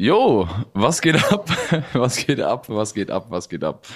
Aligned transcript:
Jo, 0.00 0.48
was 0.72 1.02
geht 1.02 1.22
ab? 1.30 1.50
Was 1.92 2.16
geht 2.16 2.40
ab? 2.40 2.70
Was 2.70 2.94
geht 2.94 3.10
ab? 3.10 3.26
Was 3.28 3.50
geht 3.50 3.62
ab? 3.62 3.86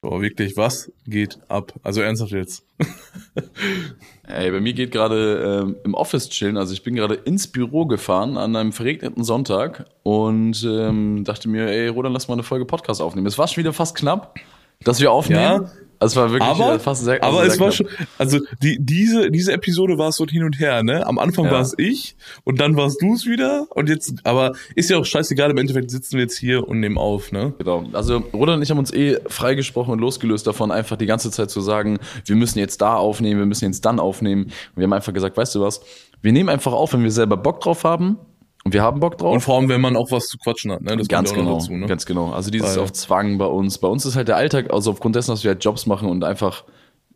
Boah, 0.00 0.20
wirklich, 0.20 0.56
was 0.56 0.90
geht 1.06 1.38
ab? 1.46 1.72
Also 1.84 2.00
ernsthaft 2.00 2.32
jetzt. 2.32 2.66
Ey, 4.26 4.50
bei 4.50 4.60
mir 4.60 4.72
geht 4.72 4.90
gerade 4.90 5.62
ähm, 5.62 5.76
im 5.84 5.94
Office 5.94 6.30
chillen. 6.30 6.56
Also 6.56 6.72
ich 6.72 6.82
bin 6.82 6.96
gerade 6.96 7.14
ins 7.14 7.46
Büro 7.46 7.86
gefahren 7.86 8.36
an 8.36 8.56
einem 8.56 8.72
verregneten 8.72 9.22
Sonntag 9.22 9.86
und 10.02 10.64
ähm, 10.64 11.22
dachte 11.22 11.48
mir, 11.48 11.68
ey, 11.68 11.86
Roland, 11.86 12.14
lass 12.14 12.26
mal 12.26 12.34
eine 12.34 12.42
Folge 12.42 12.64
Podcast 12.64 13.00
aufnehmen. 13.00 13.28
Es 13.28 13.38
war 13.38 13.46
schon 13.46 13.62
wieder 13.62 13.72
fast 13.72 13.94
knapp, 13.94 14.34
dass 14.82 14.98
wir 14.98 15.12
aufnehmen. 15.12 15.62
Ja. 15.62 15.70
Also 16.00 16.12
es 16.12 16.16
war 16.24 16.32
wirklich 16.32 16.50
aber, 16.50 16.74
äh, 16.74 16.78
fast 16.78 17.04
sehr, 17.04 17.22
aber 17.22 17.42
sehr 17.42 17.46
es 17.52 17.60
war 17.60 17.70
knapp. 17.70 17.90
schon, 17.90 18.06
also 18.18 18.38
die, 18.62 18.78
diese, 18.80 19.30
diese 19.30 19.52
Episode 19.52 19.98
war 19.98 20.08
es 20.08 20.16
so 20.16 20.26
hin 20.26 20.42
und 20.44 20.58
her, 20.58 20.82
ne? 20.82 21.06
Am 21.06 21.18
Anfang 21.18 21.44
Ja. 21.44 21.52
war 21.52 21.60
es 21.60 21.74
ich 21.76 22.16
und 22.44 22.58
dann 22.58 22.74
warst 22.76 23.02
du 23.02 23.12
es 23.14 23.26
wieder 23.26 23.66
und 23.70 23.88
jetzt, 23.90 24.14
aber 24.24 24.52
ist 24.74 24.88
ja 24.88 24.96
auch 24.96 25.04
scheißegal, 25.04 25.50
im 25.50 25.58
Endeffekt 25.58 25.90
sitzen 25.90 26.14
wir 26.16 26.22
jetzt 26.22 26.38
hier 26.38 26.66
und 26.66 26.80
nehmen 26.80 26.96
auf, 26.96 27.32
ne? 27.32 27.52
Genau. 27.58 27.84
Also 27.92 28.16
Roland 28.32 28.56
und 28.56 28.62
ich 28.62 28.70
haben 28.70 28.78
uns 28.78 28.92
eh 28.94 29.18
freigesprochen 29.28 29.92
und 29.92 29.98
losgelöst 29.98 30.46
davon, 30.46 30.70
einfach 30.70 30.96
die 30.96 31.06
ganze 31.06 31.30
Zeit 31.30 31.50
zu 31.50 31.60
sagen, 31.60 31.98
wir 32.24 32.34
müssen 32.36 32.58
jetzt 32.58 32.80
da 32.80 32.94
aufnehmen, 32.96 33.38
wir 33.40 33.46
müssen 33.46 33.66
jetzt 33.66 33.84
dann 33.84 34.00
aufnehmen. 34.00 34.44
Und 34.44 34.52
wir 34.76 34.84
haben 34.84 34.92
einfach 34.94 35.12
gesagt, 35.12 35.36
weißt 35.36 35.54
du 35.54 35.60
was, 35.60 35.82
wir 36.22 36.32
nehmen 36.32 36.48
einfach 36.48 36.72
auf, 36.72 36.94
wenn 36.94 37.02
wir 37.02 37.10
selber 37.12 37.36
Bock 37.36 37.60
drauf 37.60 37.84
haben. 37.84 38.16
Und 38.64 38.74
wir 38.74 38.82
haben 38.82 39.00
Bock 39.00 39.16
drauf. 39.16 39.32
Und 39.32 39.40
vor 39.40 39.56
allem, 39.58 39.68
wenn 39.68 39.80
man 39.80 39.96
auch 39.96 40.10
was 40.10 40.26
zu 40.26 40.36
quatschen 40.36 40.70
hat, 40.70 40.82
ne? 40.82 40.96
Das 40.96 41.08
Ganz 41.08 41.32
genau, 41.32 41.54
dazu, 41.54 41.72
ne? 41.72 41.86
ganz 41.86 42.04
genau. 42.04 42.30
Also 42.32 42.50
dieses 42.50 42.76
Weil- 42.76 42.84
auf 42.84 42.92
Zwang 42.92 43.38
bei 43.38 43.46
uns. 43.46 43.78
Bei 43.78 43.88
uns 43.88 44.04
ist 44.04 44.16
halt 44.16 44.28
der 44.28 44.36
Alltag, 44.36 44.70
also 44.72 44.90
aufgrund 44.90 45.16
dessen, 45.16 45.30
dass 45.30 45.44
wir 45.44 45.52
halt 45.52 45.64
Jobs 45.64 45.86
machen 45.86 46.08
und 46.08 46.24
einfach 46.24 46.64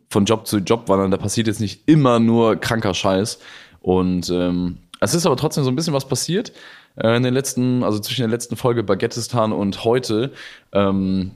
von 0.09 0.25
Job 0.25 0.47
zu 0.47 0.57
Job 0.57 0.87
wandern, 0.89 1.11
da 1.11 1.17
passiert 1.17 1.47
jetzt 1.47 1.59
nicht 1.59 1.87
immer 1.87 2.19
nur 2.19 2.55
kranker 2.55 2.93
Scheiß. 2.93 3.39
Und 3.81 4.29
ähm, 4.31 4.77
es 4.99 5.13
ist 5.13 5.25
aber 5.25 5.37
trotzdem 5.37 5.63
so 5.63 5.69
ein 5.69 5.75
bisschen 5.75 5.93
was 5.93 6.07
passiert 6.07 6.51
äh, 6.95 7.15
in 7.15 7.23
den 7.23 7.33
letzten, 7.33 7.83
also 7.83 7.99
zwischen 7.99 8.21
der 8.21 8.29
letzten 8.29 8.55
Folge 8.55 8.83
Baguettistan 8.83 9.51
und 9.51 9.83
heute. 9.83 10.31
Ähm, 10.73 11.31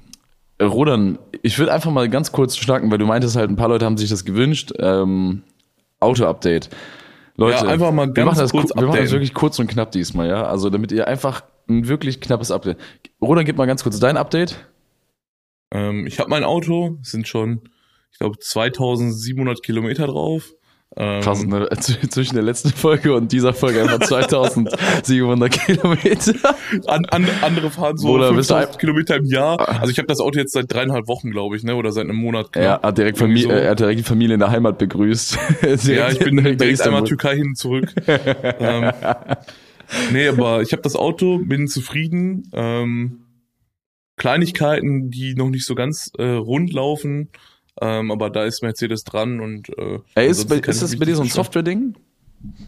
Rodan, 0.61 1.19
ich 1.41 1.57
würde 1.59 1.71
einfach 1.71 1.91
mal 1.91 2.09
ganz 2.09 2.31
kurz 2.31 2.57
schnacken, 2.57 2.89
weil 2.91 2.97
du 2.97 3.05
meintest 3.05 3.35
halt, 3.35 3.49
ein 3.49 3.55
paar 3.55 3.69
Leute 3.69 3.85
haben 3.85 3.97
sich 3.97 4.09
das 4.09 4.25
gewünscht. 4.25 4.73
Ähm, 4.79 5.43
Auto-Update. 5.99 6.69
Leute, 7.39 7.65
Ja, 7.65 7.71
einfach 7.71 7.91
mal 7.91 8.07
wir 8.07 8.13
ganz 8.13 8.25
machen 8.27 8.39
das, 8.39 8.51
kurz 8.51 8.71
ku- 8.73 8.79
wir 8.81 8.87
machen 8.87 8.99
das 9.01 9.11
wirklich 9.11 9.33
kurz 9.33 9.59
und 9.59 9.67
knapp 9.67 9.91
diesmal, 9.91 10.27
ja. 10.27 10.43
Also 10.45 10.69
damit 10.69 10.91
ihr 10.91 11.07
einfach 11.07 11.43
ein 11.67 11.87
wirklich 11.87 12.19
knappes 12.21 12.51
Update. 12.51 12.77
Roland, 13.21 13.45
gib 13.45 13.57
mal 13.57 13.65
ganz 13.65 13.83
kurz 13.83 13.99
dein 13.99 14.17
Update. 14.17 14.67
Ähm, 15.71 16.07
ich 16.07 16.19
habe 16.19 16.29
mein 16.29 16.43
Auto, 16.43 16.97
es 17.01 17.11
sind 17.11 17.27
schon, 17.27 17.61
ich 18.11 18.19
glaube, 18.19 18.37
2700 18.39 19.61
Kilometer 19.63 20.07
drauf. 20.07 20.51
Ähm, 21.01 21.21
Krass, 21.21 21.45
ne? 21.45 21.67
Zwischen 22.09 22.35
der 22.35 22.43
letzten 22.43 22.69
Folge 22.71 23.13
und 23.15 23.31
dieser 23.31 23.53
Folge 23.53 23.81
einfach 23.81 23.99
2700 23.99 25.49
Kilometer. 25.65 26.55
An, 26.87 27.05
an, 27.05 27.25
andere 27.41 27.71
fahren 27.71 27.97
so 27.97 28.17
du 28.17 28.23
5000 28.25 28.51
ein- 28.73 28.77
Kilometer 28.77 29.15
im 29.15 29.25
Jahr. 29.25 29.57
Also 29.79 29.91
ich 29.91 29.97
habe 29.97 30.07
das 30.07 30.19
Auto 30.19 30.37
jetzt 30.37 30.51
seit 30.51 30.71
dreieinhalb 30.73 31.07
Wochen, 31.07 31.31
glaube 31.31 31.55
ich, 31.55 31.63
ne? 31.63 31.75
Oder 31.77 31.93
seit 31.93 32.03
einem 32.03 32.17
Monat. 32.17 32.51
knapp. 32.51 32.83
Er 32.83 32.87
hat 32.89 32.97
direkt, 32.97 33.17
Familie, 33.17 33.43
so. 33.43 33.49
er 33.51 33.71
hat 33.71 33.79
direkt 33.79 33.99
die 33.99 34.03
Familie 34.03 34.33
in 34.33 34.39
der 34.41 34.51
Heimat 34.51 34.77
begrüßt. 34.77 35.37
Ja, 35.85 36.09
ich 36.09 36.19
bin 36.19 36.35
direkt 36.35 36.81
einmal 36.81 37.03
Türkei 37.05 37.35
hin 37.37 37.47
und 37.49 37.55
zurück. 37.57 37.93
ähm, 38.07 38.91
nee, 40.11 40.27
aber 40.27 40.61
ich 40.61 40.71
habe 40.73 40.81
das 40.81 40.95
Auto, 40.95 41.39
bin 41.39 41.67
zufrieden. 41.67 42.49
Ähm, 42.53 43.21
Kleinigkeiten, 44.17 45.09
die 45.11 45.33
noch 45.35 45.49
nicht 45.49 45.65
so 45.65 45.75
ganz 45.75 46.11
äh, 46.17 46.23
rund 46.25 46.73
laufen, 46.73 47.29
ähm, 47.81 48.11
aber 48.11 48.29
da 48.29 48.43
ist 48.45 48.61
Mercedes 48.61 49.03
dran 49.03 49.39
und 49.39 49.69
äh, 49.77 49.99
Ey, 50.15 50.27
ist, 50.27 50.51
ist 50.51 50.81
das 50.81 50.97
bei 50.97 51.05
dir 51.05 51.15
so 51.15 51.23
ein. 51.23 51.29
Software-Ding? 51.29 51.95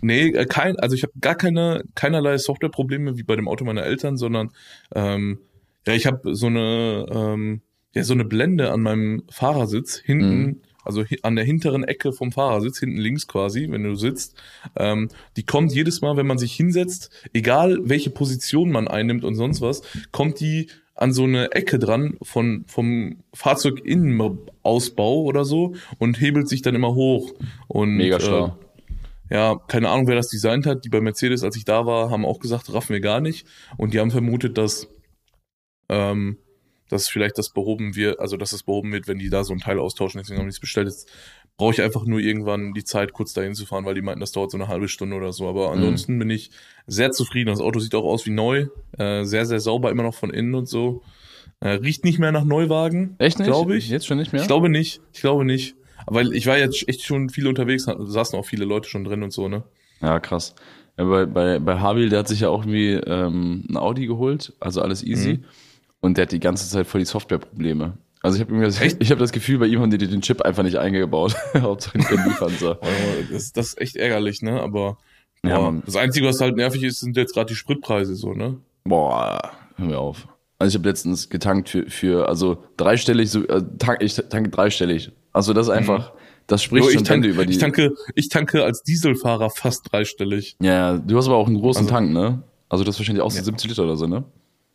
Nee, 0.01 0.29
äh, 0.29 0.45
kein, 0.45 0.77
also 0.79 0.95
ich 0.95 1.03
habe 1.03 1.13
gar 1.21 1.35
keine 1.35 1.83
keinerlei 1.95 2.37
Softwareprobleme 2.37 3.17
wie 3.17 3.23
bei 3.23 3.35
dem 3.35 3.47
Auto 3.47 3.63
meiner 3.63 3.83
Eltern, 3.83 4.17
sondern 4.17 4.51
ähm, 4.95 5.39
ja, 5.87 5.93
ich 5.93 6.05
habe 6.05 6.35
so 6.35 6.47
eine 6.47 7.05
ähm, 7.09 7.61
ja 7.93 8.03
so 8.03 8.13
eine 8.13 8.25
Blende 8.25 8.71
an 8.71 8.81
meinem 8.81 9.23
Fahrersitz 9.29 9.97
hinten, 9.97 10.41
Mhm. 10.43 10.61
also 10.83 11.03
an 11.23 11.35
der 11.35 11.45
hinteren 11.45 11.83
Ecke 11.83 12.11
vom 12.11 12.31
Fahrersitz 12.31 12.79
hinten 12.79 12.97
links 12.97 13.27
quasi, 13.27 13.67
wenn 13.69 13.83
du 13.83 13.95
sitzt. 13.95 14.35
Ähm, 14.75 15.09
die 15.37 15.43
kommt 15.45 15.73
jedes 15.73 16.01
Mal, 16.01 16.17
wenn 16.17 16.27
man 16.27 16.37
sich 16.37 16.53
hinsetzt, 16.53 17.09
egal 17.33 17.79
welche 17.83 18.09
Position 18.09 18.71
man 18.71 18.87
einnimmt 18.87 19.23
und 19.23 19.35
sonst 19.35 19.61
was, 19.61 19.83
kommt 20.11 20.39
die 20.39 20.67
an 21.01 21.13
so 21.13 21.23
eine 21.23 21.51
Ecke 21.51 21.79
dran 21.79 22.15
von 22.21 22.63
vom 22.67 23.23
Fahrzeuginnenausbau 23.33 25.23
oder 25.23 25.45
so 25.45 25.73
und 25.97 26.21
hebelt 26.21 26.47
sich 26.47 26.61
dann 26.61 26.75
immer 26.75 26.93
hoch 26.93 27.33
und 27.67 27.95
Mega 27.95 28.19
schlau. 28.19 28.57
Äh, 29.29 29.35
ja, 29.35 29.55
keine 29.67 29.89
Ahnung, 29.89 30.07
wer 30.07 30.15
das 30.15 30.27
designt 30.27 30.67
hat. 30.67 30.85
Die 30.85 30.89
bei 30.89 31.01
Mercedes, 31.01 31.43
als 31.43 31.55
ich 31.55 31.65
da 31.65 31.87
war, 31.87 32.11
haben 32.11 32.23
auch 32.23 32.39
gesagt, 32.39 32.71
raffen 32.71 32.93
wir 32.93 32.99
gar 32.99 33.19
nicht. 33.19 33.47
Und 33.77 33.93
die 33.93 33.99
haben 33.99 34.11
vermutet, 34.11 34.59
dass, 34.59 34.89
ähm, 35.89 36.37
dass 36.89 37.07
vielleicht 37.07 37.37
das 37.37 37.49
behoben 37.49 37.95
wird, 37.95 38.19
also 38.19 38.37
dass 38.37 38.51
es 38.51 38.61
behoben 38.61 38.91
wird, 38.91 39.07
wenn 39.07 39.17
die 39.17 39.29
da 39.29 39.43
so 39.43 39.53
ein 39.53 39.59
Teil 39.59 39.79
austauschen. 39.79 40.19
Deswegen 40.19 40.39
haben 40.39 40.47
die 40.47 40.53
es 40.53 40.59
bestellt. 40.59 40.87
Jetzt 40.87 41.09
brauche 41.57 41.73
ich 41.73 41.81
einfach 41.81 42.05
nur 42.05 42.19
irgendwann 42.19 42.73
die 42.73 42.83
Zeit, 42.83 43.13
kurz 43.13 43.33
dahin 43.33 43.53
zu 43.53 43.65
fahren, 43.65 43.85
weil 43.85 43.93
die 43.93 44.01
meinten, 44.01 44.19
das 44.19 44.31
dauert 44.31 44.51
so 44.51 44.57
eine 44.57 44.67
halbe 44.67 44.87
Stunde 44.87 45.15
oder 45.15 45.31
so. 45.31 45.47
Aber 45.47 45.71
ansonsten 45.71 46.17
bin 46.17 46.29
ich 46.29 46.49
sehr 46.87 47.11
zufrieden. 47.11 47.49
Das 47.49 47.61
Auto 47.61 47.79
sieht 47.79 47.93
auch 47.93 48.03
aus 48.03 48.25
wie 48.25 48.31
neu. 48.31 48.67
Äh, 48.97 49.25
sehr, 49.25 49.45
sehr 49.45 49.59
sauber, 49.59 49.91
immer 49.91 50.03
noch 50.03 50.15
von 50.15 50.31
innen 50.31 50.55
und 50.55 50.67
so. 50.67 51.03
Äh, 51.59 51.69
riecht 51.69 52.03
nicht 52.03 52.17
mehr 52.17 52.31
nach 52.31 52.43
Neuwagen. 52.43 53.15
Echt 53.19 53.37
nicht? 53.37 53.47
Glaube 53.47 53.77
ich. 53.77 53.89
Jetzt 53.89 54.07
schon 54.07 54.17
nicht 54.17 54.33
mehr? 54.33 54.41
Ich 54.41 54.47
glaube 54.47 54.69
nicht. 54.69 55.01
Ich 55.13 55.21
glaube 55.21 55.45
nicht. 55.45 55.75
Weil 56.07 56.33
ich 56.33 56.47
war 56.47 56.57
jetzt 56.57 56.87
echt 56.89 57.03
schon 57.03 57.29
viel 57.29 57.47
unterwegs, 57.47 57.85
da 57.85 57.95
saßen 57.99 58.37
auch 58.37 58.45
viele 58.45 58.65
Leute 58.65 58.89
schon 58.89 59.03
drin 59.03 59.21
und 59.21 59.31
so, 59.31 59.47
ne? 59.47 59.63
Ja, 60.01 60.19
krass. 60.19 60.55
Ja, 60.97 61.05
bei, 61.05 61.25
bei, 61.25 61.59
bei 61.59 61.79
Habil, 61.79 62.09
der 62.09 62.19
hat 62.19 62.27
sich 62.27 62.39
ja 62.41 62.49
auch 62.49 62.61
irgendwie 62.61 62.93
ähm, 62.93 63.65
ein 63.69 63.77
Audi 63.77 64.07
geholt, 64.07 64.53
also 64.59 64.81
alles 64.81 65.03
easy. 65.03 65.33
Mhm. 65.33 65.43
Und 66.01 66.17
der 66.17 66.23
hat 66.23 66.31
die 66.31 66.39
ganze 66.39 66.67
Zeit 66.67 66.87
voll 66.87 67.01
die 67.01 67.05
Softwareprobleme. 67.05 67.97
Also 68.23 68.35
ich 68.35 68.41
habe 68.41 68.51
irgendwie 68.51 68.65
das, 68.67 68.79
Echt? 68.81 68.97
ich 68.99 69.09
habe 69.11 69.19
das 69.19 69.31
Gefühl, 69.31 69.57
bei 69.59 69.65
ihm 69.65 69.79
haben 69.81 69.89
die 69.89 69.97
den 69.97 70.21
Chip 70.21 70.41
einfach 70.41 70.63
nicht 70.63 70.77
eingebaut. 70.77 71.35
Hauptsache 71.57 71.97
können 71.99 72.25
liefern 72.27 72.53
so. 72.59 72.71
Also, 72.71 72.81
Das, 73.31 73.41
ist- 73.43 73.57
das 73.57 73.67
ist 73.69 73.81
echt 73.81 73.95
ärgerlich, 73.95 74.41
ne? 74.41 74.61
Aber 74.61 74.97
Ja, 75.43 75.57
boah, 75.57 75.71
Mann. 75.71 75.83
das 75.85 75.95
Einzige, 75.95 76.27
was 76.27 76.39
halt 76.39 76.55
nervig 76.55 76.83
ist, 76.83 76.99
sind 76.99 77.17
jetzt 77.17 77.33
gerade 77.33 77.47
die 77.47 77.55
Spritpreise 77.55 78.15
so, 78.15 78.33
ne? 78.33 78.57
Boah, 78.83 79.39
hör 79.77 79.85
mir 79.85 79.97
auf. 79.99 80.27
Also 80.59 80.69
ich 80.75 80.79
habe 80.79 80.89
letztens 80.89 81.29
getankt 81.29 81.69
für, 81.69 81.89
für 81.89 82.29
also 82.29 82.63
dreistellig, 82.77 83.31
so, 83.31 83.43
äh, 83.47 83.63
tank, 83.79 83.97
ich 84.03 84.13
tanke 84.15 84.49
dreistellig. 84.51 85.11
Also 85.33 85.53
das 85.53 85.65
ist 85.67 85.71
einfach, 85.73 86.13
das 86.45 86.61
spricht 86.61 86.83
Mhm. 86.83 86.87
So, 86.89 86.91
schon 86.93 87.01
ich, 87.01 87.07
tank, 87.07 87.25
über 87.25 87.45
die. 87.45 87.53
ich, 87.53 87.57
tanke, 87.57 87.93
ich 88.13 88.29
tanke 88.29 88.63
als 88.63 88.83
Dieselfahrer 88.83 89.49
fast 89.49 89.91
dreistellig. 89.91 90.55
ja, 90.61 90.99
du 90.99 91.17
hast 91.17 91.25
aber 91.25 91.37
auch 91.37 91.47
einen 91.47 91.59
großen 91.59 91.83
Also- 91.85 91.89
Tank, 91.95 92.11
ne? 92.11 92.43
Also 92.69 92.83
das 92.83 92.95
ist 92.95 92.99
wahrscheinlich 92.99 93.23
auch 93.23 93.31
so 93.31 93.41
70 93.43 93.69
Liter 93.71 93.83
oder 93.83 93.97
so, 93.97 94.05
ne? 94.05 94.23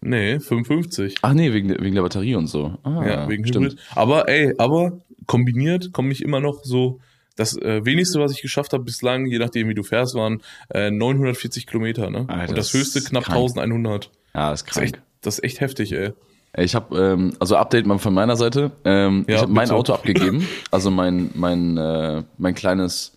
Nee, 0.09 0.39
55. 0.41 1.17
Ach 1.23 1.33
nee, 1.35 1.53
wegen, 1.53 1.69
der- 1.69 1.81
wegen 1.81 1.95
der 1.95 2.03
Batterie 2.03 2.35
und 2.37 2.47
so. 2.47 2.79
Ah, 2.85 3.05
ja, 3.07 3.29
wegen 3.29 3.47
stimmt. 3.47 3.73
Hybrid. 3.73 3.81
Aber 3.95 4.29
ey, 4.29 4.55
aber 4.59 4.99
kombiniert 5.27 5.93
komme 5.93 6.13
ich 6.13 6.23
immer 6.23 6.41
noch 6.41 6.63
so. 6.65 7.01
Das 7.37 7.57
äh, 7.59 7.85
wenigste, 7.85 8.19
was 8.21 8.33
ich 8.33 8.41
geschafft 8.41 8.73
habe 8.73 8.85
bislang, 8.85 9.27
je 9.27 9.39
nachdem 9.39 9.69
wie 9.69 9.75
du 9.75 9.83
fährst, 9.83 10.15
waren 10.15 10.41
äh, 10.71 10.91
940 10.91 11.67
Kilometer, 11.67 12.09
ne? 12.11 12.25
Alter, 12.29 12.49
Und 12.51 12.59
das 12.59 12.71
das 12.73 12.75
höchste 12.81 12.99
ist 13.01 13.11
knapp 13.11 13.25
krank. 13.25 13.37
1100. 13.37 14.11
Ja, 14.35 14.53
ist 14.53 14.63
Das 14.63 14.69
ist 14.69 14.73
krank. 14.73 14.85
echt, 14.87 15.01
das 15.21 15.35
ist 15.39 15.45
echt 15.45 15.61
heftig, 15.61 15.93
ey. 15.93 16.13
Ich 16.59 16.75
habe 16.75 16.97
ähm, 16.99 17.33
also 17.39 17.57
Update 17.57 17.85
mal 17.87 17.99
von 17.99 18.15
meiner 18.15 18.37
Seite. 18.37 18.71
Ähm, 18.87 19.27
Ja, 19.29 19.35
ich 19.37 19.43
habe 19.43 19.53
mein. 19.53 19.71
Auto 19.71 19.93
abgegeben, 19.93 20.47
also 20.71 20.91
mein 20.91 21.31
mein 21.35 21.77
äh, 21.77 22.23
mein 22.39 22.55
kleines 22.55 23.15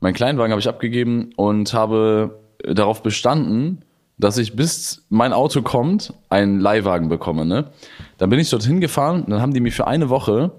mein 0.00 0.12
Kleinwagen 0.12 0.50
habe 0.50 0.60
ich 0.60 0.68
abgegeben 0.68 1.30
und 1.36 1.72
habe 1.72 2.38
darauf 2.64 3.02
bestanden, 3.02 3.82
dass 4.22 4.38
ich 4.38 4.54
bis 4.54 5.04
mein 5.08 5.32
Auto 5.32 5.62
kommt 5.62 6.14
einen 6.28 6.60
Leihwagen 6.60 7.08
bekomme. 7.08 7.44
Ne? 7.44 7.70
Dann 8.18 8.30
bin 8.30 8.38
ich 8.38 8.50
dorthin 8.50 8.80
gefahren, 8.80 9.24
dann 9.26 9.40
haben 9.40 9.52
die 9.52 9.60
mir 9.60 9.72
für 9.72 9.86
eine 9.86 10.08
Woche 10.08 10.52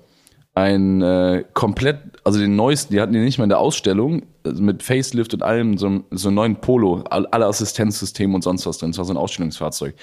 ein 0.55 1.01
äh, 1.01 1.43
komplett, 1.53 1.97
also 2.23 2.39
den 2.39 2.55
neuesten, 2.55 2.93
die 2.93 3.01
hatten 3.01 3.13
den 3.13 3.23
nicht 3.23 3.37
mehr 3.39 3.45
in 3.45 3.49
der 3.49 3.59
Ausstellung, 3.59 4.23
also 4.43 4.61
mit 4.61 4.83
Facelift 4.83 5.33
und 5.33 5.41
allem, 5.41 5.77
so, 5.77 6.03
so 6.11 6.27
einen 6.27 6.35
neuen 6.35 6.55
Polo, 6.57 7.03
all- 7.09 7.25
alle 7.27 7.45
Assistenzsysteme 7.47 8.35
und 8.35 8.43
sonst 8.43 8.65
was 8.67 8.77
drin. 8.77 8.91
Das 8.91 8.97
war 8.99 9.05
so 9.05 9.13
ein 9.13 9.17
Ausstellungsfahrzeug. 9.17 9.95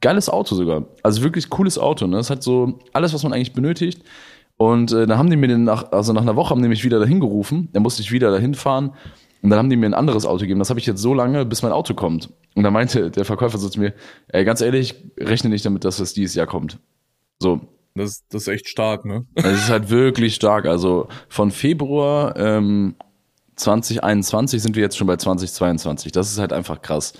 Geiles 0.00 0.28
Auto 0.28 0.56
sogar. 0.56 0.84
Also 1.02 1.22
wirklich 1.22 1.48
cooles 1.48 1.78
Auto. 1.78 2.06
Ne? 2.06 2.18
Es 2.18 2.28
hat 2.28 2.42
so 2.42 2.80
alles, 2.92 3.14
was 3.14 3.22
man 3.22 3.32
eigentlich 3.32 3.54
benötigt. 3.54 4.02
Und 4.58 4.92
äh, 4.92 5.06
dann 5.06 5.16
haben 5.18 5.30
die 5.30 5.36
mir 5.36 5.48
den 5.48 5.64
nach, 5.64 5.90
also 5.92 6.12
nach 6.12 6.22
einer 6.22 6.36
Woche 6.36 6.50
haben 6.50 6.62
die 6.62 6.68
mich 6.68 6.84
wieder 6.84 6.98
dahin 6.98 7.20
gerufen. 7.20 7.70
Dann 7.72 7.82
musste 7.82 8.02
ich 8.02 8.12
wieder 8.12 8.30
dahin 8.30 8.54
fahren. 8.54 8.90
Und 9.44 9.50
dann 9.50 9.58
haben 9.58 9.68
die 9.68 9.76
mir 9.76 9.84
ein 9.86 9.94
anderes 9.94 10.24
Auto 10.24 10.40
gegeben. 10.40 10.58
Das 10.58 10.70
habe 10.70 10.80
ich 10.80 10.86
jetzt 10.86 11.02
so 11.02 11.12
lange, 11.12 11.44
bis 11.44 11.62
mein 11.62 11.70
Auto 11.72 11.92
kommt. 11.92 12.30
Und 12.54 12.62
dann 12.62 12.72
meinte 12.72 13.10
der 13.10 13.26
Verkäufer 13.26 13.58
so 13.58 13.68
zu 13.68 13.78
mir, 13.78 13.92
ey, 14.28 14.42
ganz 14.44 14.62
ehrlich, 14.62 14.94
rechne 15.20 15.50
nicht 15.50 15.66
damit, 15.66 15.84
dass 15.84 15.98
das 15.98 16.14
dieses 16.14 16.34
Jahr 16.34 16.46
kommt. 16.46 16.78
So, 17.40 17.60
Das, 17.94 18.10
ist- 18.10 18.24
das 18.30 18.42
ist 18.42 18.48
echt 18.48 18.68
stark, 18.70 19.04
ne? 19.04 19.26
es 19.34 19.44
ist 19.64 19.68
halt 19.68 19.90
wirklich 19.90 20.34
stark. 20.34 20.64
Also 20.64 21.08
von 21.28 21.50
Februar 21.50 22.34
ähm, 22.38 22.94
2021 23.56 24.62
sind 24.62 24.76
wir 24.76 24.82
jetzt 24.82 24.96
schon 24.96 25.06
bei 25.06 25.16
2022. 25.16 26.10
Das 26.12 26.30
ist 26.32 26.38
halt 26.38 26.52
einfach 26.52 26.82
krass. 26.82 27.12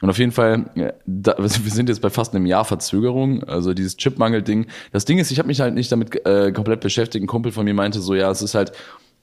Und 0.00 0.10
auf 0.10 0.18
jeden 0.18 0.32
Fall, 0.32 0.70
ja, 0.74 0.92
da, 1.06 1.36
wir 1.38 1.48
sind 1.48 1.88
jetzt 1.88 2.00
bei 2.02 2.10
fast 2.10 2.34
einem 2.34 2.46
Jahr 2.46 2.64
Verzögerung, 2.64 3.42
also 3.44 3.74
dieses 3.74 3.96
Chipmangel-Ding. 3.96 4.66
Das 4.92 5.04
Ding 5.04 5.18
ist, 5.18 5.30
ich 5.30 5.38
habe 5.38 5.48
mich 5.48 5.60
halt 5.60 5.74
nicht 5.74 5.90
damit 5.90 6.24
äh, 6.26 6.52
komplett 6.52 6.80
beschäftigt. 6.80 7.22
Ein 7.22 7.26
Kumpel 7.28 7.52
von 7.52 7.64
mir 7.64 7.74
meinte 7.74 8.00
so, 8.00 8.14
ja, 8.14 8.30
es 8.30 8.42
ist 8.42 8.54
halt 8.54 8.72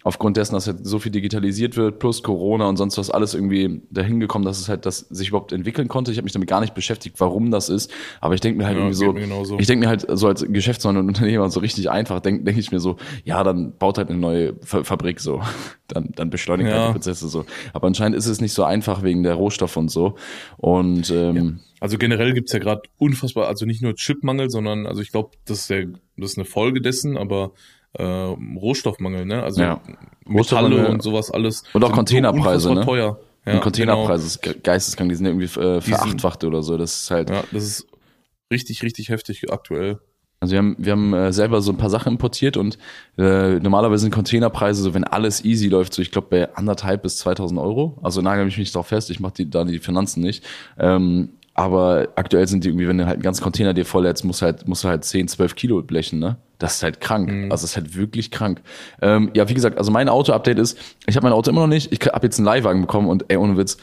aufgrund 0.06 0.38
dessen, 0.38 0.54
dass 0.54 0.68
halt 0.68 0.86
so 0.86 1.00
viel 1.00 1.12
digitalisiert 1.12 1.76
wird, 1.78 1.98
plus 1.98 2.22
Corona 2.22 2.70
und 2.70 2.78
sonst 2.78 2.96
was 3.00 3.10
alles 3.10 3.34
irgendwie 3.34 3.82
dahin 3.90 4.20
gekommen, 4.20 4.46
dass 4.46 4.60
es 4.60 4.70
halt 4.70 4.86
das 4.86 5.00
sich 5.00 5.30
überhaupt 5.30 5.52
entwickeln 5.52 5.88
konnte. 5.88 6.12
Ich 6.12 6.18
habe 6.18 6.26
mich 6.26 6.32
damit 6.32 6.48
gar 6.48 6.62
nicht 6.62 6.76
beschäftigt, 6.76 7.20
warum 7.20 7.50
das 7.50 7.70
ist. 7.70 7.92
Aber 8.22 8.36
ich 8.36 8.40
denke 8.40 8.60
mir 8.60 8.68
halt 8.68 8.78
Ja, 8.78 8.84
irgendwie 8.84 8.96
so, 9.44 9.54
mir 9.54 9.60
ich 9.60 9.66
denke 9.66 9.84
mir 9.84 9.90
halt 9.90 10.06
so 10.08 10.28
als 10.28 10.46
Geschäftsmann 10.48 10.96
und 10.98 11.08
Unternehmer 11.16 11.50
so 11.50 11.60
richtig 11.60 11.90
einfach, 11.90 12.20
denke 12.20 12.44
denk 12.44 12.56
ich 12.60 12.72
mir 12.72 12.80
so, 12.80 12.98
ja, 13.24 13.44
dann 13.44 13.76
baut 13.78 13.98
halt 13.98 14.10
eine 14.10 14.20
neue 14.20 14.54
Fa 14.62 14.84
Fabrik 14.84 15.20
so. 15.20 15.42
Dann, 15.88 16.10
dann 16.16 16.32
beschleunigt 16.32 16.70
Ja. 16.72 16.78
halt 16.78 16.88
die 16.90 16.94
Prozesse 16.94 17.28
so. 17.28 17.46
Aber 17.72 17.86
anscheinend 17.86 18.18
ist 18.18 18.26
es 18.26 18.42
nicht 18.42 18.54
so 18.54 18.64
einfach 18.64 19.04
wegen 19.04 19.22
der 19.22 19.36
Rohstoffe 19.36 19.78
und 19.78 19.90
so. 19.92 20.16
Und 20.58 21.12
ähm, 21.12 21.60
Also 21.80 22.00
generell 22.00 22.34
gibt's 22.34 22.54
ja 22.54 22.60
gerade 22.60 22.82
unfassbar, 22.98 23.46
also 23.48 23.68
nicht 23.68 23.84
nur 23.84 23.94
Chipmangel, 23.94 24.50
sondern, 24.50 24.88
also 24.88 25.04
ich 25.04 25.12
glaube, 25.12 25.38
das 25.46 25.60
ist 25.60 25.70
ja, 25.70 25.84
das 26.18 26.32
ist 26.32 26.38
eine 26.40 26.46
Folge 26.46 26.82
dessen, 26.82 27.18
aber 27.18 27.52
äh, 27.98 28.04
Rohstoffmangel, 28.60 29.26
ne? 29.26 29.44
Also 29.44 29.62
Ja. 29.62 29.82
Metalle 30.26 30.90
und 30.90 31.02
sowas 31.04 31.32
alles. 31.32 31.64
Und 31.74 31.84
auch 31.84 31.92
Containerpreise, 31.92 32.74
ne? 32.74 32.82
teuer. 32.86 33.20
Ja, 33.46 33.54
ein 33.54 33.62
Containerpreis 33.62 34.22
genau. 34.22 34.28
ist 34.28 34.42
ge- 34.42 34.56
geisteskrank, 34.62 35.10
die 35.10 35.16
sind 35.16 35.28
irgendwie 35.28 35.46
äh, 35.60 35.80
verachtfacht 35.82 36.44
oder 36.44 36.64
so. 36.64 36.78
Das 36.78 37.04
ist 37.04 37.12
halt, 37.12 37.30
Ja, 37.30 37.44
das 37.52 37.64
ist 37.64 37.88
richtig, 38.52 38.82
richtig 38.84 39.10
heftig 39.10 39.52
aktuell. 39.52 40.00
Also 40.40 40.52
wir 40.54 40.60
haben, 40.60 40.76
wir 40.80 40.92
haben 40.92 41.14
äh, 41.14 41.32
selber 41.32 41.62
so 41.62 41.72
ein 41.72 41.78
paar 41.78 41.90
Sachen 41.90 42.14
importiert 42.14 42.58
und 42.58 42.78
äh, 43.18 43.60
normalerweise 43.60 44.02
sind 44.02 44.14
Containerpreise 44.14 44.82
so, 44.84 44.94
wenn 44.94 45.04
alles 45.04 45.46
easy 45.46 45.70
läuft, 45.70 45.94
so 45.94 46.02
ich 46.02 46.12
glaube 46.12 46.28
bei 46.30 46.56
anderthalb 46.56 47.04
bis 47.04 47.18
2000 47.18 47.60
Euro. 47.60 47.98
Also 48.04 48.22
nagel 48.22 48.46
mich 48.46 48.58
nicht 48.58 48.76
drauf 48.76 48.88
fest, 48.88 49.10
ich 49.12 49.20
mache 49.20 49.34
die, 49.38 49.50
da 49.50 49.64
die 49.64 49.80
Finanzen 49.80 50.22
nicht. 50.22 50.44
Ähm, 50.78 51.30
aber 51.56 52.10
aktuell 52.16 52.48
sind 52.48 52.64
die 52.64 52.70
irgendwie, 52.70 52.88
wenn 52.88 52.98
du 52.98 53.06
halt 53.06 53.16
einen 53.16 53.24
ganzen 53.24 53.42
Container 53.42 53.74
dir 53.74 53.86
volllädst, 53.86 54.26
musst 54.26 54.42
du 54.42 54.46
halt, 54.46 54.68
musst 54.68 54.84
du 54.84 54.90
halt 54.90 55.06
10, 55.06 55.30
12 55.30 55.56
Kilo 55.56 55.82
blechen, 55.82 56.20
ne? 56.20 56.38
Das 56.58 56.76
ist 56.76 56.84
halt 56.84 57.02
krank. 57.02 57.30
Also 57.44 57.50
das 57.50 57.64
ist 57.64 57.76
halt 57.78 57.96
wirklich 57.96 58.30
krank. 58.30 58.62
Ähm, 59.02 59.32
ja, 59.34 59.48
wie 59.50 59.54
gesagt, 59.54 59.78
also 59.78 59.92
mein 59.92 60.10
Auto-Update 60.10 60.60
ist, 60.60 60.78
ich 61.08 61.16
habe 61.16 61.26
mein 61.26 61.34
Auto 61.34 61.50
immer 61.50 61.62
noch 61.62 61.68
nicht, 61.68 61.92
ich 61.92 62.00
habe 62.08 62.28
jetzt 62.28 62.40
einen 62.40 62.46
Leihwagen 62.46 62.82
bekommen 62.82 63.08
und 63.08 63.26
ey, 63.30 63.38
ohne 63.38 63.56
Witz, 63.58 63.78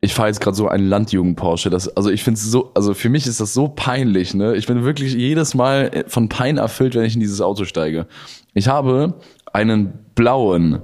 ich 0.00 0.14
fahre 0.14 0.28
jetzt 0.28 0.40
gerade 0.40 0.56
so 0.56 0.68
einen 0.68 0.88
Landjugend 0.88 1.36
Porsche. 1.36 1.68
Das, 1.68 1.94
also 1.96 2.10
ich 2.10 2.22
finde 2.22 2.38
es 2.38 2.50
so, 2.50 2.70
also 2.74 2.94
für 2.94 3.08
mich 3.10 3.26
ist 3.26 3.40
das 3.40 3.52
so 3.52 3.68
peinlich, 3.68 4.34
ne? 4.34 4.56
Ich 4.56 4.66
bin 4.66 4.82
wirklich 4.84 5.12
jedes 5.12 5.54
Mal 5.54 6.04
von 6.08 6.28
Pein 6.28 6.56
erfüllt, 6.56 6.94
wenn 6.94 7.04
ich 7.04 7.14
in 7.14 7.20
dieses 7.20 7.42
Auto 7.42 7.64
steige. 7.64 8.06
Ich 8.54 8.68
habe 8.68 9.14
einen 9.52 9.92
blauen 10.14 10.82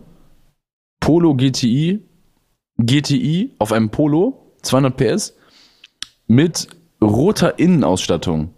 Polo 1.00 1.34
GTI, 1.34 2.00
GTI 2.78 3.54
auf 3.58 3.72
einem 3.72 3.90
Polo, 3.90 4.56
200 4.62 4.96
PS, 4.96 5.36
mit 6.32 6.68
roter 7.02 7.58
Innenausstattung. 7.58 8.50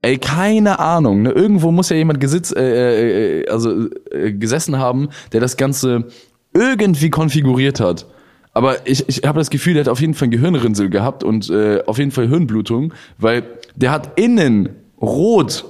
Ey, 0.00 0.18
keine 0.18 0.78
Ahnung. 0.80 1.22
Ne? 1.22 1.30
Irgendwo 1.30 1.70
muss 1.70 1.90
ja 1.90 1.96
jemand 1.96 2.18
gesitz, 2.20 2.52
äh, 2.56 3.42
äh, 3.42 3.48
also 3.48 3.88
äh, 4.10 4.32
gesessen 4.32 4.78
haben, 4.78 5.10
der 5.32 5.40
das 5.40 5.56
Ganze 5.56 6.06
irgendwie 6.54 7.10
konfiguriert 7.10 7.78
hat. 7.80 8.06
Aber 8.54 8.86
ich, 8.86 9.08
ich 9.08 9.22
habe 9.24 9.38
das 9.38 9.50
Gefühl, 9.50 9.74
der 9.74 9.84
hat 9.84 9.88
auf 9.88 10.00
jeden 10.00 10.14
Fall 10.14 10.28
ein 10.28 10.32
Gehirnrinsel 10.32 10.90
gehabt 10.90 11.22
und 11.22 11.48
äh, 11.50 11.82
auf 11.86 11.98
jeden 11.98 12.10
Fall 12.10 12.28
Hirnblutung, 12.28 12.92
weil 13.18 13.44
der 13.76 13.90
hat 13.92 14.18
innen 14.18 14.70
rot. 15.00 15.64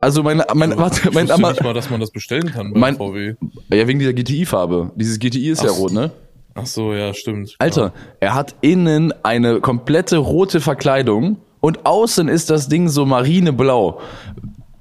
Also 0.00 0.22
mein, 0.22 0.42
mein, 0.54 0.76
warte, 0.78 1.08
Ich 1.08 1.14
mein, 1.14 1.28
wusste 1.28 1.40
mein, 1.42 1.52
nicht 1.52 1.62
mal, 1.62 1.74
dass 1.74 1.90
man 1.90 2.00
das 2.00 2.10
bestellen 2.12 2.50
kann 2.52 2.72
bei 2.72 2.78
Mein- 2.80 2.96
VW. 2.96 3.34
ja 3.72 3.86
wegen 3.88 3.98
dieser 3.98 4.12
GTI-Farbe. 4.12 4.92
Dieses 4.96 5.18
GTI 5.18 5.50
ist 5.50 5.62
ja 5.62 5.70
Ach 5.70 5.74
so. 5.74 5.82
rot, 5.82 5.92
ne? 5.92 6.10
Ach 6.60 6.66
so, 6.66 6.92
ja, 6.92 7.14
stimmt. 7.14 7.56
Alter, 7.58 7.92
er 8.20 8.34
hat 8.34 8.56
innen 8.60 9.14
eine 9.22 9.60
komplette 9.60 10.18
rote 10.18 10.60
Verkleidung 10.60 11.38
und 11.60 11.86
außen 11.86 12.28
ist 12.28 12.50
das 12.50 12.68
Ding 12.68 12.88
so 12.88 13.06
marineblau. 13.06 14.00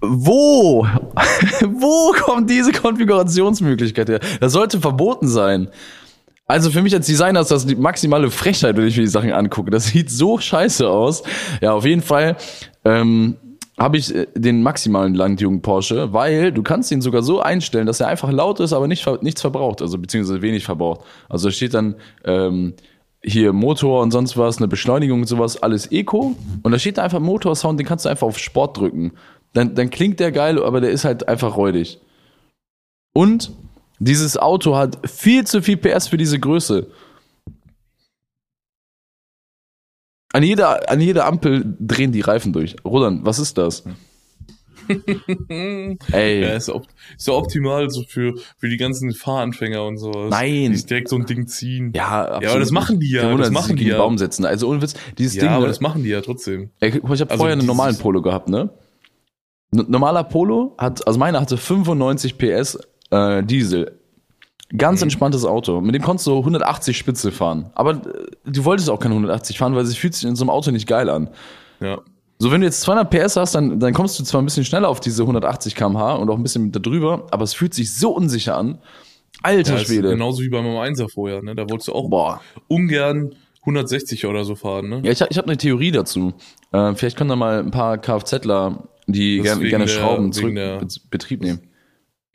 Wo? 0.01 0.85
Wo 1.61 2.13
kommt 2.23 2.49
diese 2.49 2.71
Konfigurationsmöglichkeit 2.71 4.09
her? 4.09 4.19
Das 4.39 4.53
sollte 4.53 4.79
verboten 4.79 5.27
sein. 5.27 5.69
Also 6.45 6.71
für 6.71 6.81
mich 6.81 6.93
als 6.95 7.07
Designer 7.07 7.41
ist 7.41 7.51
das 7.51 7.65
die 7.65 7.75
maximale 7.75 8.31
Frechheit, 8.31 8.77
wenn 8.77 8.87
ich 8.87 8.95
mir 8.95 9.03
die 9.03 9.09
Sachen 9.09 9.33
angucke. 9.33 9.69
Das 9.69 9.87
sieht 9.87 10.09
so 10.09 10.37
scheiße 10.37 10.87
aus. 10.87 11.23
Ja, 11.61 11.73
auf 11.73 11.85
jeden 11.85 12.01
Fall 12.01 12.37
ähm, 12.85 13.35
habe 13.77 13.97
ich 13.97 14.13
äh, 14.13 14.27
den 14.35 14.63
maximalen 14.63 15.13
Landjugend 15.13 15.61
Porsche, 15.61 16.13
weil 16.13 16.51
du 16.51 16.63
kannst 16.63 16.91
ihn 16.91 17.01
sogar 17.01 17.21
so 17.21 17.41
einstellen, 17.41 17.85
dass 17.85 17.99
er 17.99 18.07
einfach 18.07 18.31
laut 18.31 18.59
ist, 18.59 18.73
aber 18.73 18.87
nicht, 18.87 19.05
nichts 19.21 19.41
verbraucht, 19.41 19.81
also 19.81 19.97
beziehungsweise 19.97 20.41
wenig 20.41 20.65
verbraucht. 20.65 21.01
Also 21.29 21.47
da 21.47 21.51
steht 21.51 21.73
dann 21.73 21.95
ähm, 22.25 22.73
hier 23.23 23.53
Motor 23.53 24.01
und 24.01 24.11
sonst 24.11 24.37
was, 24.37 24.57
eine 24.57 24.67
Beschleunigung 24.67 25.21
und 25.21 25.27
sowas, 25.27 25.61
alles 25.61 25.91
Eco. 25.91 26.35
Und 26.63 26.71
da 26.71 26.79
steht 26.79 26.97
da 26.97 27.03
einfach 27.03 27.19
Motorsound, 27.19 27.79
den 27.79 27.87
kannst 27.87 28.05
du 28.05 28.09
einfach 28.09 28.27
auf 28.27 28.39
Sport 28.39 28.77
drücken. 28.77 29.13
Dann, 29.53 29.75
dann 29.75 29.89
klingt 29.89 30.19
der 30.19 30.31
geil, 30.31 30.61
aber 30.61 30.81
der 30.81 30.91
ist 30.91 31.05
halt 31.05 31.27
einfach 31.27 31.57
räudig. 31.57 31.99
Und 33.13 33.51
dieses 33.99 34.37
Auto 34.37 34.75
hat 34.75 35.09
viel 35.09 35.45
zu 35.45 35.61
viel 35.61 35.77
PS 35.77 36.07
für 36.07 36.17
diese 36.17 36.39
Größe. 36.39 36.87
An 40.33 40.43
jeder, 40.43 40.89
an 40.89 40.99
jeder 40.99 41.25
Ampel 41.25 41.63
drehen 41.79 42.11
die 42.11 42.21
Reifen 42.21 42.53
durch. 42.53 42.75
Roland, 42.83 43.25
was 43.25 43.39
ist 43.39 43.57
das? 43.57 43.83
Ey, 46.11 46.41
Ja, 46.41 46.55
ist, 46.55 46.69
op 46.69 46.85
ist 47.17 47.27
ja 47.27 47.33
optimal 47.33 47.89
so 47.89 48.03
für, 48.03 48.35
für 48.57 48.69
die 48.69 48.77
ganzen 48.77 49.13
Fahranfänger 49.13 49.83
und 49.83 49.97
sowas. 49.97 50.29
Nein. 50.29 50.73
Die 50.73 50.85
direkt 50.85 51.09
so 51.09 51.17
ein 51.17 51.25
Ding 51.25 51.47
ziehen. 51.47 51.91
ja, 51.95 52.25
absolut. 52.25 52.49
aber 52.49 52.59
das 52.59 52.71
machen 52.71 52.99
die 52.99 53.11
ja, 53.11 53.23
Wunder, 53.23 53.43
das 53.43 53.51
machen 53.51 53.75
die 53.75 53.87
ja. 53.87 53.97
Baum 53.97 54.17
setzen. 54.17 54.45
Also 54.45 54.69
ohne 54.69 54.81
Witz, 54.81 54.95
dieses 55.17 55.35
ja 55.35 55.43
Ding, 55.43 55.51
aber 55.51 55.63
ne? 55.63 55.67
das 55.67 55.81
machen 55.81 56.03
die 56.03 56.09
ja 56.09 56.21
trotzdem. 56.21 56.71
Ey, 56.79 56.91
guck 56.91 57.03
mal, 57.03 57.15
ich 57.15 57.21
habe 57.21 57.31
Also 57.31 57.41
vorher 57.41 57.57
einen 57.57 57.65
normalen 57.65 57.97
Polo 57.97 58.21
gehabt, 58.21 58.49
ne? 58.49 58.69
N 59.73 59.85
normaler 59.89 60.23
Polo 60.23 60.75
hat, 60.77 61.05
also 61.05 61.19
meiner 61.19 61.41
hatte 61.41 61.57
95 61.57 62.37
PS 62.37 62.79
äh, 63.11 63.43
Diesel. 63.43 63.99
Ganz 64.75 65.01
entspanntes 65.01 65.45
Auto. 65.45 65.79
Mit 65.79 65.95
dem 65.95 66.01
konntest 66.01 66.27
du 66.27 66.37
180 66.39 66.97
Spitze 66.97 67.31
fahren. 67.31 67.69
Aber 67.73 67.91
äh, 67.91 68.01
du 68.45 68.65
wolltest 68.65 68.89
auch 68.89 68.99
keine 68.99 69.13
180 69.13 69.57
fahren, 69.57 69.75
weil 69.75 69.83
es 69.83 69.95
fühlt 69.95 70.13
sich 70.13 70.25
in 70.27 70.35
so 70.35 70.43
einem 70.43 70.49
Auto 70.49 70.71
nicht 70.71 70.87
geil 70.87 71.09
an. 71.09 71.29
Ja. 71.79 71.99
So, 72.39 72.51
wenn 72.51 72.61
du 72.61 72.67
jetzt 72.67 72.81
200 72.81 73.09
PS 73.09 73.35
hast, 73.37 73.55
dann, 73.55 73.79
dann 73.79 73.93
kommst 73.93 74.19
du 74.19 74.23
zwar 74.23 74.41
ein 74.41 74.45
bisschen 74.45 74.65
schneller 74.65 74.89
auf 74.89 74.99
diese 74.99 75.23
180 75.23 75.73
km/h 75.73 76.15
und 76.15 76.29
auch 76.29 76.35
ein 76.35 76.43
bisschen 76.43 76.71
da 76.71 76.79
drüber, 76.79 77.25
aber 77.31 77.43
es 77.43 77.53
fühlt 77.53 77.73
sich 77.73 77.93
so 77.95 78.11
unsicher 78.11 78.57
an. 78.57 78.77
Alter 79.41 79.77
ja 79.77 79.79
Schwede. 79.85 80.09
genauso 80.09 80.41
wie 80.41 80.49
bei 80.49 80.61
meinem 80.61 80.77
Einser 80.77 81.07
vorher, 81.09 81.41
ne? 81.41 81.55
Da 81.55 81.69
wolltest 81.69 81.87
du 81.87 81.93
auch 81.93 82.09
Boah. 82.09 82.41
ungern 82.67 83.33
160 83.61 84.25
oder 84.25 84.43
so 84.43 84.55
fahren, 84.55 84.89
ne? 84.89 85.01
Ja, 85.03 85.11
ich, 85.11 85.21
hab- 85.21 85.31
ich 85.31 85.37
habe 85.37 85.47
eine 85.47 85.57
Theorie 85.57 85.91
dazu. 85.91 86.33
Äh, 86.71 86.93
vielleicht 86.95 87.17
können 87.17 87.29
da 87.29 87.35
mal 87.35 87.59
ein 87.59 87.71
paar 87.71 87.97
Kfzler, 87.97 88.83
die 89.07 89.39
gerne, 89.41 89.67
gerne 89.67 89.87
Schrauben 89.87 90.31
zurück 90.31 90.55
der- 90.55 90.81
in 90.81 90.87
Betrieb 91.09 91.41
nehmen. 91.41 91.61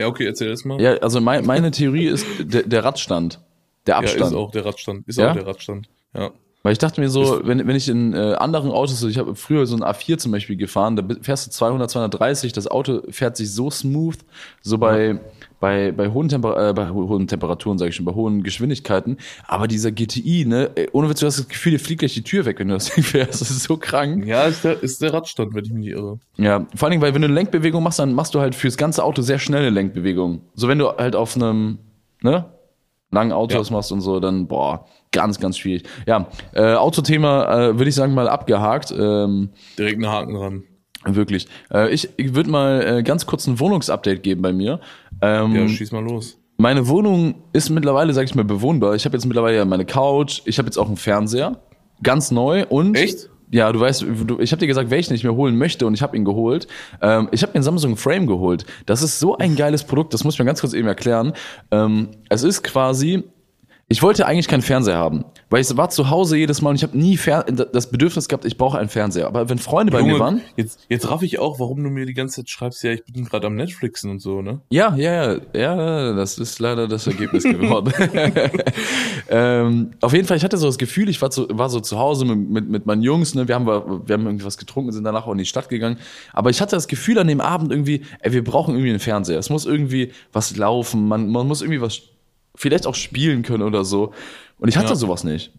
Ja, 0.01 0.07
okay, 0.07 0.25
erzähl 0.25 0.49
das 0.49 0.65
mal. 0.65 0.81
Ja, 0.81 0.95
also 0.97 1.21
mein, 1.21 1.45
meine 1.45 1.71
Theorie 1.71 2.07
ist 2.07 2.25
der, 2.39 2.63
der 2.63 2.83
Radstand. 2.83 3.39
Der 3.85 3.95
Ja, 3.95 3.99
Abstand. 3.99 4.31
ist 4.31 4.37
auch 4.37 4.51
der 4.51 4.65
Radstand. 4.65 5.07
Ist 5.07 5.17
Ja? 5.17 5.29
auch 5.31 5.33
der 5.35 5.45
Radstand. 5.47 5.89
Ja. 6.15 6.31
Weil 6.65 6.71
ich 6.71 6.77
dachte 6.79 7.01
mir 7.01 7.09
so, 7.09 7.41
wenn, 7.43 7.67
wenn 7.67 7.75
ich 7.75 7.89
in 7.89 8.13
äh, 8.13 8.35
anderen 8.35 8.71
Autos, 8.71 8.97
so, 8.97 9.09
ich 9.09 9.17
habe 9.17 9.35
früher 9.35 9.65
so 9.65 9.75
ein 9.75 9.83
A4 9.83 10.17
zum 10.17 10.31
Beispiel 10.31 10.55
gefahren, 10.55 10.95
da 10.95 11.03
fährst 11.21 11.45
du 11.47 11.51
200, 11.51 11.91
230, 11.91 12.53
das 12.53 12.67
Auto 12.67 13.01
fährt 13.09 13.35
sich 13.35 13.51
so 13.53 13.69
smooth, 13.69 14.15
so 14.61 14.77
bei, 14.77 15.19
bei, 15.59 15.91
bei, 15.91 16.07
hohen, 16.07 16.29
Temper 16.29 16.69
äh, 16.69 16.73
bei 16.73 16.87
ho- 16.89 17.09
hohen 17.09 17.27
Temperaturen, 17.27 17.77
sage 17.77 17.89
ich 17.89 17.95
schon, 17.97 18.05
bei 18.05 18.13
hohen 18.13 18.43
Geschwindigkeiten. 18.43 19.17
Aber 19.45 19.67
dieser 19.67 19.91
GTI, 19.91 20.45
ne, 20.45 20.71
ey, 20.75 20.87
ohne 20.93 21.09
Witz, 21.09 21.19
du 21.19 21.25
hast 21.25 21.37
das 21.37 21.49
Gefühl, 21.49 21.73
dir 21.73 21.79
fliegt 21.79 21.99
gleich 21.99 22.13
die 22.13 22.23
Tür 22.23 22.45
weg, 22.45 22.59
wenn 22.59 22.69
du 22.69 22.75
das 22.75 22.85
Ding 22.95 23.03
fährst. 23.03 23.41
Das 23.41 23.51
ist 23.51 23.63
so 23.63 23.75
krank. 23.75 24.25
Ja, 24.25 24.43
ist 24.45 24.63
der, 24.63 24.81
ist 24.81 25.01
der 25.01 25.13
Radstand, 25.13 25.53
wenn 25.53 25.65
ich 25.65 25.71
mich 25.73 25.83
nicht 25.87 25.93
irre. 25.95 26.19
Ja, 26.37 26.65
vor 26.75 26.85
allen 26.85 26.91
Dingen, 26.91 27.01
weil 27.01 27.13
wenn 27.13 27.21
du 27.23 27.27
eine 27.27 27.35
Lenkbewegung 27.35 27.83
machst, 27.83 27.99
dann 27.99 28.13
machst 28.13 28.35
du 28.35 28.39
halt 28.39 28.55
fürs 28.55 28.77
ganze 28.77 29.03
Auto 29.03 29.21
sehr 29.21 29.37
schnelle 29.37 29.69
Lenkbewegungen. 29.69 30.39
So 30.55 30.69
wenn 30.69 30.79
du 30.79 30.87
halt 30.87 31.17
auf 31.17 31.35
einem, 31.35 31.79
ne, 32.21 32.45
langen 33.11 33.33
Auto 33.33 33.61
Ja. 33.61 33.69
machst 33.69 33.91
und 33.91 33.99
so, 33.99 34.21
dann, 34.21 34.47
boah, 34.47 34.85
ganz, 35.13 35.39
ganz 35.39 35.57
schwierig. 35.57 35.83
Ja, 36.05 36.27
äh, 36.53 36.73
Autothema, 36.73 37.69
äh, 37.69 37.77
würde 37.79 37.87
ich 37.89 37.95
sagen, 37.95 38.13
mal 38.13 38.27
abgehakt. 38.27 38.91
Ähm, 38.91 39.49
Direkt 39.77 39.95
einen 40.03 40.11
Haken 40.11 40.33
dran. 40.33 40.63
wirklich. 41.05 41.47
Äh, 41.73 41.93
ich 41.93 42.09
ich 42.17 42.35
würde 42.35 42.49
mal 42.49 42.81
äh, 42.99 43.03
ganz 43.03 43.25
kurz 43.25 43.47
ein 43.47 43.59
Wohnungsupdate 43.59 44.21
geben 44.21 44.41
bei 44.41 44.51
mir. 44.53 44.79
Ähm, 45.21 45.55
Ja, 45.55 45.67
schieß 45.67 45.91
mal 45.93 46.03
los. 46.03 46.37
meine 46.57 46.87
Wohnung 46.87 47.35
ist 47.53 47.69
mittlerweile, 47.69 48.13
sag 48.13 48.25
ich 48.25 48.35
mal, 48.35 48.43
bewohnbar. 48.45 48.95
Ich 48.95 49.05
habe 49.05 49.15
jetzt 49.15 49.25
mittlerweile 49.25 49.63
meine 49.65 49.85
Couch, 49.85 50.41
ich 50.45 50.57
habe 50.57 50.67
jetzt 50.67 50.77
auch 50.77 50.87
einen 50.87 50.97
Fernseher, 50.97 51.61
ganz 52.01 52.31
neu 52.31 52.65
und 52.67 52.95
Echt? 52.95 53.29
ja, 53.51 53.71
du 53.71 53.79
weißt, 53.79 54.01
du, 54.25 54.39
ich 54.39 54.51
habe 54.51 54.59
dir 54.61 54.67
gesagt, 54.67 54.89
welchen 54.89 55.13
ich 55.13 55.23
mir 55.23 55.35
holen 55.35 55.57
möchte 55.57 55.85
und 55.85 55.93
ich 55.93 56.01
habe 56.01 56.15
ihn 56.17 56.25
geholt. 56.25 56.67
Ähm, 57.01 57.27
ich 57.31 57.41
habe 57.43 57.51
mir 57.51 57.55
einen 57.57 57.63
Samsung 57.63 57.97
Frame 57.97 58.25
geholt. 58.27 58.65
Das 58.85 59.01
ist 59.03 59.19
so 59.19 59.37
ein 59.37 59.55
geiles 59.55 59.83
Produkt, 59.83 60.13
das 60.13 60.23
muss 60.23 60.33
ich 60.35 60.39
mir 60.39 60.45
ganz 60.45 60.61
kurz 60.61 60.73
eben 60.73 60.87
erklären. 60.87 61.33
Ähm, 61.71 62.09
es 62.29 62.43
ist 62.43 62.63
quasi, 62.63 63.23
Ich 63.93 64.01
wollte 64.01 64.25
eigentlich 64.25 64.47
keinen 64.47 64.63
Fernseher 64.63 64.97
haben, 64.97 65.23
weil 65.51 65.61
ich 65.61 65.77
war 65.77 65.87
zu 65.87 66.09
Hause 66.09 66.35
jedes 66.35 66.63
Mal 66.63 66.71
und 66.71 66.77
ich 66.77 66.81
habe 66.81 66.97
nie 66.97 67.15
Fer 67.15 67.43
das 67.43 67.91
Bedürfnis 67.91 68.27
gehabt, 68.27 68.43
ich 68.43 68.57
brauche 68.57 68.79
einen 68.79 68.89
Fernseher. 68.89 69.27
Aber 69.27 69.49
wenn 69.49 69.59
Freunde 69.59 69.91
bei 69.91 69.99
Junge, 69.99 70.13
mir 70.13 70.19
waren, 70.19 70.41
Jetzt, 70.57 70.79
jetzt 70.89 71.11
raff 71.11 71.21
ich 71.21 71.37
auch, 71.37 71.59
warum 71.59 71.83
du 71.83 71.91
mir 71.91 72.07
die 72.07 72.15
ganze 72.15 72.37
Zeit 72.37 72.49
schreibst, 72.49 72.83
ja, 72.83 72.91
ich 72.93 73.03
bin 73.05 73.23
gerade 73.23 73.45
am 73.45 73.55
Netflixen 73.55 74.09
und 74.09 74.19
so, 74.19 74.41
ne? 74.41 74.61
ja, 74.71 74.95
ja, 74.95 75.33
ja, 75.33 75.39
ja, 75.53 76.13
das 76.13 76.39
ist 76.39 76.57
leider 76.57 76.87
das 76.87 77.05
Ergebnis 77.05 77.43
geworden. 77.43 77.93
ähm, 79.29 79.91
auf 80.01 80.11
jeden 80.11 80.25
Fall, 80.25 80.37
ich 80.37 80.43
hatte 80.43 80.57
so 80.57 80.65
das 80.65 80.79
Gefühl, 80.79 81.07
ich 81.07 81.21
war 81.21 81.31
so, 81.31 81.45
war 81.51 81.69
so 81.69 81.79
zu 81.79 81.99
Hause 81.99 82.25
mit, 82.25 82.49
mit, 82.49 82.69
mit 82.69 82.85
meinen 82.87 83.03
Jungs, 83.03 83.35
ne, 83.35 83.47
wir 83.47 83.53
haben, 83.53 83.67
wir 83.67 84.13
haben 84.13 84.25
irgendwie 84.25 84.45
was 84.45 84.57
getrunken, 84.57 84.91
sind 84.91 85.03
danach 85.03 85.27
auch 85.27 85.33
in 85.33 85.37
die 85.37 85.45
Stadt 85.45 85.69
gegangen. 85.69 85.99
Aber 86.31 86.49
ich 86.49 86.61
hatte 86.61 86.75
das 86.75 86.87
Gefühl 86.87 87.19
an 87.19 87.27
dem 87.27 87.41
Abend 87.41 87.71
irgendwie, 87.71 88.01
ey, 88.21 88.33
wir 88.33 88.43
brauchen 88.43 88.73
irgendwie 88.73 88.89
einen 88.89 88.99
Fernseher. 88.99 89.37
Es 89.37 89.51
muss 89.51 89.67
irgendwie 89.67 90.13
was 90.31 90.57
laufen, 90.57 91.07
man, 91.07 91.29
man 91.29 91.47
muss 91.47 91.61
irgendwie 91.61 91.79
was, 91.79 92.01
vielleicht 92.55 92.87
auch 92.87 92.95
spielen 92.95 93.43
können 93.43 93.63
oder 93.63 93.83
so. 93.85 94.13
Und 94.59 94.69
ich 94.69 94.77
hatte 94.77 94.89
Ja. 94.89 94.95
sowas 94.95 95.23
nicht. 95.23 95.51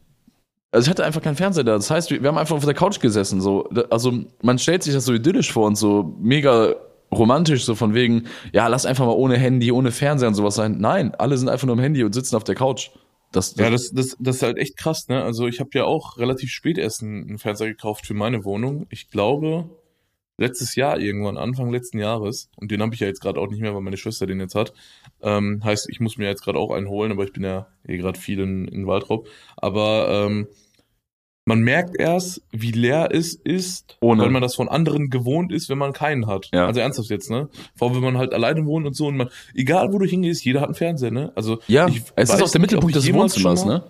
Also 0.72 0.86
ich 0.86 0.90
hatte 0.90 1.04
einfach 1.04 1.22
keinen 1.22 1.36
Fernseher 1.36 1.64
da. 1.64 1.74
Das 1.74 1.90
heißt, 1.90 2.10
wir 2.10 2.26
haben 2.26 2.38
einfach 2.38 2.56
auf 2.56 2.64
der 2.64 2.74
Couch 2.74 2.98
gesessen. 3.00 3.40
So, 3.40 3.64
also 3.90 4.12
man 4.42 4.58
stellt 4.58 4.82
sich 4.82 4.92
das 4.94 5.04
so 5.04 5.12
idyllisch 5.14 5.52
vor 5.52 5.66
und 5.66 5.76
so 5.76 6.16
mega 6.20 6.74
romantisch, 7.12 7.64
so 7.64 7.76
von 7.76 7.94
wegen, 7.94 8.24
ja, 8.52 8.66
lass 8.66 8.86
einfach 8.86 9.06
mal 9.06 9.12
ohne 9.12 9.36
Handy, 9.36 9.70
ohne 9.70 9.92
Fernseher 9.92 10.26
und 10.28 10.34
sowas 10.34 10.56
sein. 10.56 10.78
Nein, 10.78 11.14
alle 11.14 11.38
sind 11.38 11.48
einfach 11.48 11.66
nur 11.66 11.74
am 11.74 11.80
Handy 11.82 12.02
und 12.02 12.12
sitzen 12.12 12.34
auf 12.34 12.42
der 12.42 12.56
Couch. 12.56 12.90
Das, 13.30 13.54
Ja, 13.56 13.70
das, 13.70 13.92
das, 13.92 14.16
das 14.18 14.36
ist 14.36 14.42
halt 14.42 14.58
echt 14.58 14.76
krass, 14.76 15.06
ne? 15.08 15.22
Also 15.22 15.46
ich 15.46 15.60
habe 15.60 15.70
ja 15.74 15.84
auch 15.84 16.18
relativ 16.18 16.50
spät 16.50 16.76
erst 16.78 17.02
einen 17.02 17.38
Fernseher 17.38 17.68
gekauft 17.68 18.06
für 18.06 18.14
meine 18.14 18.44
Wohnung. 18.44 18.86
Ich 18.90 19.10
glaube, 19.10 19.68
letztes 20.38 20.74
Jahr 20.74 20.98
irgendwann, 20.98 21.36
Anfang 21.36 21.70
letzten 21.70 21.98
Jahres, 21.98 22.50
und 22.56 22.70
den 22.70 22.82
habe 22.82 22.94
ich 22.94 23.00
ja 23.00 23.06
jetzt 23.06 23.20
gerade 23.20 23.40
auch 23.40 23.48
nicht 23.48 23.60
mehr, 23.60 23.74
weil 23.74 23.82
meine 23.82 23.96
Schwester 23.96 24.26
den 24.26 24.40
jetzt 24.40 24.54
hat. 24.54 24.72
Ähm, 25.22 25.62
heißt, 25.64 25.88
ich 25.88 26.00
muss 26.00 26.16
mir 26.16 26.26
jetzt 26.26 26.42
gerade 26.42 26.58
auch 26.58 26.70
einen 26.70 26.88
holen, 26.88 27.12
aber 27.12 27.24
ich 27.24 27.32
bin 27.32 27.44
ja 27.44 27.68
eh 27.86 27.96
gerade 27.96 28.18
viel 28.18 28.40
in, 28.40 28.68
in 28.68 28.86
Waldraub. 28.86 29.28
Aber 29.56 30.26
ähm, 30.26 30.48
man 31.46 31.60
merkt 31.60 31.96
erst, 31.98 32.42
wie 32.52 32.70
leer 32.70 33.10
es 33.12 33.34
ist, 33.34 33.98
Ohne. 34.00 34.22
weil 34.22 34.30
man 34.30 34.40
das 34.40 34.54
von 34.54 34.68
anderen 34.68 35.10
gewohnt 35.10 35.52
ist, 35.52 35.68
wenn 35.68 35.78
man 35.78 35.92
keinen 35.92 36.26
hat. 36.26 36.48
Ja. 36.54 36.66
Also 36.66 36.80
ernsthaft 36.80 37.10
jetzt, 37.10 37.30
ne? 37.30 37.48
Vor 37.76 37.88
allem, 37.88 37.96
wenn 37.96 38.04
man 38.04 38.18
halt 38.18 38.32
alleine 38.32 38.64
wohnt 38.64 38.86
und 38.86 38.96
so 38.96 39.06
und 39.06 39.16
man, 39.16 39.28
egal 39.54 39.92
wo 39.92 39.98
du 39.98 40.06
hingehst, 40.06 40.44
jeder 40.44 40.60
hat 40.60 40.68
einen 40.68 40.74
Fernseher, 40.74 41.10
ne? 41.10 41.32
Also 41.34 41.58
ja, 41.66 41.86
ich 41.86 42.02
es 42.16 42.30
ist 42.30 42.42
auch 42.42 42.50
der 42.50 42.60
Mittelpunkt 42.60 42.96
des 42.96 43.12
Wohnzimmers, 43.12 43.64
ne? 43.66 43.84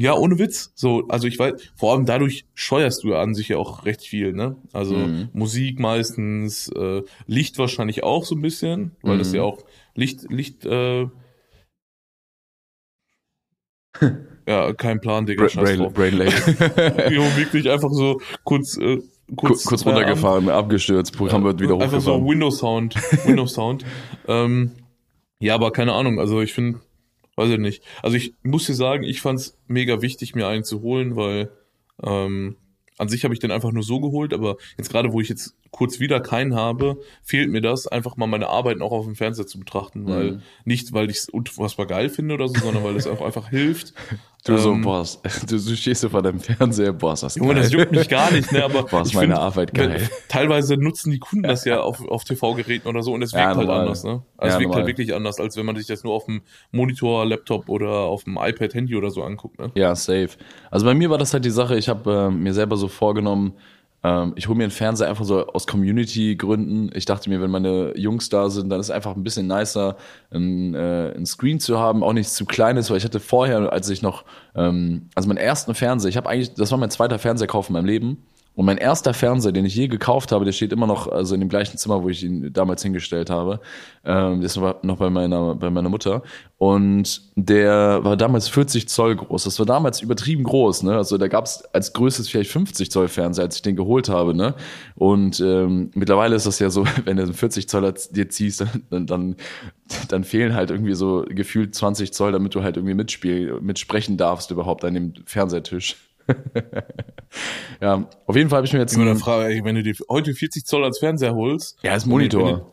Ja, 0.00 0.14
ohne 0.14 0.38
Witz. 0.38 0.72
So, 0.74 1.06
also 1.08 1.26
ich 1.28 1.38
weiß, 1.38 1.54
vor 1.76 1.92
allem 1.92 2.06
dadurch 2.06 2.46
steuerst 2.54 3.04
du 3.04 3.14
an 3.14 3.34
sich 3.34 3.48
ja 3.48 3.58
auch 3.58 3.84
recht 3.84 4.02
viel, 4.02 4.32
ne? 4.32 4.56
Also 4.72 4.96
Mhm. 4.96 5.28
Musik 5.32 5.78
meistens, 5.78 6.68
äh, 6.68 7.02
Licht 7.26 7.58
wahrscheinlich 7.58 8.02
auch 8.02 8.24
so 8.24 8.34
ein 8.34 8.42
bisschen, 8.42 8.96
weil 9.02 9.18
das 9.18 9.28
Mhm. 9.30 9.34
ja 9.36 9.42
auch 9.42 9.64
Licht, 9.94 10.30
Licht, 10.30 10.64
äh, 10.64 11.06
ja, 14.46 14.72
kein 14.72 15.00
Plan, 15.00 15.26
Digga, 15.26 15.46
Brain. 15.54 15.92
Brain 15.92 16.16
Lake. 16.16 17.14
Jo, 17.14 17.22
wirklich 17.36 17.70
einfach 17.70 17.90
so 17.92 18.20
kurz, 18.44 18.76
äh, 18.78 18.98
kurz, 19.36 19.64
kurz 19.64 19.84
runtergefahren, 19.86 20.48
abgestürzt, 20.48 21.16
Programm 21.16 21.44
wird 21.44 21.60
wieder 21.60 21.74
Einfach 21.74 22.00
so 22.00 22.12
hochgefahren. 22.14 22.26
Windows 22.28 22.58
Sound, 22.58 22.94
Windows 23.26 23.52
Sound. 23.54 23.84
ähm, 24.28 24.72
ja, 25.40 25.54
aber 25.54 25.70
keine 25.72 25.92
Ahnung, 25.92 26.18
also 26.18 26.40
ich 26.40 26.52
finde, 26.54 26.80
weiß 27.36 27.50
ich 27.50 27.58
nicht. 27.58 27.84
Also 28.02 28.16
ich 28.16 28.34
muss 28.42 28.66
dir 28.66 28.74
sagen, 28.74 29.04
ich 29.04 29.20
fand's 29.20 29.58
mega 29.66 30.02
wichtig, 30.02 30.34
mir 30.34 30.48
einen 30.48 30.64
zu 30.64 30.82
holen, 30.82 31.16
weil 31.16 31.50
ähm, 32.02 32.56
an 32.98 33.08
sich 33.08 33.24
habe 33.24 33.34
ich 33.34 33.40
den 33.40 33.50
einfach 33.50 33.72
nur 33.72 33.82
so 33.82 34.00
geholt, 34.00 34.32
aber 34.32 34.56
jetzt 34.76 34.90
gerade, 34.90 35.12
wo 35.12 35.20
ich 35.20 35.28
jetzt 35.28 35.56
kurz 35.72 35.98
wieder 35.98 36.20
keinen 36.20 36.54
habe, 36.54 36.98
fehlt 37.24 37.50
mir 37.50 37.60
das, 37.62 37.86
einfach 37.88 38.16
mal 38.16 38.26
meine 38.28 38.48
Arbeiten 38.48 38.80
auch 38.82 38.92
auf 38.92 39.06
dem 39.06 39.16
Fernseher 39.16 39.46
zu 39.46 39.58
betrachten, 39.58 40.06
weil 40.06 40.32
Mhm. 40.32 40.42
nicht, 40.64 40.92
weil 40.92 41.10
ich 41.10 41.16
es 41.16 41.28
unfassbar 41.30 41.86
geil 41.86 42.08
finde 42.10 42.34
oder 42.34 42.46
so, 42.46 42.54
sondern 42.60 42.84
weil 42.84 42.94
es 42.94 43.06
auch 43.08 43.20
einfach 43.20 43.48
hilft. 43.50 43.92
Du 44.44 44.58
so, 44.58 44.72
Ähm, 44.72 44.80
boah, 44.82 45.04
du, 45.48 45.56
du 45.56 45.76
stehst 45.76 46.00
so 46.00 46.08
vor 46.08 46.20
deinem 46.20 46.40
Fernseher, 46.40 46.92
boah, 46.92 47.12
ist 47.12 47.22
das 47.22 47.36
Junge, 47.36 47.54
geil. 47.54 47.62
das 47.62 47.72
juckt 47.72 47.92
mich 47.92 48.08
gar 48.08 48.32
nicht, 48.32 48.50
ne? 48.50 48.64
Aber 48.64 48.82
Boah, 48.90 49.02
ist 49.02 49.14
meine 49.14 49.34
find, 49.34 49.38
Arbeit 49.38 49.70
wenn- 49.78 49.90
geil. 49.90 50.10
Teilweise 50.28 50.76
nutzen 50.76 51.12
die 51.12 51.20
Kunden 51.20 51.44
das 51.44 51.64
ja 51.64 51.80
auf, 51.80 52.04
auf 52.08 52.24
TV-Geräten 52.24 52.88
oder 52.88 53.04
so 53.04 53.12
und 53.12 53.22
es 53.22 53.32
wirkt 53.34 53.40
Ja, 53.40 53.54
halt 53.56 53.68
normal. 53.68 53.82
anders, 53.82 54.02
ne? 54.02 54.10
Also 54.10 54.24
Ja, 54.40 54.46
es 54.48 54.52
wirkt 54.54 54.62
normal. 54.62 54.76
halt 54.78 54.86
wirklich 54.88 55.14
anders, 55.14 55.38
als 55.38 55.56
wenn 55.56 55.64
man 55.64 55.76
sich 55.76 55.86
das 55.86 56.02
nur 56.02 56.12
auf 56.12 56.24
dem 56.24 56.42
Monitor, 56.72 57.24
Laptop 57.24 57.68
oder 57.68 57.88
auf 57.90 58.24
dem 58.24 58.36
iPad, 58.36 58.74
Handy 58.74 58.96
oder 58.96 59.10
so 59.12 59.22
anguckt, 59.22 59.60
ne? 59.60 59.70
Ja, 59.76 59.94
safe. 59.94 60.30
Also 60.72 60.86
bei 60.86 60.94
mir 60.94 61.08
war 61.08 61.18
das 61.18 61.32
halt 61.34 61.44
die 61.44 61.50
Sache, 61.50 61.78
ich 61.78 61.88
habe 61.88 62.12
äh, 62.12 62.34
mir 62.34 62.52
selber 62.52 62.76
so 62.76 62.88
vorgenommen, 62.88 63.52
ähm, 64.04 64.32
ich 64.36 64.48
hole 64.48 64.56
mir 64.56 64.64
einen 64.64 64.72
Fernseher 64.72 65.08
einfach 65.08 65.24
so 65.24 65.46
aus 65.46 65.66
Community-Gründen. 65.66 66.90
Ich 66.94 67.04
dachte 67.04 67.30
mir, 67.30 67.40
wenn 67.40 67.50
meine 67.50 67.96
Jungs 67.96 68.28
da 68.28 68.50
sind, 68.50 68.68
dann 68.70 68.80
ist 68.80 68.90
einfach 68.90 69.14
ein 69.14 69.22
bisschen 69.22 69.46
nicer, 69.46 69.96
ein, 70.30 70.74
äh, 70.74 71.12
ein 71.16 71.26
Screen 71.26 71.60
zu 71.60 71.78
haben, 71.78 72.02
auch 72.02 72.12
nicht 72.12 72.30
zu 72.30 72.44
klein 72.44 72.76
ist, 72.76 72.90
weil 72.90 72.96
ich 72.96 73.04
hatte 73.04 73.20
vorher, 73.20 73.72
als 73.72 73.88
ich 73.88 74.02
noch, 74.02 74.24
ähm, 74.56 75.08
also 75.14 75.28
meinen 75.28 75.38
ersten 75.38 75.74
Fernseher, 75.74 76.08
ich 76.08 76.16
habe 76.16 76.28
eigentlich, 76.28 76.54
das 76.54 76.70
war 76.72 76.78
mein 76.78 76.90
zweiter 76.90 77.18
Fernseherkauf 77.18 77.68
in 77.68 77.74
meinem 77.74 77.86
Leben. 77.86 78.24
Und 78.54 78.66
mein 78.66 78.76
erster 78.76 79.14
Fernseher, 79.14 79.52
den 79.52 79.64
ich 79.64 79.74
je 79.74 79.88
gekauft 79.88 80.30
habe, 80.30 80.44
der 80.44 80.52
steht 80.52 80.72
immer 80.72 80.86
noch 80.86 81.08
also 81.08 81.34
in 81.34 81.40
dem 81.40 81.48
gleichen 81.48 81.78
Zimmer, 81.78 82.02
wo 82.02 82.10
ich 82.10 82.22
ihn 82.22 82.52
damals 82.52 82.82
hingestellt 82.82 83.30
habe. 83.30 83.60
Ähm, 84.04 84.42
das 84.42 84.60
war 84.60 84.78
noch 84.82 84.98
bei 84.98 85.08
meiner, 85.08 85.54
bei 85.54 85.70
meiner 85.70 85.88
Mutter. 85.88 86.22
Und 86.58 87.22
der 87.34 88.04
war 88.04 88.16
damals 88.16 88.48
40 88.48 88.88
Zoll 88.88 89.16
groß. 89.16 89.44
Das 89.44 89.58
war 89.58 89.64
damals 89.64 90.02
übertrieben 90.02 90.44
groß. 90.44 90.82
Ne? 90.82 90.94
Also 90.94 91.16
da 91.16 91.28
gab 91.28 91.46
es 91.46 91.64
als 91.72 91.94
größtes 91.94 92.28
vielleicht 92.28 92.50
50 92.50 92.90
Zoll 92.90 93.08
Fernseher, 93.08 93.46
als 93.46 93.56
ich 93.56 93.62
den 93.62 93.74
geholt 93.74 94.10
habe. 94.10 94.34
Ne? 94.34 94.54
Und 94.96 95.40
ähm, 95.40 95.90
mittlerweile 95.94 96.36
ist 96.36 96.46
das 96.46 96.58
ja 96.58 96.68
so, 96.68 96.84
wenn 97.04 97.16
du 97.16 97.22
einen 97.22 97.34
40 97.34 97.68
Zoller 97.68 97.92
dir 98.10 98.28
ziehst, 98.28 98.64
dann, 98.90 99.06
dann, 99.06 99.36
dann 100.08 100.24
fehlen 100.24 100.54
halt 100.54 100.70
irgendwie 100.70 100.94
so 100.94 101.24
gefühlt 101.26 101.74
20 101.74 102.12
Zoll, 102.12 102.32
damit 102.32 102.54
du 102.54 102.62
halt 102.62 102.76
irgendwie 102.76 102.94
mitspiel, 102.94 103.60
mitsprechen 103.62 104.18
darfst 104.18 104.50
überhaupt 104.50 104.84
an 104.84 104.92
dem 104.92 105.14
Fernsehtisch. 105.24 105.96
ja, 107.80 108.06
auf 108.26 108.36
jeden 108.36 108.48
Fall 108.50 108.58
habe 108.58 108.66
ich 108.66 108.72
mir 108.72 108.80
jetzt 108.80 108.92
Ich 108.92 108.98
meine, 108.98 109.10
einen- 109.10 109.20
Frage, 109.20 109.52
ey, 109.54 109.64
wenn 109.64 109.74
du 109.74 109.82
dir 109.82 109.94
heute 110.08 110.34
40 110.34 110.64
Zoll 110.64 110.84
als 110.84 110.98
Fernseher 110.98 111.34
holst. 111.34 111.78
Ja, 111.82 111.94
ist 111.94 112.04
wenn 112.04 112.10
Monitor. 112.12 112.72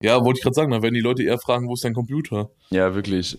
die- 0.00 0.06
Ja, 0.06 0.24
wollte 0.24 0.38
ich 0.38 0.42
gerade 0.44 0.54
sagen, 0.54 0.70
dann 0.70 0.82
werden 0.82 0.94
die 0.94 1.00
Leute 1.00 1.22
eher 1.22 1.38
fragen, 1.38 1.68
wo 1.68 1.74
ist 1.74 1.84
dein 1.84 1.94
Computer? 1.94 2.50
Ja, 2.70 2.94
wirklich. 2.94 3.38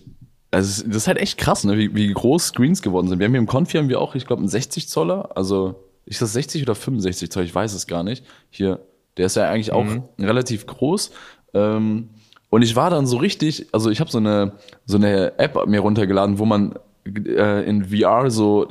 Also 0.50 0.84
das 0.86 0.96
ist 0.96 1.06
halt 1.06 1.18
echt 1.18 1.38
krass, 1.38 1.64
ne? 1.64 1.78
wie, 1.78 1.94
wie 1.94 2.12
groß 2.12 2.46
Screens 2.48 2.82
geworden 2.82 3.08
sind. 3.08 3.18
Wir 3.20 3.26
haben 3.26 3.32
hier 3.32 3.38
im 3.40 3.46
Konfi 3.46 3.78
haben 3.78 3.88
wir 3.88 4.00
auch, 4.00 4.14
ich 4.14 4.26
glaube, 4.26 4.40
einen 4.40 4.48
60 4.48 4.88
Zoller. 4.88 5.36
Also 5.36 5.76
ist 6.06 6.20
das 6.22 6.32
60 6.32 6.62
oder 6.62 6.74
65 6.74 7.30
Zoll? 7.30 7.44
Ich 7.44 7.54
weiß 7.54 7.72
es 7.72 7.86
gar 7.86 8.02
nicht. 8.02 8.24
Hier, 8.50 8.80
der 9.16 9.26
ist 9.26 9.36
ja 9.36 9.48
eigentlich 9.48 9.72
auch 9.72 9.84
Mhm. 9.84 10.02
relativ 10.18 10.66
groß. 10.66 11.12
Ähm, 11.54 12.10
und 12.50 12.62
ich 12.62 12.74
war 12.74 12.90
dann 12.90 13.06
so 13.06 13.16
richtig, 13.18 13.68
also 13.72 13.90
ich 13.90 14.00
habe 14.00 14.10
so 14.10 14.18
eine 14.18 14.52
so 14.86 14.96
eine 14.96 15.38
App 15.38 15.66
mir 15.68 15.80
runtergeladen, 15.80 16.38
wo 16.40 16.44
man 16.46 16.74
äh, 17.06 17.64
in 17.68 17.84
VR 17.86 18.28
so 18.30 18.66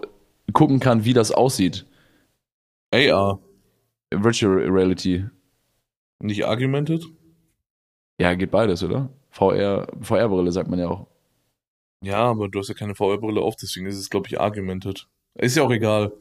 gucken 0.52 0.80
kann, 0.80 1.06
wie 1.06 1.14
das 1.14 1.32
aussieht. 1.32 1.86
AR, 2.94 3.40
Virtual 4.14 4.58
Reality. 4.58 5.26
nicht 6.22 6.46
argumented? 6.46 7.06
Ja, 8.20 8.34
geht 8.34 8.52
beides, 8.52 8.84
oder? 8.84 9.10
VR, 9.30 9.88
VR-Brille 10.02 10.52
sagt 10.52 10.70
man 10.70 10.80
ja 10.80 10.88
auch. 10.90 11.08
Ja, 12.04 12.24
aber 12.24 12.50
du 12.50 12.60
hast 12.60 12.70
ja 12.70 12.74
keine 12.74 12.96
VR-Brille 12.96 13.42
auf, 13.42 13.56
deswegen 13.56 13.86
ist 13.86 13.98
es, 13.98 14.10
glaube 14.10 14.28
ich, 14.28 14.40
argumented. 14.40 15.08
Ist 15.36 15.56
ja 15.56 15.64
auch 15.64 15.72
egal. 15.72 16.12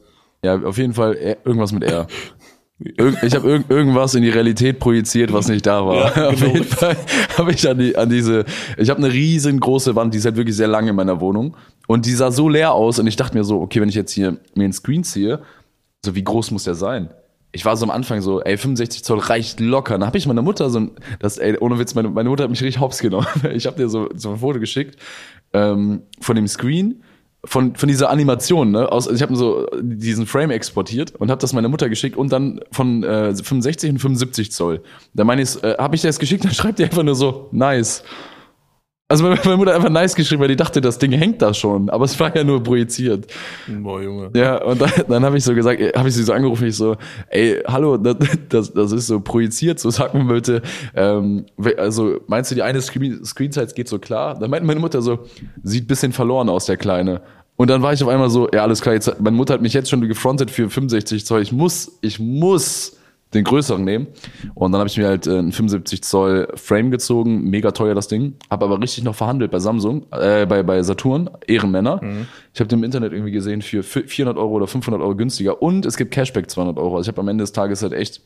Ja, 0.43 0.61
auf 0.61 0.77
jeden 0.77 0.93
Fall 0.93 1.15
äh, 1.15 1.37
irgendwas 1.43 1.71
mit 1.71 1.83
R. 1.83 2.07
Irg 2.79 3.21
ich 3.23 3.35
habe 3.35 3.49
irg 3.49 3.65
irgendwas 3.69 4.15
in 4.15 4.23
die 4.23 4.29
Realität 4.29 4.79
projiziert, 4.79 5.33
was 5.33 5.49
nicht 5.49 5.65
da 5.65 5.85
war. 5.85 6.15
Ja, 6.15 6.27
Auf 6.29 6.39
genau. 6.39 6.53
jeden 6.53 6.63
Fall 6.63 6.95
habe 7.37 7.51
ich 7.51 7.67
an, 7.67 7.77
die, 7.77 7.97
an 7.97 8.09
diese, 8.09 8.45
ich 8.77 8.89
habe 8.89 9.03
eine 9.03 9.11
riesengroße 9.11 9.97
Wand, 9.97 10.13
die 10.13 10.17
ist 10.19 10.23
halt 10.23 10.37
wirklich 10.37 10.55
sehr 10.55 10.69
lang 10.69 10.87
in 10.87 10.95
meiner 10.95 11.19
Wohnung 11.19 11.57
und 11.89 12.05
die 12.05 12.13
sah 12.13 12.29
so 12.29 12.47
leer 12.47 12.73
aus 12.73 12.99
und 12.99 13.07
ich 13.07 13.15
dachte 13.15 13.35
mir 13.35 13.43
so, 13.43 13.59
okay, 13.61 13.81
wenn 13.81 13.89
ich 13.89 13.95
jetzt 13.95 14.11
hier 14.11 14.37
mir 14.53 14.63
einen 14.63 14.73
Screen 14.73 15.03
ziehe, 15.03 15.41
so 16.05 16.13
wie 16.13 16.23
groß 16.23 16.51
muss 16.51 16.65
der 16.65 16.75
sein? 16.75 17.09
Ich 17.51 17.65
war 17.65 17.75
so 17.77 17.83
am 17.83 17.89
Anfang 17.89 18.21
so, 18.21 18.41
ey, 18.41 18.57
65 18.57 19.03
Zoll 19.03 19.17
reicht 19.17 19.59
locker. 19.59 19.97
Dann 19.97 20.05
habe 20.05 20.15
ich 20.19 20.27
meiner 20.27 20.43
Mutter 20.43 20.69
so 20.69 20.81
ein, 20.81 20.91
das, 21.17 21.39
ey, 21.39 21.57
ohne 21.57 21.79
Witz, 21.79 21.95
meine, 21.95 22.09
meine 22.09 22.29
Mutter 22.29 22.43
hat 22.43 22.51
mich 22.51 22.61
richtig 22.61 22.79
hops 22.79 22.99
genommen. 22.99 23.25
Ich 23.55 23.65
habe 23.65 23.75
dir 23.75 23.89
so, 23.89 24.07
so 24.13 24.29
ein 24.29 24.37
Foto 24.37 24.59
geschickt 24.59 24.99
ähm, 25.51 26.03
von 26.21 26.35
dem 26.35 26.47
Screen, 26.47 27.01
von, 27.43 27.75
von 27.75 27.89
dieser 27.89 28.11
Animation, 28.11 28.69
ne? 28.69 28.91
Aus, 28.91 29.07
also 29.07 29.15
ich 29.15 29.23
habe 29.23 29.35
so 29.35 29.65
diesen 29.81 30.27
Frame 30.27 30.51
exportiert 30.51 31.15
und 31.15 31.31
habe 31.31 31.41
das 31.41 31.53
meiner 31.53 31.69
Mutter 31.69 31.89
geschickt 31.89 32.17
und 32.17 32.31
dann 32.31 32.59
von 32.71 33.03
äh, 33.03 33.33
65 33.33 33.89
und 33.89 33.97
75 33.97 34.51
Zoll. 34.51 34.83
Da 35.15 35.23
meine 35.23 35.41
ich, 35.41 35.63
äh, 35.63 35.75
habe 35.79 35.95
ich 35.95 36.01
dir 36.01 36.09
das 36.09 36.19
geschickt, 36.19 36.43
dann 36.45 36.53
schreibt 36.53 36.77
die 36.77 36.83
einfach 36.83 37.01
nur 37.01 37.15
so, 37.15 37.49
nice. 37.51 38.03
Also 39.11 39.23
meine, 39.23 39.57
Mutter 39.57 39.71
hat 39.71 39.77
einfach 39.77 39.89
nice 39.89 40.13
geschrieben, 40.13 40.39
weil 40.39 40.49
die 40.49 40.55
dachte, 40.55 40.81
das 40.81 40.99
Ding 40.99 41.11
hängt 41.11 41.41
da 41.41 41.51
schon, 41.51 41.89
aber 41.89 42.05
es 42.05 42.19
war 42.19 42.35
ja 42.35 42.43
nur 42.43 42.61
projiziert. 42.61 43.25
Boah, 43.67 43.99
Junge. 44.03 44.29
Ja, 44.35 44.63
und 44.63 44.79
dann, 44.79 44.91
dann 45.07 45.25
habe 45.25 45.35
ich 45.35 45.43
so 45.43 45.55
gesagt, 45.55 45.81
habe 45.95 46.07
ich 46.07 46.13
sie 46.13 46.21
so 46.21 46.31
angerufen, 46.31 46.67
ich 46.67 46.75
so, 46.75 46.95
ey, 47.29 47.59
hallo, 47.65 47.97
das, 47.97 48.17
das, 48.49 48.71
das 48.71 48.91
ist 48.91 49.07
so 49.07 49.19
projiziert, 49.19 49.79
so 49.79 49.89
sag 49.89 50.13
mir 50.13 50.25
bitte, 50.25 50.61
ähm, 50.95 51.47
also 51.77 52.19
meinst 52.27 52.51
du, 52.51 52.55
die 52.55 52.61
eine 52.61 52.79
Screen, 52.81 53.25
Screenzeit 53.25 53.73
geht 53.73 53.87
so 53.87 53.97
klar? 53.97 54.37
Dann 54.37 54.51
meinte 54.51 54.67
meine 54.67 54.79
Mutter 54.79 55.01
so, 55.01 55.25
sieht 55.63 55.87
bisschen 55.87 56.13
verloren 56.13 56.47
aus, 56.47 56.67
der 56.67 56.77
Kleine. 56.77 57.21
Und 57.55 57.71
dann 57.71 57.81
war 57.81 57.91
ich 57.91 58.03
auf 58.03 58.09
einmal 58.09 58.29
so, 58.29 58.47
ja, 58.53 58.61
alles 58.61 58.79
klar, 58.79 58.93
jetzt, 58.93 59.19
meine 59.19 59.35
Mutter 59.35 59.55
hat 59.55 59.63
mich 59.63 59.73
jetzt 59.73 59.89
schon 59.89 60.01
gefrontet 60.07 60.51
für 60.51 60.69
65 60.69 61.25
Zoll, 61.25 61.41
ich 61.41 61.51
muss, 61.51 61.97
ich 62.01 62.19
muss 62.19 62.98
den 63.33 63.43
größeren 63.43 63.83
nehmen. 63.83 64.07
Und 64.55 64.71
dann 64.71 64.79
habe 64.79 64.89
ich 64.89 64.97
mir 64.97 65.07
halt 65.07 65.27
äh, 65.27 65.37
einen 65.37 65.51
75 65.51 66.01
Zoll 66.03 66.47
Frame 66.55 66.89
gezogen, 66.89 67.43
mega 67.43 67.71
teuer 67.71 67.93
das 67.93 68.07
Ding. 68.07 68.35
Habe 68.49 68.65
aber 68.65 68.81
richtig 68.81 69.03
noch 69.03 69.15
verhandelt 69.15 69.51
bei 69.51 69.59
Samsung, 69.59 70.07
äh, 70.11 70.45
bei, 70.47 70.63
bei 70.63 70.81
Saturn, 70.81 71.29
Ehrenmänner. 71.45 72.03
Mhm. 72.03 72.27
Ich 72.53 72.59
habe 72.59 72.67
den 72.67 72.79
im 72.79 72.83
Internet 72.83 73.13
irgendwie 73.13 73.31
gesehen 73.31 73.61
für 73.61 73.83
400 73.83 74.37
Euro 74.37 74.53
oder 74.53 74.67
500 74.67 75.01
Euro 75.01 75.15
günstiger. 75.15 75.61
Und 75.61 75.85
es 75.85 75.95
gibt 75.97 76.11
Cashback 76.11 76.49
200 76.49 76.77
Euro. 76.77 76.97
Also 76.97 77.09
ich 77.09 77.13
habe 77.13 77.21
am 77.21 77.27
Ende 77.27 77.43
des 77.43 77.51
Tages 77.51 77.83
halt 77.83 77.93
echt 77.93 78.21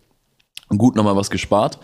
gut 0.70 0.96
nochmal 0.96 1.16
was 1.16 1.30
gespart. 1.30 1.80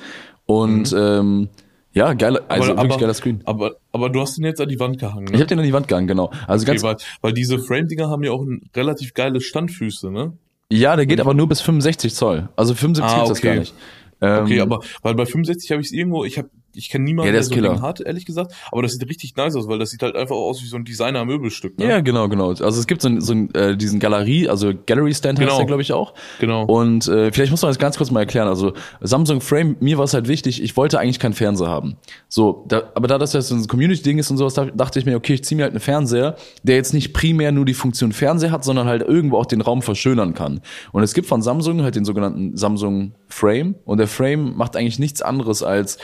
Und 0.45 0.95
ähm, 0.97 1.49
ja, 1.91 2.13
geile, 2.13 2.49
also 2.49 2.71
Mhm. 2.71 2.71
aber, 2.71 2.77
wirklich 2.83 2.93
aber, 2.93 3.01
geiler 3.01 3.13
Screen. 3.13 3.41
Aber, 3.45 3.75
aber 3.91 4.09
du 4.09 4.21
hast 4.21 4.37
den 4.37 4.45
jetzt 4.45 4.61
an 4.61 4.69
die 4.69 4.79
Wand 4.79 4.97
gehangen, 4.99 5.25
ne? 5.25 5.31
Ich 5.33 5.39
habe 5.39 5.47
den 5.47 5.59
an 5.59 5.65
die 5.65 5.73
Wand 5.73 5.87
gehangen, 5.87 6.07
genau. 6.07 6.31
Also 6.47 6.63
okay, 6.63 6.71
ganz, 6.71 6.83
weil, 6.83 6.97
weil 7.21 7.33
diese 7.33 7.59
Frame-Dinger 7.59 8.09
haben 8.09 8.23
ja 8.23 8.31
auch 8.31 8.43
ein 8.43 8.61
relativ 8.75 9.13
geile 9.13 9.41
Standfüße, 9.41 10.09
ne? 10.11 10.33
Ja, 10.71 10.95
der 10.95 11.05
geht 11.05 11.19
aber 11.19 11.33
nur 11.33 11.47
bis 11.47 11.61
65 11.61 12.13
Zoll. 12.13 12.49
Also 12.55 12.73
75 12.75 13.17
Ah, 13.17 13.23
ist 13.23 13.29
das 13.29 13.37
okay. 13.39 13.47
gar 13.47 13.55
nicht. 13.59 13.73
Ähm, 14.21 14.43
Okay, 14.43 14.59
aber 14.61 14.81
weil 15.01 15.15
bei 15.15 15.25
65 15.25 15.71
habe 15.71 15.81
ich 15.81 15.87
es 15.87 15.93
irgendwo, 15.93 16.25
ich 16.25 16.37
habe 16.37 16.49
ich 16.79 16.89
kenne 16.89 17.05
niemanden, 17.05 17.27
Ja, 17.27 17.31
der 17.33 17.41
der 17.41 17.43
so 17.47 17.53
Killer. 17.53 17.69
Ding 17.73 17.81
hat, 17.81 18.01
ehrlich 18.01 18.25
gesagt, 18.25 18.53
aber 18.71 18.81
das 18.81 18.93
sieht 18.93 19.07
richtig 19.07 19.35
nice 19.35 19.55
aus, 19.55 19.67
weil 19.67 19.77
das 19.79 19.91
sieht 19.91 20.01
halt 20.01 20.15
einfach 20.15 20.35
aus 20.35 20.61
wie 20.63 20.67
so 20.67 20.77
ein 20.77 20.85
Designer-Möbelstück, 20.85 21.77
ne? 21.77 21.85
Ja, 21.87 21.99
genau, 22.01 22.27
genau. 22.29 22.49
Also 22.49 22.67
es 22.67 22.87
gibt 22.87 23.01
so, 23.01 23.09
ein, 23.09 23.21
so 23.21 23.33
ein, 23.33 23.53
äh, 23.53 23.77
diesen 23.77 23.99
Galerie, 23.99 24.49
also 24.49 24.71
Gallery 24.85 25.13
Stand 25.13 25.39
heißt 25.39 25.47
Genau. 25.47 25.57
der, 25.57 25.67
glaube 25.67 25.81
ich, 25.81 25.93
auch. 25.93 26.13
Genau. 26.39 26.63
Und 26.65 27.07
äh, 27.07 27.31
vielleicht 27.31 27.51
muss 27.51 27.61
man 27.61 27.69
das 27.69 27.79
ganz 27.79 27.97
kurz 27.97 28.11
mal 28.11 28.21
erklären. 28.21 28.47
Also 28.47 28.73
Samsung 29.01 29.41
Frame, 29.41 29.75
mir 29.79 29.97
war 29.97 30.05
es 30.05 30.13
halt 30.13 30.27
wichtig, 30.27 30.61
ich 30.63 30.75
wollte 30.77 30.99
eigentlich 30.99 31.19
keinen 31.19 31.33
Fernseher 31.33 31.67
haben. 31.67 31.97
So, 32.27 32.65
da, 32.67 32.83
aber 32.95 33.07
da 33.07 33.17
das 33.17 33.33
ja 33.33 33.41
so 33.41 33.55
ein 33.55 33.67
Community-Ding 33.67 34.17
ist 34.17 34.31
und 34.31 34.37
sowas, 34.37 34.53
da 34.53 34.65
dachte 34.65 34.99
ich 34.99 35.05
mir, 35.05 35.15
okay, 35.15 35.33
ich 35.35 35.43
ziehe 35.43 35.57
mir 35.57 35.63
halt 35.63 35.73
einen 35.73 35.79
Fernseher, 35.81 36.35
der 36.63 36.75
jetzt 36.75 36.93
nicht 36.93 37.13
primär 37.13 37.51
nur 37.51 37.65
die 37.65 37.73
Funktion 37.73 38.11
Fernseher 38.11 38.51
hat, 38.51 38.63
sondern 38.63 38.87
halt 38.87 39.01
irgendwo 39.01 39.37
auch 39.37 39.45
den 39.45 39.61
Raum 39.61 39.81
verschönern 39.81 40.33
kann. 40.33 40.61
Und 40.91 41.03
es 41.03 41.13
gibt 41.13 41.27
von 41.27 41.41
Samsung 41.41 41.81
halt 41.83 41.95
den 41.95 42.05
sogenannten 42.05 42.55
Samsung 42.57 43.13
Frame 43.27 43.75
und 43.85 43.97
der 43.97 44.07
Frame 44.07 44.55
macht 44.57 44.75
eigentlich 44.75 44.99
nichts 44.99 45.21
anderes 45.21 45.63
als 45.63 45.97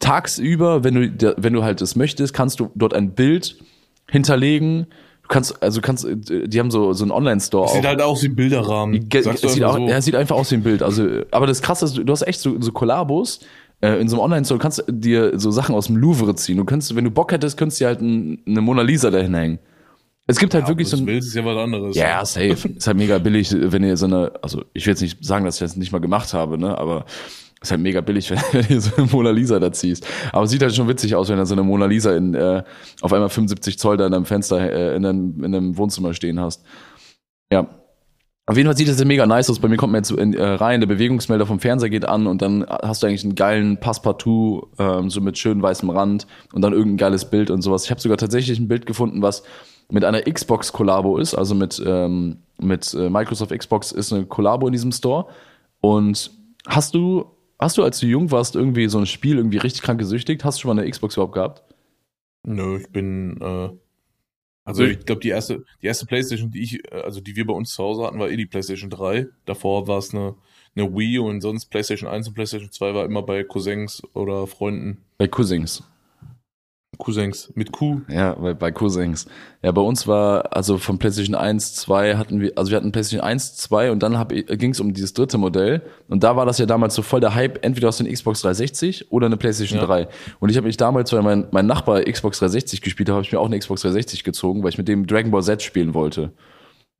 tagsüber, 0.00 0.84
wenn 0.84 0.94
du, 0.94 1.34
wenn 1.38 1.52
du 1.52 1.62
halt 1.64 1.80
das 1.80 1.96
möchtest, 1.96 2.34
kannst 2.34 2.60
du 2.60 2.70
dort 2.74 2.94
ein 2.94 3.12
Bild 3.14 3.56
hinterlegen. 4.10 4.86
Du 5.22 5.28
kannst, 5.28 5.62
also 5.62 5.80
du 5.80 5.86
kannst, 5.86 6.06
die 6.06 6.58
haben 6.60 6.70
so, 6.70 6.92
so 6.92 7.04
einen 7.04 7.10
Online-Store 7.10 7.68
Sieht 7.70 7.86
halt 7.86 8.02
aus 8.02 8.22
wie 8.22 8.26
ein 8.28 8.36
Bilderrahmen. 8.36 9.08
Ge- 9.08 9.22
du 9.22 9.30
es 9.30 9.40
sieht, 9.40 9.62
einfach 9.62 9.74
auch, 9.74 9.78
so. 9.78 9.88
ja, 9.88 9.96
es 9.96 10.04
sieht 10.04 10.14
einfach 10.14 10.36
aus 10.36 10.50
wie 10.50 10.56
ein 10.56 10.62
Bild. 10.62 10.82
Also, 10.82 11.22
aber 11.30 11.46
das 11.46 11.62
krasse 11.62 11.86
ist, 11.86 11.96
du 11.96 12.12
hast 12.12 12.22
echt 12.22 12.40
so, 12.40 12.60
so 12.60 12.72
Kollabos 12.72 13.40
äh, 13.80 13.98
in 14.00 14.08
so 14.08 14.16
einem 14.16 14.24
Online-Store. 14.24 14.58
Du 14.58 14.62
kannst 14.62 14.84
dir 14.86 15.38
so 15.38 15.50
Sachen 15.50 15.74
aus 15.74 15.86
dem 15.86 15.96
Louvre 15.96 16.34
ziehen. 16.34 16.58
Du 16.58 16.64
kannst, 16.64 16.94
wenn 16.94 17.04
du 17.04 17.10
Bock 17.10 17.32
hättest, 17.32 17.56
könntest 17.56 17.80
du 17.80 17.84
dir 17.84 17.88
halt 17.88 18.02
ein, 18.02 18.42
eine 18.46 18.60
Mona 18.60 18.82
Lisa 18.82 19.10
dahin 19.10 19.34
hängen. 19.34 19.58
Es 20.26 20.38
gibt 20.38 20.52
halt 20.54 20.64
Ja, 20.64 20.68
wirklich 20.68 20.88
so 20.88 20.96
das 20.96 21.02
ein, 21.02 21.06
willst, 21.06 21.28
ist 21.28 21.34
ja 21.34 21.44
was 21.44 21.56
anderes. 21.56 21.96
ja, 21.96 22.08
ja, 22.08 22.24
safe. 22.24 22.68
ist 22.68 22.86
halt 22.86 22.96
mega 22.96 23.18
billig, 23.18 23.54
wenn 23.58 23.82
ihr 23.84 23.96
so 23.96 24.06
eine, 24.06 24.32
also 24.42 24.62
ich 24.74 24.86
will 24.86 24.92
jetzt 24.92 25.02
nicht 25.02 25.24
sagen, 25.24 25.44
dass 25.46 25.56
ich 25.56 25.60
das 25.60 25.76
nicht 25.76 25.92
mal 25.92 26.00
gemacht 26.00 26.32
habe, 26.34 26.56
ne, 26.58 26.76
aber 26.78 27.04
ist 27.64 27.70
halt 27.70 27.80
mega 27.80 28.00
billig, 28.00 28.30
wenn, 28.52 28.66
du 28.66 28.80
so 28.80 28.94
eine 28.96 29.06
Mona 29.06 29.30
Lisa 29.30 29.58
da 29.58 29.72
ziehst. 29.72 30.06
Aber 30.32 30.46
sieht 30.46 30.62
halt 30.62 30.74
schon 30.74 30.88
witzig 30.88 31.14
aus, 31.14 31.28
wenn 31.28 31.36
da 31.36 31.46
so 31.46 31.54
eine 31.54 31.62
Mona 31.62 31.86
Lisa 31.86 32.14
in 32.14 32.34
äh, 32.34 32.62
auf 33.00 33.12
einmal 33.12 33.28
75 33.28 33.78
Zoll 33.78 33.96
da 33.96 34.06
in 34.06 34.12
deinem 34.12 34.26
Fenster, 34.26 34.60
äh, 34.60 34.96
in, 34.96 35.04
einem, 35.04 35.44
in 35.44 35.54
einem 35.54 35.76
Wohnzimmer 35.76 36.14
stehen 36.14 36.40
hast. 36.40 36.64
Ja. 37.50 37.68
Auf 38.46 38.58
jeden 38.58 38.66
Fall 38.68 38.76
sieht 38.76 38.88
das 38.88 38.98
ja 38.98 39.06
mega 39.06 39.24
nice 39.26 39.48
aus. 39.48 39.58
Bei 39.58 39.68
mir 39.68 39.78
kommt 39.78 39.92
man 39.92 40.00
jetzt 40.00 40.10
in, 40.10 40.34
äh, 40.34 40.44
rein, 40.44 40.80
der 40.80 40.86
Bewegungsmelder 40.86 41.46
vom 41.46 41.60
Fernseher 41.60 41.88
geht 41.88 42.04
an 42.04 42.26
und 42.26 42.42
dann 42.42 42.66
hast 42.66 43.02
du 43.02 43.06
eigentlich 43.06 43.24
einen 43.24 43.34
geilen 43.34 43.80
Passepartout, 43.80 44.68
ähm, 44.78 45.08
so 45.08 45.22
mit 45.22 45.38
schön 45.38 45.62
weißem 45.62 45.88
Rand 45.88 46.26
und 46.52 46.60
dann 46.60 46.74
irgendein 46.74 46.98
geiles 46.98 47.30
Bild 47.30 47.50
und 47.50 47.62
sowas. 47.62 47.84
Ich 47.84 47.90
habe 47.90 48.02
sogar 48.02 48.18
tatsächlich 48.18 48.58
ein 48.58 48.68
Bild 48.68 48.84
gefunden, 48.84 49.22
was 49.22 49.44
mit 49.90 50.04
einer 50.04 50.20
Xbox-Kollabo 50.20 51.16
ist, 51.16 51.34
also 51.34 51.54
mit, 51.54 51.82
ähm, 51.86 52.38
mit 52.60 52.92
äh, 52.92 53.08
Microsoft 53.08 53.56
Xbox 53.56 53.92
ist 53.92 54.12
eine 54.12 54.26
Kollabo 54.26 54.66
in 54.66 54.72
diesem 54.72 54.92
Store. 54.92 55.26
Und 55.80 56.30
hast 56.66 56.94
du, 56.94 57.26
hast 57.58 57.78
du, 57.78 57.82
als 57.82 58.00
du 58.00 58.06
jung 58.06 58.30
warst, 58.30 58.56
irgendwie 58.56 58.88
so 58.88 58.98
ein 58.98 59.06
Spiel 59.06 59.36
irgendwie 59.36 59.58
richtig 59.58 59.82
krank 59.82 59.98
gesüchtigt? 59.98 60.44
Hast 60.44 60.58
du 60.58 60.62
schon 60.62 60.76
mal 60.76 60.82
eine 60.82 60.90
Xbox 60.90 61.16
überhaupt 61.16 61.34
gehabt? 61.34 61.62
Nö, 62.46 62.78
ich 62.78 62.88
bin, 62.90 63.40
äh, 63.40 63.70
also 64.64 64.84
ich 64.84 65.04
glaube, 65.04 65.20
die 65.20 65.28
erste, 65.28 65.64
die 65.82 65.86
erste 65.86 66.06
Playstation, 66.06 66.50
die 66.50 66.62
ich, 66.62 66.92
äh, 66.92 67.02
also 67.02 67.20
die 67.20 67.36
wir 67.36 67.46
bei 67.46 67.54
uns 67.54 67.70
zu 67.74 67.82
Hause 67.82 68.04
hatten, 68.04 68.18
war 68.18 68.30
eh 68.30 68.36
die 68.36 68.46
Playstation 68.46 68.90
3. 68.90 69.26
Davor 69.44 69.86
war 69.86 69.98
es 69.98 70.14
eine, 70.14 70.34
eine 70.74 70.94
Wii 70.94 71.18
und 71.18 71.40
sonst 71.40 71.66
Playstation 71.66 72.08
1 72.08 72.28
und 72.28 72.34
Playstation 72.34 72.70
2 72.70 72.94
war 72.94 73.04
immer 73.04 73.22
bei 73.22 73.44
Cousins 73.44 74.02
oder 74.14 74.46
Freunden. 74.46 75.02
Bei 75.18 75.28
Cousins. 75.28 75.82
Cousins 76.98 77.52
mit 77.54 77.72
Q. 77.72 78.00
Ja, 78.08 78.34
bei, 78.34 78.54
bei 78.54 78.72
Cousins. 78.72 79.26
Ja, 79.62 79.72
bei 79.72 79.80
uns 79.80 80.06
war, 80.06 80.54
also 80.54 80.78
von 80.78 80.98
PlayStation 80.98 81.34
1, 81.34 81.74
2 81.76 82.16
hatten 82.16 82.40
wir, 82.40 82.52
also 82.56 82.70
wir 82.70 82.76
hatten 82.76 82.92
PlayStation 82.92 83.26
1, 83.26 83.56
2 83.56 83.90
und 83.92 84.02
dann 84.02 84.28
ging 84.28 84.70
es 84.70 84.80
um 84.80 84.92
dieses 84.92 85.14
dritte 85.14 85.38
Modell. 85.38 85.82
Und 86.08 86.22
da 86.22 86.36
war 86.36 86.46
das 86.46 86.58
ja 86.58 86.66
damals 86.66 86.94
so 86.94 87.02
voll 87.02 87.20
der 87.20 87.34
Hype, 87.34 87.64
entweder 87.64 87.88
aus 87.88 87.98
den 87.98 88.12
Xbox 88.12 88.42
360 88.42 89.10
oder 89.12 89.26
eine 89.26 89.36
PlayStation 89.36 89.78
Ja. 89.78 89.86
3. 89.86 90.08
Und 90.40 90.50
ich 90.50 90.56
habe 90.56 90.66
mich 90.66 90.76
damals, 90.76 91.12
weil 91.12 91.22
mein, 91.22 91.46
mein 91.50 91.66
Nachbar 91.66 92.02
Xbox 92.02 92.38
360 92.38 92.82
gespielt 92.82 93.08
hat, 93.08 93.14
habe 93.14 93.24
ich 93.24 93.32
mir 93.32 93.40
auch 93.40 93.46
eine 93.46 93.58
Xbox 93.58 93.82
360 93.82 94.24
gezogen, 94.24 94.62
weil 94.62 94.70
ich 94.70 94.78
mit 94.78 94.88
dem 94.88 95.06
Dragon 95.06 95.30
Ball 95.30 95.42
Z 95.42 95.62
spielen 95.62 95.94
wollte. 95.94 96.32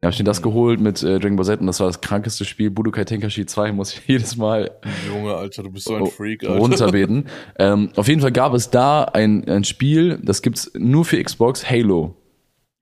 Habe 0.04 0.12
ich 0.12 0.18
mir 0.18 0.24
das 0.24 0.42
geholt 0.42 0.80
mit 0.80 1.02
äh, 1.02 1.18
Dragon 1.18 1.36
Ball 1.36 1.46
Z 1.46 1.60
und 1.60 1.66
das 1.66 1.80
war 1.80 1.86
das 1.86 2.00
krankeste 2.00 2.44
Spiel. 2.44 2.70
Budokai 2.70 3.04
Tenkaichi 3.04 3.46
2 3.46 3.72
muss 3.72 3.94
ich 3.94 4.02
jedes 4.06 4.36
Mal 4.36 4.70
Junge, 5.08 5.34
Alter, 5.34 5.62
du 5.62 5.70
bist 5.70 5.86
so 5.86 5.94
ein 5.94 6.02
Oh, 6.02 6.06
Freak, 6.06 6.44
Alter. 6.44 6.58
runterbeten. 6.58 7.26
ähm, 7.58 7.90
auf 7.96 8.08
jeden 8.08 8.20
Fall 8.20 8.32
gab 8.32 8.54
es 8.54 8.70
da 8.70 9.04
ein, 9.04 9.48
ein 9.48 9.64
Spiel, 9.64 10.18
das 10.22 10.42
gibt's 10.42 10.70
nur 10.76 11.04
für 11.04 11.22
Xbox, 11.22 11.68
Halo. 11.68 12.14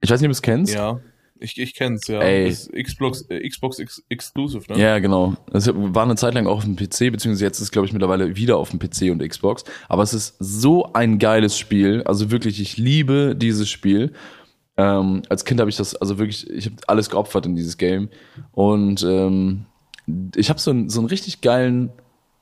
Ich 0.00 0.10
weiß 0.10 0.20
nicht, 0.20 0.26
ob 0.26 0.32
du 0.32 0.36
es 0.36 0.42
kennst. 0.42 0.74
Ja, 0.74 1.00
ich, 1.42 1.58
ich 1.60 1.74
kenn's, 1.74 2.06
ja. 2.06 2.20
Ey. 2.20 2.48
Das 2.48 2.68
ist 2.68 2.72
Xbox, 2.72 3.22
äh, 3.28 3.48
Xbox 3.48 3.78
ex 3.80 4.02
Exclusive, 4.08 4.72
ne? 4.72 4.78
Ja, 4.80 4.98
genau. 5.00 5.34
Das 5.50 5.68
war 5.72 6.04
eine 6.04 6.14
Zeit 6.14 6.34
lang 6.34 6.46
auch 6.46 6.58
auf 6.58 6.64
dem 6.64 6.76
PC, 6.76 7.10
beziehungsweise 7.10 7.44
jetzt 7.44 7.60
ist 7.60 7.72
glaube 7.72 7.86
ich 7.86 7.92
mittlerweile 7.92 8.36
wieder 8.36 8.56
auf 8.58 8.70
dem 8.70 8.78
PC 8.78 9.10
und 9.10 9.26
Xbox. 9.26 9.64
Aber 9.88 10.02
es 10.04 10.14
ist 10.14 10.36
so 10.38 10.92
ein 10.92 11.18
geiles 11.18 11.58
Spiel. 11.58 12.02
Also 12.04 12.30
wirklich, 12.30 12.60
ich 12.60 12.76
liebe 12.76 13.34
dieses 13.36 13.68
Spiel. 13.68 14.12
Ähm, 14.82 15.22
als 15.28 15.44
Kind 15.44 15.60
habe 15.60 15.70
ich 15.70 15.76
das, 15.76 15.94
also 15.94 16.18
wirklich, 16.18 16.48
ich 16.50 16.66
habe 16.66 16.76
alles 16.86 17.08
geopfert 17.10 17.46
in 17.46 17.54
dieses 17.56 17.76
Game. 17.78 18.08
Und 18.52 19.02
ähm, 19.04 19.66
ich 20.34 20.48
habe 20.50 20.58
so, 20.58 20.70
einen- 20.70 20.88
so 20.90 21.00
einen 21.00 21.08
richtig 21.08 21.40
geilen 21.40 21.90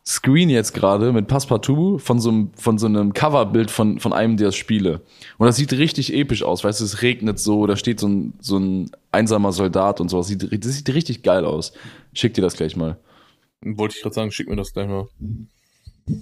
Screen 0.07 0.49
jetzt 0.49 0.73
gerade 0.73 1.13
mit 1.13 1.27
Passepartout 1.27 1.99
von 1.99 2.19
so 2.21 2.31
einem, 2.31 2.51
von 2.55 2.79
so 2.79 2.87
einem 2.87 3.13
Coverbild 3.13 3.71
von, 3.71 4.01
von 4.01 4.13
einem 4.15 4.37
der 4.39 4.51
Spiele. 4.53 5.03
Und 5.39 5.47
das 5.47 5.57
sieht 5.57 5.73
richtig 5.75 6.15
episch 6.15 6.43
aus, 6.43 6.65
weißt 6.65 6.81
du, 6.81 6.85
es 6.85 7.03
regnet 7.03 7.39
so, 7.39 7.67
da 7.67 7.77
steht 7.77 8.01
so 8.01 8.09
ein, 8.09 8.33
so 8.41 8.57
ein 8.59 8.91
einsamer 9.13 9.53
Soldat 9.53 10.01
und 10.01 10.09
sowas. 10.09 10.29
Sieht, 10.29 10.43
das 10.65 10.73
sieht 10.75 10.89
richtig 10.95 11.23
geil 11.23 11.45
aus. 11.45 11.73
Schick 12.15 12.33
dir 12.35 12.43
das 12.43 12.55
gleich 12.57 12.77
mal. 12.77 12.97
Wollte 13.63 13.95
ich 13.97 14.03
gerade 14.03 14.15
sagen, 14.15 14.31
schick 14.33 14.49
mir 14.49 14.57
das 14.57 14.73
gleich 14.73 14.89
mal. 14.89 15.07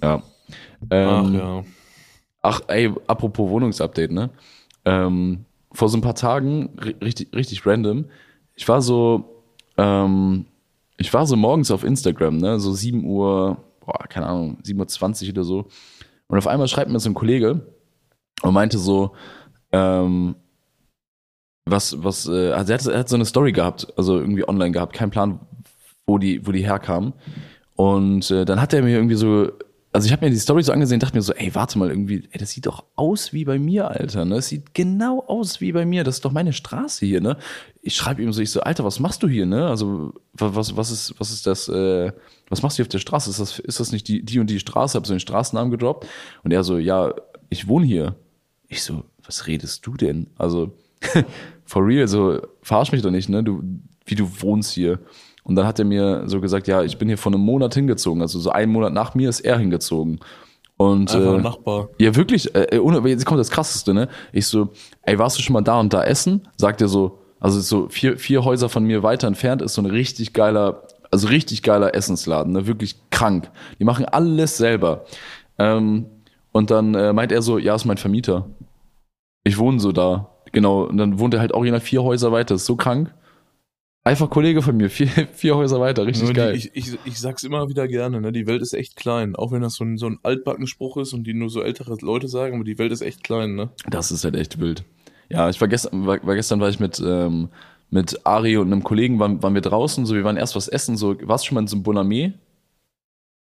Ja. 0.03 0.23
Ach 0.23 0.87
Ähm, 0.91 1.35
ja. 1.35 1.65
Ach, 2.43 2.61
ey, 2.69 2.93
apropos 3.07 3.49
Wohnungsupdate, 3.49 4.11
ne? 4.11 4.31
Ähm, 4.85 5.45
vor 5.79 5.89
so 5.89 5.97
ein 5.97 6.01
paar 6.03 6.17
Tagen, 6.17 6.71
ri- 6.81 7.01
richtig, 7.03 7.33
richtig 7.35 7.65
random, 7.65 8.07
ich 8.57 8.67
war 8.69 8.83
so, 8.83 9.45
ähm, 9.77 10.47
ich 10.97 11.15
war 11.15 11.25
so 11.25 11.37
morgens 11.37 11.71
auf 11.71 11.85
Instagram, 11.85 12.39
ne? 12.39 12.59
So 12.59 12.73
7 12.73 13.05
Uhr, 13.05 13.59
boah, 13.87 14.09
keine 14.09 14.27
Ahnung, 14.27 14.59
7.20 14.65 15.27
Uhr 15.27 15.31
oder 15.31 15.45
so. 15.45 15.67
Und 16.27 16.37
auf 16.37 16.49
einmal 16.49 16.67
schreibt 16.67 16.91
mir 16.91 16.99
so 16.99 17.09
ein 17.09 17.15
Kollege 17.15 17.65
und 18.43 18.53
meinte 18.55 18.77
so, 18.79 19.13
ähm, 19.71 20.35
was, 21.65 22.03
was, 22.03 22.27
äh, 22.27 22.51
also 22.51 22.73
er 22.73 22.79
hat, 22.79 22.87
er 22.87 22.99
hat 22.99 23.09
so 23.09 23.15
eine 23.15 23.25
Story 23.25 23.53
gehabt, 23.53 23.87
also 23.97 24.19
irgendwie 24.19 24.49
online 24.49 24.73
gehabt, 24.73 24.95
kein 24.95 25.11
Plan, 25.11 25.39
wo 26.07 26.19
die, 26.19 26.45
wo 26.45 26.51
die 26.51 26.67
herkam. 26.67 27.13
Und 27.77 28.33
äh, 28.33 28.45
dann 28.45 28.61
hat 28.61 28.73
er 28.73 28.83
mir 28.83 28.97
irgendwie 28.97 29.15
so, 29.15 29.53
also 29.93 30.07
ich 30.07 30.13
habe 30.13 30.25
mir 30.27 30.31
die 30.31 30.39
Story 30.39 30.63
so 30.63 30.73
angesehen, 30.73 31.01
dachte 31.01 31.17
mir 31.17 31.23
so, 31.23 31.33
ey, 31.33 31.55
warte 31.55 31.79
mal, 31.79 31.89
irgendwie, 31.89 32.29
ey, 32.31 32.39
das 32.39 32.51
sieht 32.51 32.67
doch 32.67 32.85
aus 32.95 33.33
wie 33.33 33.45
bei 33.45 33.59
mir, 33.59 33.91
Alter, 33.91 34.25
ne? 34.25 34.37
Das 34.37 34.49
sieht 34.49 34.75
genau 34.75 35.25
aus 35.27 35.61
wie 35.61 35.73
bei 35.73 35.87
mir, 35.87 36.05
das 36.05 36.17
ist 36.17 36.25
doch 36.25 36.33
meine 36.33 36.53
Straße 36.53 37.07
hier, 37.07 37.21
ne? 37.21 37.37
Ich 37.81 37.97
schreibe 37.97 38.23
ihm 38.23 38.33
so, 38.33 38.43
ich 38.43 38.51
so, 38.51 38.61
Alter, 38.61 38.85
was 38.85 39.01
machst 39.01 39.23
du 39.23 39.29
hier, 39.29 39.47
ne? 39.47 39.67
Also, 39.67 40.13
wa- 40.35 40.51
was, 40.55 40.77
was 40.77 40.91
ist, 40.91 41.15
was 41.19 41.31
ist 41.31 41.47
das, 41.47 41.69
äh, 41.69 42.13
was 42.51 42.63
machst 42.63 42.77
du 42.77 42.83
hier 42.83 42.85
auf 42.85 42.91
der 42.91 42.99
Straße? 42.99 43.31
Ist 43.31 43.41
das, 43.41 43.59
ist 43.59 43.81
das 43.81 43.93
nicht 43.93 44.07
die, 44.09 44.23
die 44.25 44.39
und 44.39 44.51
die 44.51 44.61
Straße? 44.61 44.97
Hab 44.99 45.07
so 45.07 45.15
den 45.15 45.21
Straßennamen 45.21 45.71
gedroppt. 45.71 46.07
Und 46.45 46.53
er 46.53 46.65
so, 46.65 46.77
ja, 46.79 47.15
ich 47.49 47.67
wohne 47.69 47.87
hier. 47.87 48.15
Ich 48.69 48.83
so, 48.83 49.05
was 49.25 49.47
redest 49.47 49.87
du 49.87 49.95
denn? 49.95 50.29
Also, 50.37 50.73
for 51.65 51.87
real, 51.87 52.07
so, 52.09 52.41
verarsch 52.63 52.93
mich 52.93 53.03
doch 53.03 53.11
nicht, 53.11 53.29
ne? 53.31 53.43
Du, 53.43 53.63
wie 54.05 54.15
du 54.17 54.29
wohnst 54.43 54.73
hier. 54.73 54.99
Und 55.49 55.57
dann 55.57 55.67
hat 55.67 55.79
er 55.79 55.87
mir 55.87 56.25
so 56.27 56.41
gesagt, 56.41 56.69
ja, 56.69 56.83
ich 56.83 56.99
bin 56.99 57.09
hier 57.09 57.19
vor 57.19 57.33
einem 57.33 57.41
Monat 57.41 57.75
hingezogen. 57.75 58.21
Also 58.21 58.39
so 58.39 58.51
einen 58.51 58.71
Monat 58.71 58.93
nach 58.93 59.15
mir 59.15 59.31
ist 59.31 59.41
er 59.41 59.59
hingezogen. 59.59 60.21
Und 60.77 61.13
Einfach 61.13 61.35
äh, 61.35 61.41
Nachbar. 61.41 61.89
ja, 61.99 62.15
wirklich, 62.15 62.55
äh, 62.55 62.77
äh, 62.77 63.09
jetzt 63.09 63.27
kommt 63.27 63.41
das 63.41 63.51
krasseste, 63.51 63.95
ne? 63.95 64.09
Ich 64.33 64.47
so, 64.47 64.69
ey, 65.03 65.19
warst 65.19 65.39
du 65.39 65.43
schon 65.43 65.55
mal 65.55 65.63
da 65.63 65.81
und 65.81 65.93
da 65.93 66.05
essen? 66.05 66.47
Sagt 66.57 66.81
er 66.83 66.89
so, 66.89 67.19
also 67.41 67.61
so 67.61 67.89
vier, 67.89 68.19
vier 68.19 68.45
Häuser 68.45 68.69
von 68.69 68.85
mir 68.85 69.03
weiter 69.03 69.27
entfernt 69.27 69.63
ist 69.63 69.75
so 69.75 69.83
ein 69.83 69.87
richtig 69.87 70.35
geiler, 70.35 70.83
also 71.11 71.29
richtig 71.29 71.63
geiler 71.63 71.95
Essensladen, 71.95 72.53
ne? 72.53 72.67
Wirklich 72.67 72.97
krank. 73.11 73.51
Die 73.81 73.85
machen 73.85 74.05
alles 74.05 74.57
selber. 74.59 75.05
Ähm, 75.59 76.07
und 76.53 76.71
dann 76.71 76.95
äh, 76.95 77.13
meint 77.13 77.33
er 77.33 77.43
so, 77.43 77.59
ja, 77.59 77.75
ist 77.75 77.87
mein 77.87 77.97
Vermieter. 77.97 78.47
Ich 79.45 79.59
wohne 79.59 79.81
so 79.81 79.93
da. 79.93 80.29
Genau. 80.53 80.85
Und 80.85 80.99
dann 80.99 81.19
wohnt 81.19 81.35
er 81.35 81.41
halt 81.41 81.53
original 81.53 81.81
vier 81.81 82.03
Häuser 82.03 82.33
weiter. 82.33 82.55
Ist 82.55 82.67
so 82.67 82.77
krank. 82.77 83.15
Einfach 84.09 84.31
Kollege 84.31 84.63
von 84.63 84.75
mir, 84.75 84.89
vier, 84.89 85.09
vier 85.35 85.55
Häuser 85.55 85.81
weiter, 85.81 86.07
richtig 86.07 86.29
die- 86.29 86.33
geil. 86.33 86.55
Ich, 86.57 86.71
ich, 86.75 86.99
ich 87.05 87.21
sag's 87.21 87.43
immer 87.43 87.69
wieder 87.69 87.87
gerne, 87.87 88.23
ne? 88.23 88.33
Die 88.33 88.47
Welt 88.47 88.63
ist 88.63 88.73
echt 88.73 88.97
klein. 88.97 89.37
Auch 89.37 89.53
wenn 89.53 89.61
das 89.61 89.75
so 89.75 89.85
ein, 89.85 89.99
so 89.99 90.07
ein 90.07 90.19
Altbackenspruch 90.23 90.97
ist 90.97 91.13
und 91.13 91.25
die 91.25 91.35
nur 91.35 91.51
so 91.51 91.61
ältere 91.61 91.95
Leute 92.01 92.27
sagen, 92.27 92.55
aber 92.55 92.65
die 92.65 92.79
Welt 92.79 92.91
ist 92.91 93.03
echt 93.03 93.23
klein, 93.23 93.55
ne? 93.55 93.69
Das 93.87 94.11
ist 94.11 94.25
halt 94.25 94.35
echt 94.35 94.61
wild. 94.61 94.83
Ja, 95.29 95.51
ich 95.51 95.61
war 95.61 95.69
gestern, 95.69 96.07
war, 96.07 96.27
war 96.27 96.37
gestern 96.37 96.59
war 96.59 96.71
ich 96.71 96.81
mit, 96.81 96.99
ähm, 97.05 97.51
mit 97.91 98.25
Ari 98.25 98.57
und 98.57 98.73
einem 98.73 98.83
Kollegen, 98.83 99.19
waren, 99.19 99.43
waren 99.43 99.53
wir 99.53 99.61
draußen, 99.61 100.07
so 100.07 100.15
wir 100.15 100.25
waren 100.25 100.39
erst 100.39 100.57
was 100.57 100.69
essen, 100.69 100.97
so, 100.97 101.15
warst 101.29 101.45
du 101.45 101.49
schon 101.49 101.57
mal 101.57 101.61
in 101.61 101.67
so 101.67 101.77
einem 101.77 101.85
Bonamé? 101.85 102.33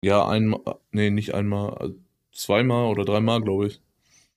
Ja, 0.02 0.26
einmal, 0.26 0.58
nee, 0.90 1.10
nicht 1.10 1.32
einmal, 1.32 1.76
äh, 1.80 1.94
zweimal 2.32 2.86
oder 2.86 3.04
dreimal, 3.04 3.40
glaube 3.40 3.68
ich. 3.68 3.80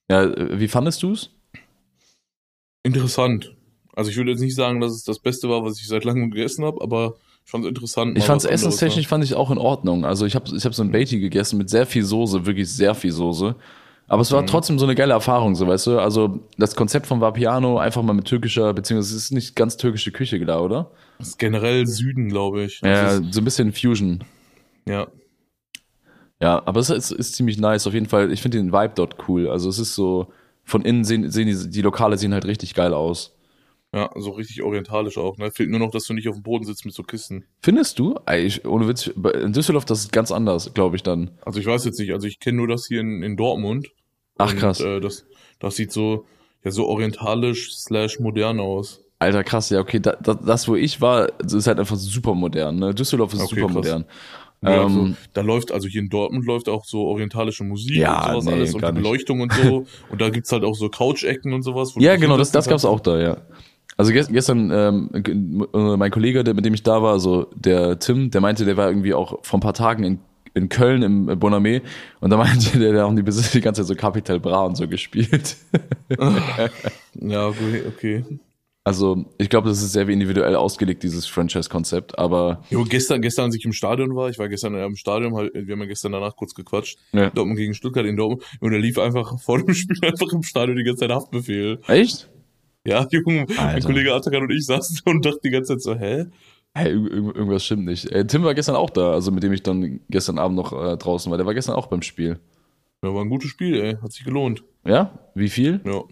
Ja, 0.08 0.22
äh, 0.22 0.60
wie 0.60 0.68
fandest 0.68 1.02
du's? 1.02 1.30
Interessant. 2.84 3.56
Also 3.94 4.10
ich 4.10 4.16
würde 4.16 4.30
jetzt 4.30 4.40
nicht 4.40 4.54
sagen, 4.54 4.80
dass 4.80 4.92
es 4.92 5.04
das 5.04 5.18
Beste 5.18 5.48
war, 5.48 5.64
was 5.64 5.78
ich 5.80 5.86
seit 5.88 6.04
langem 6.04 6.30
gegessen 6.30 6.64
habe, 6.64 6.80
aber 6.82 7.14
ich 7.44 7.50
fand 7.50 7.64
es 7.64 7.68
interessant. 7.68 8.16
Ich 8.16 8.24
was 8.28 8.30
anderes, 8.44 8.50
essenstechnisch 8.62 9.08
fand 9.08 9.24
ich 9.24 9.34
auch 9.34 9.50
in 9.50 9.58
Ordnung. 9.58 10.04
Also 10.04 10.26
ich 10.26 10.34
habe 10.34 10.44
ich 10.54 10.64
hab 10.64 10.74
so 10.74 10.82
ein 10.82 10.92
Beatty 10.92 11.18
gegessen 11.20 11.58
mit 11.58 11.68
sehr 11.70 11.86
viel 11.86 12.04
Soße, 12.04 12.46
wirklich 12.46 12.68
sehr 12.70 12.94
viel 12.94 13.12
Soße. 13.12 13.56
Aber 14.06 14.22
es 14.22 14.32
war 14.32 14.42
Mhm. 14.42 14.46
trotzdem 14.48 14.78
so 14.78 14.86
eine 14.86 14.94
geile 14.96 15.12
Erfahrung, 15.12 15.54
so 15.54 15.66
weißt 15.68 15.86
du. 15.88 15.98
Also 16.00 16.40
das 16.58 16.74
Konzept 16.74 17.06
von 17.06 17.20
Vapiano 17.20 17.78
einfach 17.78 18.02
mal 18.02 18.12
mit 18.12 18.24
türkischer, 18.26 18.72
beziehungsweise 18.74 19.16
es 19.16 19.24
ist 19.24 19.30
nicht 19.32 19.54
ganz 19.54 19.76
türkische 19.76 20.10
Küche 20.10 20.44
da, 20.44 20.60
oder? 20.60 20.90
Das 21.18 21.28
ist 21.28 21.38
generell 21.38 21.86
Süden, 21.86 22.28
glaube 22.28 22.64
ich. 22.64 22.80
Ja, 22.82 23.02
Das 23.04 23.20
ist, 23.20 23.34
so 23.34 23.40
ein 23.40 23.44
bisschen 23.44 23.72
Fusion. 23.72 24.24
ja. 24.86 25.06
Ja, 26.42 26.62
aber 26.64 26.80
es 26.80 26.88
ist, 26.88 27.10
ist 27.10 27.34
ziemlich 27.34 27.58
nice. 27.58 27.86
Auf 27.86 27.92
jeden 27.92 28.06
Fall, 28.06 28.32
ich 28.32 28.40
finde 28.40 28.56
den 28.58 28.72
Vibe 28.72 28.92
dort 28.94 29.28
cool. 29.28 29.48
Also 29.50 29.68
es 29.68 29.78
ist 29.78 29.94
so, 29.94 30.28
von 30.64 30.82
innen 30.82 31.04
sehen, 31.04 31.30
sehen 31.30 31.46
die, 31.48 31.68
die 31.70 31.82
Lokale 31.82 32.16
sehen 32.16 32.32
halt 32.32 32.46
richtig 32.46 32.74
geil 32.74 32.94
aus. 32.94 33.36
Ja, 33.92 34.08
so 34.16 34.30
richtig 34.30 34.62
orientalisch 34.62 35.18
auch. 35.18 35.36
Ne? 35.36 35.50
Fehlt 35.50 35.68
nur 35.70 35.80
noch, 35.80 35.90
dass 35.90 36.04
du 36.04 36.14
nicht 36.14 36.28
auf 36.28 36.36
dem 36.36 36.44
Boden 36.44 36.64
sitzt 36.64 36.84
mit 36.84 36.94
so 36.94 37.02
Kissen. 37.02 37.44
Findest 37.60 37.98
du? 37.98 38.14
Ich, 38.32 38.64
ohne 38.64 38.86
Witz, 38.86 39.08
in 39.08 39.52
Düsseldorf, 39.52 39.84
das 39.84 40.00
ist 40.02 40.12
ganz 40.12 40.30
anders, 40.30 40.72
glaube 40.74 40.94
ich 40.94 41.02
dann. 41.02 41.32
Also 41.44 41.58
ich 41.58 41.66
weiß 41.66 41.84
jetzt 41.86 41.98
nicht, 41.98 42.12
also 42.12 42.28
ich 42.28 42.38
kenne 42.38 42.58
nur 42.58 42.68
das 42.68 42.86
hier 42.86 43.00
in, 43.00 43.22
in 43.24 43.36
Dortmund. 43.36 43.88
Ach, 44.38 44.52
Und, 44.52 44.58
krass. 44.60 44.80
Äh, 44.80 45.00
das, 45.00 45.26
das 45.58 45.74
sieht 45.74 45.90
so, 45.90 46.24
ja, 46.62 46.70
so 46.70 46.86
orientalisch 46.86 47.72
slash 47.74 48.20
modern 48.20 48.60
aus. 48.60 49.00
Alter, 49.18 49.42
krass, 49.44 49.70
ja, 49.70 49.80
okay, 49.80 49.98
da, 50.00 50.12
da, 50.22 50.34
das, 50.34 50.68
wo 50.68 50.76
ich 50.76 51.00
war, 51.00 51.28
ist 51.44 51.66
halt 51.66 51.78
einfach 51.80 51.96
super 51.96 52.34
modern. 52.34 52.76
Ne? 52.76 52.94
Düsseldorf 52.94 53.34
ist 53.34 53.40
Okay, 53.40 53.56
super 53.60 53.66
krass. 53.66 53.74
modern. 53.74 54.04
Ja, 54.62 54.82
Ähm, 54.84 54.98
also, 55.00 55.14
da 55.32 55.40
läuft, 55.40 55.72
also 55.72 55.88
hier 55.88 56.00
in 56.02 56.08
Dortmund 56.10 56.46
läuft 56.46 56.68
auch 56.68 56.84
so 56.84 57.06
orientalische 57.06 57.64
Musik 57.64 57.96
Ja, 57.96 58.26
und 58.26 58.42
sowas 58.42 58.44
nee, 58.44 58.52
alles 58.52 58.74
und. 58.74 58.94
Beleuchtung 58.94 59.40
und 59.40 59.52
so. 59.52 59.86
und 60.10 60.20
da 60.20 60.30
gibt's 60.30 60.52
halt 60.52 60.64
auch 60.64 60.74
so 60.74 60.88
Couch-Ecken 60.88 61.52
und 61.52 61.62
sowas. 61.62 61.94
Ja, 61.98 62.16
genau, 62.16 62.36
das, 62.36 62.52
das 62.52 62.68
gab's 62.68 62.84
auch 62.84 63.00
da, 63.00 63.18
ja. 63.20 63.36
Also 64.00 64.12
gest, 64.14 64.32
gestern, 64.32 64.70
ähm, 64.72 65.10
äh, 65.74 65.96
mein 65.98 66.10
Kollege, 66.10 66.42
der, 66.42 66.54
mit 66.54 66.64
dem 66.64 66.72
ich 66.72 66.82
da 66.82 67.02
war, 67.02 67.20
so 67.20 67.48
der 67.54 67.98
Tim, 67.98 68.30
der 68.30 68.40
meinte, 68.40 68.64
der 68.64 68.78
war 68.78 68.88
irgendwie 68.88 69.12
auch 69.12 69.44
vor 69.44 69.58
ein 69.58 69.60
paar 69.60 69.74
Tagen 69.74 70.04
in, 70.04 70.18
in 70.54 70.70
Köln 70.70 71.02
im 71.02 71.28
äh, 71.28 71.32
Bonamé 71.34 71.82
und 72.20 72.30
da 72.30 72.38
meinte 72.38 72.78
der, 72.78 72.92
der 72.92 73.02
haben 73.02 73.14
die 73.14 73.22
die 73.22 73.60
ganze 73.60 73.82
Zeit 73.82 73.88
so 73.88 73.94
Capital 73.94 74.40
Bra 74.40 74.64
und 74.64 74.78
so 74.78 74.88
gespielt. 74.88 75.58
Ja, 77.20 77.48
okay. 77.48 77.82
okay. 77.88 78.24
Also 78.84 79.26
ich 79.36 79.50
glaube, 79.50 79.68
das 79.68 79.82
ist 79.82 79.92
sehr 79.92 80.08
individuell 80.08 80.56
ausgelegt, 80.56 81.02
dieses 81.02 81.26
Franchise-Konzept, 81.26 82.18
aber 82.18 82.62
Jo, 82.70 82.84
gestern, 82.84 83.20
gestern, 83.20 83.44
als 83.46 83.56
ich 83.56 83.66
im 83.66 83.74
Stadion 83.74 84.16
war, 84.16 84.30
ich 84.30 84.38
war 84.38 84.48
gestern 84.48 84.74
im 84.76 84.96
Stadion, 84.96 85.34
halt, 85.34 85.52
wir 85.52 85.74
haben 85.74 85.80
ja 85.80 85.86
gestern 85.86 86.12
danach 86.12 86.36
kurz 86.36 86.54
gequatscht, 86.54 86.98
Ja. 87.12 87.28
Dortmund 87.28 87.58
gegen 87.58 87.74
Stuttgart 87.74 88.06
in 88.06 88.16
Dortmund, 88.16 88.44
und 88.60 88.72
er 88.72 88.78
lief 88.78 88.98
einfach 88.98 89.38
vor 89.42 89.58
dem 89.58 89.74
Spiel 89.74 89.98
einfach 90.02 90.32
im 90.32 90.42
Stadion 90.42 90.78
die 90.78 90.84
ganze 90.84 91.00
Zeit 91.00 91.10
Haftbefehl. 91.10 91.80
echt? 91.86 92.30
Ja, 92.86 93.06
Junge, 93.10 93.46
mein. 93.56 93.82
Kollege 93.82 94.14
Atakan 94.14 94.42
und 94.42 94.50
ich 94.52 94.64
saßen 94.66 95.00
da 95.04 95.10
und 95.10 95.24
dachten 95.24 95.40
die 95.44 95.50
ganze 95.50 95.74
Zeit 95.74 95.82
so, 95.82 95.94
hä? 95.94 96.26
Hey, 96.72 96.92
irg- 96.94 97.08
irg- 97.10 97.34
irgendwas 97.34 97.64
stimmt 97.64 97.84
nicht. 97.84 98.10
Äh, 98.12 98.26
Tim 98.26 98.44
war 98.44 98.54
gestern 98.54 98.76
auch 98.76 98.90
da, 98.90 99.12
also 99.12 99.30
mit 99.32 99.42
dem 99.42 99.52
ich 99.52 99.62
dann 99.62 100.00
gestern 100.08 100.38
Abend 100.38 100.56
noch 100.56 100.72
äh, 100.72 100.96
draußen 100.96 101.30
war. 101.30 101.36
Der 101.36 101.46
war 101.46 101.54
gestern 101.54 101.74
auch 101.74 101.88
beim 101.88 102.02
Spiel. 102.02 102.38
Ja, 103.04 103.12
war 103.14 103.22
ein 103.22 103.28
gutes 103.30 103.50
Spiel, 103.50 103.80
ey, 103.80 103.96
hat 104.00 104.12
sich 104.12 104.24
gelohnt. 104.24 104.62
Ja? 104.84 105.18
Wie 105.34 105.48
viel? 105.48 105.80
Ja. 105.84 106.02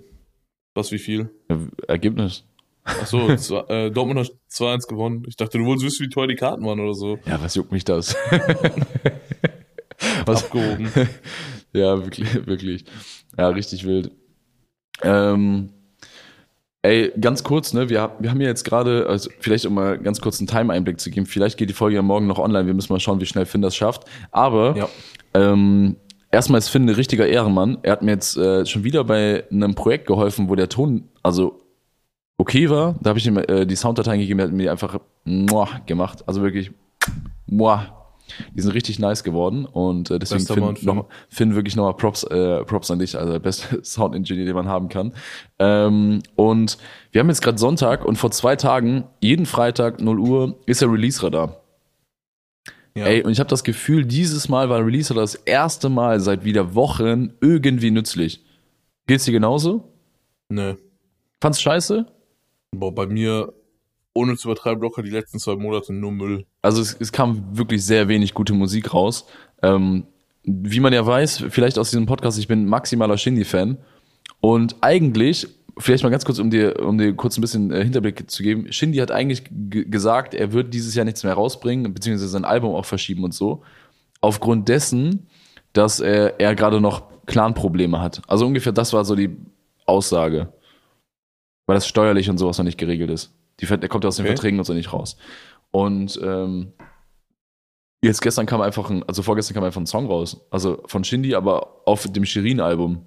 Was, 0.74 0.90
wie 0.92 0.98
viel? 0.98 1.30
Ja, 1.50 1.58
Ergebnis. 1.86 2.44
Ach 2.84 3.06
so, 3.06 3.34
zwei, 3.36 3.60
äh, 3.68 3.90
Dortmund 3.90 4.20
hat 4.20 4.32
2-1 4.50 4.88
gewonnen. 4.88 5.24
Ich 5.28 5.36
dachte, 5.36 5.58
du 5.58 5.64
wolltest 5.64 5.86
wissen, 5.86 6.06
wie 6.06 6.10
teuer 6.10 6.26
die 6.26 6.34
Karten 6.34 6.64
waren 6.64 6.80
oder 6.80 6.94
so. 6.94 7.18
Ja, 7.26 7.40
was 7.40 7.54
juckt 7.54 7.72
mich 7.72 7.84
das? 7.84 8.16
was, 10.26 10.44
Abgehoben. 10.44 10.90
ja, 11.72 12.02
wirklich, 12.02 12.46
wirklich. 12.46 12.84
Ja, 13.36 13.48
richtig 13.48 13.84
wild. 13.86 14.10
Ähm, 15.02 15.70
ey, 16.82 17.12
ganz 17.20 17.42
kurz, 17.44 17.72
ne, 17.72 17.88
wir, 17.88 18.12
wir 18.18 18.30
haben 18.30 18.40
ja 18.40 18.48
jetzt 18.48 18.64
gerade, 18.64 19.06
also 19.08 19.30
vielleicht 19.40 19.66
um 19.66 19.74
mal 19.74 19.98
ganz 19.98 20.20
kurz 20.20 20.38
einen 20.40 20.46
Time-Einblick 20.46 21.00
zu 21.00 21.10
geben, 21.10 21.26
vielleicht 21.26 21.58
geht 21.58 21.68
die 21.70 21.74
Folge 21.74 21.96
ja 21.96 22.02
morgen 22.02 22.26
noch 22.26 22.38
online, 22.38 22.66
wir 22.66 22.74
müssen 22.74 22.92
mal 22.92 23.00
schauen, 23.00 23.20
wie 23.20 23.26
schnell 23.26 23.46
Finn 23.46 23.62
das 23.62 23.74
schafft. 23.76 24.04
Aber 24.30 24.76
Ja. 24.76 24.88
ähm, 25.34 25.96
erstmal 26.30 26.58
ist 26.58 26.68
Finn 26.68 26.84
ein 26.88 26.94
richtiger 26.94 27.26
Ehrenmann. 27.26 27.78
Er 27.82 27.92
hat 27.92 28.02
mir 28.02 28.12
jetzt 28.12 28.36
äh, 28.36 28.64
schon 28.64 28.84
wieder 28.84 29.04
bei 29.04 29.44
einem 29.50 29.74
Projekt 29.74 30.06
geholfen, 30.06 30.48
wo 30.48 30.54
der 30.54 30.68
Ton, 30.68 31.08
also 31.22 31.60
okay 32.38 32.70
war. 32.70 32.94
Da 33.02 33.10
habe 33.10 33.18
ich 33.18 33.26
ihm 33.26 33.36
äh, 33.38 33.66
die 33.66 33.76
Sounddateien 33.76 34.20
gegeben, 34.20 34.38
er 34.40 34.46
hat 34.46 34.52
mir 34.52 34.62
die 34.64 34.70
einfach 34.70 34.98
muah, 35.24 35.80
gemacht. 35.86 36.22
Also 36.26 36.42
wirklich 36.42 36.70
muah. 37.46 37.97
Die 38.54 38.60
sind 38.60 38.72
richtig 38.72 38.98
nice 38.98 39.24
geworden 39.24 39.64
und 39.64 40.10
äh, 40.10 40.18
deswegen 40.18 40.46
Finn, 40.46 40.76
noch, 40.82 41.06
Finn 41.28 41.54
wirklich 41.54 41.76
nochmal 41.76 41.94
Props, 41.94 42.24
äh, 42.24 42.64
Props 42.64 42.90
an 42.90 42.98
dich, 42.98 43.18
also 43.18 43.32
der 43.32 43.38
beste 43.38 43.80
Sound-Engineer, 43.84 44.46
den 44.46 44.54
man 44.54 44.68
haben 44.68 44.88
kann. 44.88 45.12
Ähm, 45.58 46.22
und 46.36 46.78
wir 47.12 47.20
haben 47.20 47.28
jetzt 47.28 47.42
gerade 47.42 47.58
Sonntag 47.58 48.04
und 48.04 48.16
vor 48.16 48.30
zwei 48.30 48.56
Tagen, 48.56 49.04
jeden 49.20 49.46
Freitag 49.46 50.00
0 50.00 50.18
Uhr, 50.18 50.58
ist 50.66 50.80
der 50.80 50.90
Release-Radar. 50.90 51.62
Ja. 52.94 53.06
Ey, 53.06 53.22
und 53.22 53.30
ich 53.30 53.38
habe 53.38 53.48
das 53.48 53.62
Gefühl, 53.62 54.04
dieses 54.04 54.48
Mal 54.48 54.68
war 54.68 54.84
Release 54.84 55.14
das 55.14 55.36
erste 55.36 55.88
Mal 55.88 56.18
seit 56.20 56.44
wieder 56.44 56.74
Wochen 56.74 57.32
irgendwie 57.40 57.92
nützlich. 57.92 58.44
Geht's 59.06 59.24
dir 59.24 59.32
genauso? 59.32 59.92
Ne. 60.48 60.76
Fand's 61.40 61.60
scheiße? 61.60 62.06
Boah, 62.72 62.94
bei 62.94 63.06
mir, 63.06 63.52
ohne 64.18 64.36
zu 64.36 64.48
übertreiben, 64.48 64.82
locker 64.82 65.02
die 65.02 65.10
letzten 65.10 65.38
zwei 65.38 65.56
Monate 65.56 65.92
nur 65.92 66.12
Müll. 66.12 66.46
Also 66.62 66.82
es, 66.82 66.96
es 66.98 67.12
kam 67.12 67.56
wirklich 67.56 67.84
sehr 67.84 68.08
wenig 68.08 68.34
gute 68.34 68.52
Musik 68.52 68.92
raus. 68.92 69.26
Ähm, 69.62 70.06
wie 70.44 70.80
man 70.80 70.92
ja 70.92 71.06
weiß, 71.06 71.44
vielleicht 71.50 71.78
aus 71.78 71.90
diesem 71.90 72.06
Podcast, 72.06 72.38
ich 72.38 72.48
bin 72.48 72.66
maximaler 72.66 73.16
Shindy-Fan. 73.16 73.78
Und 74.40 74.76
eigentlich, 74.80 75.46
vielleicht 75.78 76.02
mal 76.02 76.10
ganz 76.10 76.24
kurz, 76.24 76.38
um 76.38 76.50
dir, 76.50 76.80
um 76.84 76.98
dir 76.98 77.14
kurz 77.14 77.36
ein 77.38 77.40
bisschen 77.40 77.70
äh, 77.70 77.82
Hinterblick 77.82 78.30
zu 78.30 78.42
geben, 78.42 78.72
Shindy 78.72 78.98
hat 78.98 79.10
eigentlich 79.10 79.44
gesagt, 79.50 80.34
er 80.34 80.52
wird 80.52 80.74
dieses 80.74 80.94
Jahr 80.94 81.04
nichts 81.04 81.24
mehr 81.24 81.34
rausbringen, 81.34 81.92
beziehungsweise 81.92 82.28
sein 82.28 82.44
Album 82.44 82.74
auch 82.74 82.84
verschieben 82.84 83.24
und 83.24 83.34
so. 83.34 83.62
Aufgrund 84.20 84.68
dessen, 84.68 85.28
dass 85.72 86.00
er, 86.00 86.40
er 86.40 86.54
gerade 86.54 86.80
noch 86.80 87.04
Clan-Probleme 87.26 88.00
hat. 88.00 88.22
Also 88.26 88.46
ungefähr 88.46 88.72
das 88.72 88.92
war 88.92 89.04
so 89.04 89.14
die 89.14 89.36
Aussage. 89.86 90.52
Weil 91.66 91.76
das 91.76 91.86
steuerlich 91.86 92.30
und 92.30 92.38
sowas 92.38 92.58
noch 92.58 92.64
nicht 92.64 92.78
geregelt 92.78 93.10
ist. 93.10 93.37
Die, 93.60 93.66
der 93.66 93.88
kommt 93.88 94.04
ja 94.04 94.08
aus 94.08 94.16
den 94.16 94.24
Okay. 94.24 94.34
Verträgen 94.34 94.58
und 94.58 94.64
so 94.64 94.74
nicht 94.74 94.92
raus. 94.92 95.16
Und 95.70 96.18
ähm, 96.22 96.72
jetzt 98.02 98.22
gestern 98.22 98.46
kam 98.46 98.60
einfach 98.60 98.90
ein, 98.90 99.02
also 99.04 99.22
vorgestern 99.22 99.54
kam 99.54 99.64
einfach 99.64 99.80
ein 99.80 99.86
Song 99.86 100.06
raus. 100.06 100.40
Also 100.50 100.82
von 100.86 101.04
Shindy, 101.04 101.34
aber 101.34 101.82
auf 101.86 102.06
dem 102.10 102.24
Shirin-Album. 102.24 103.04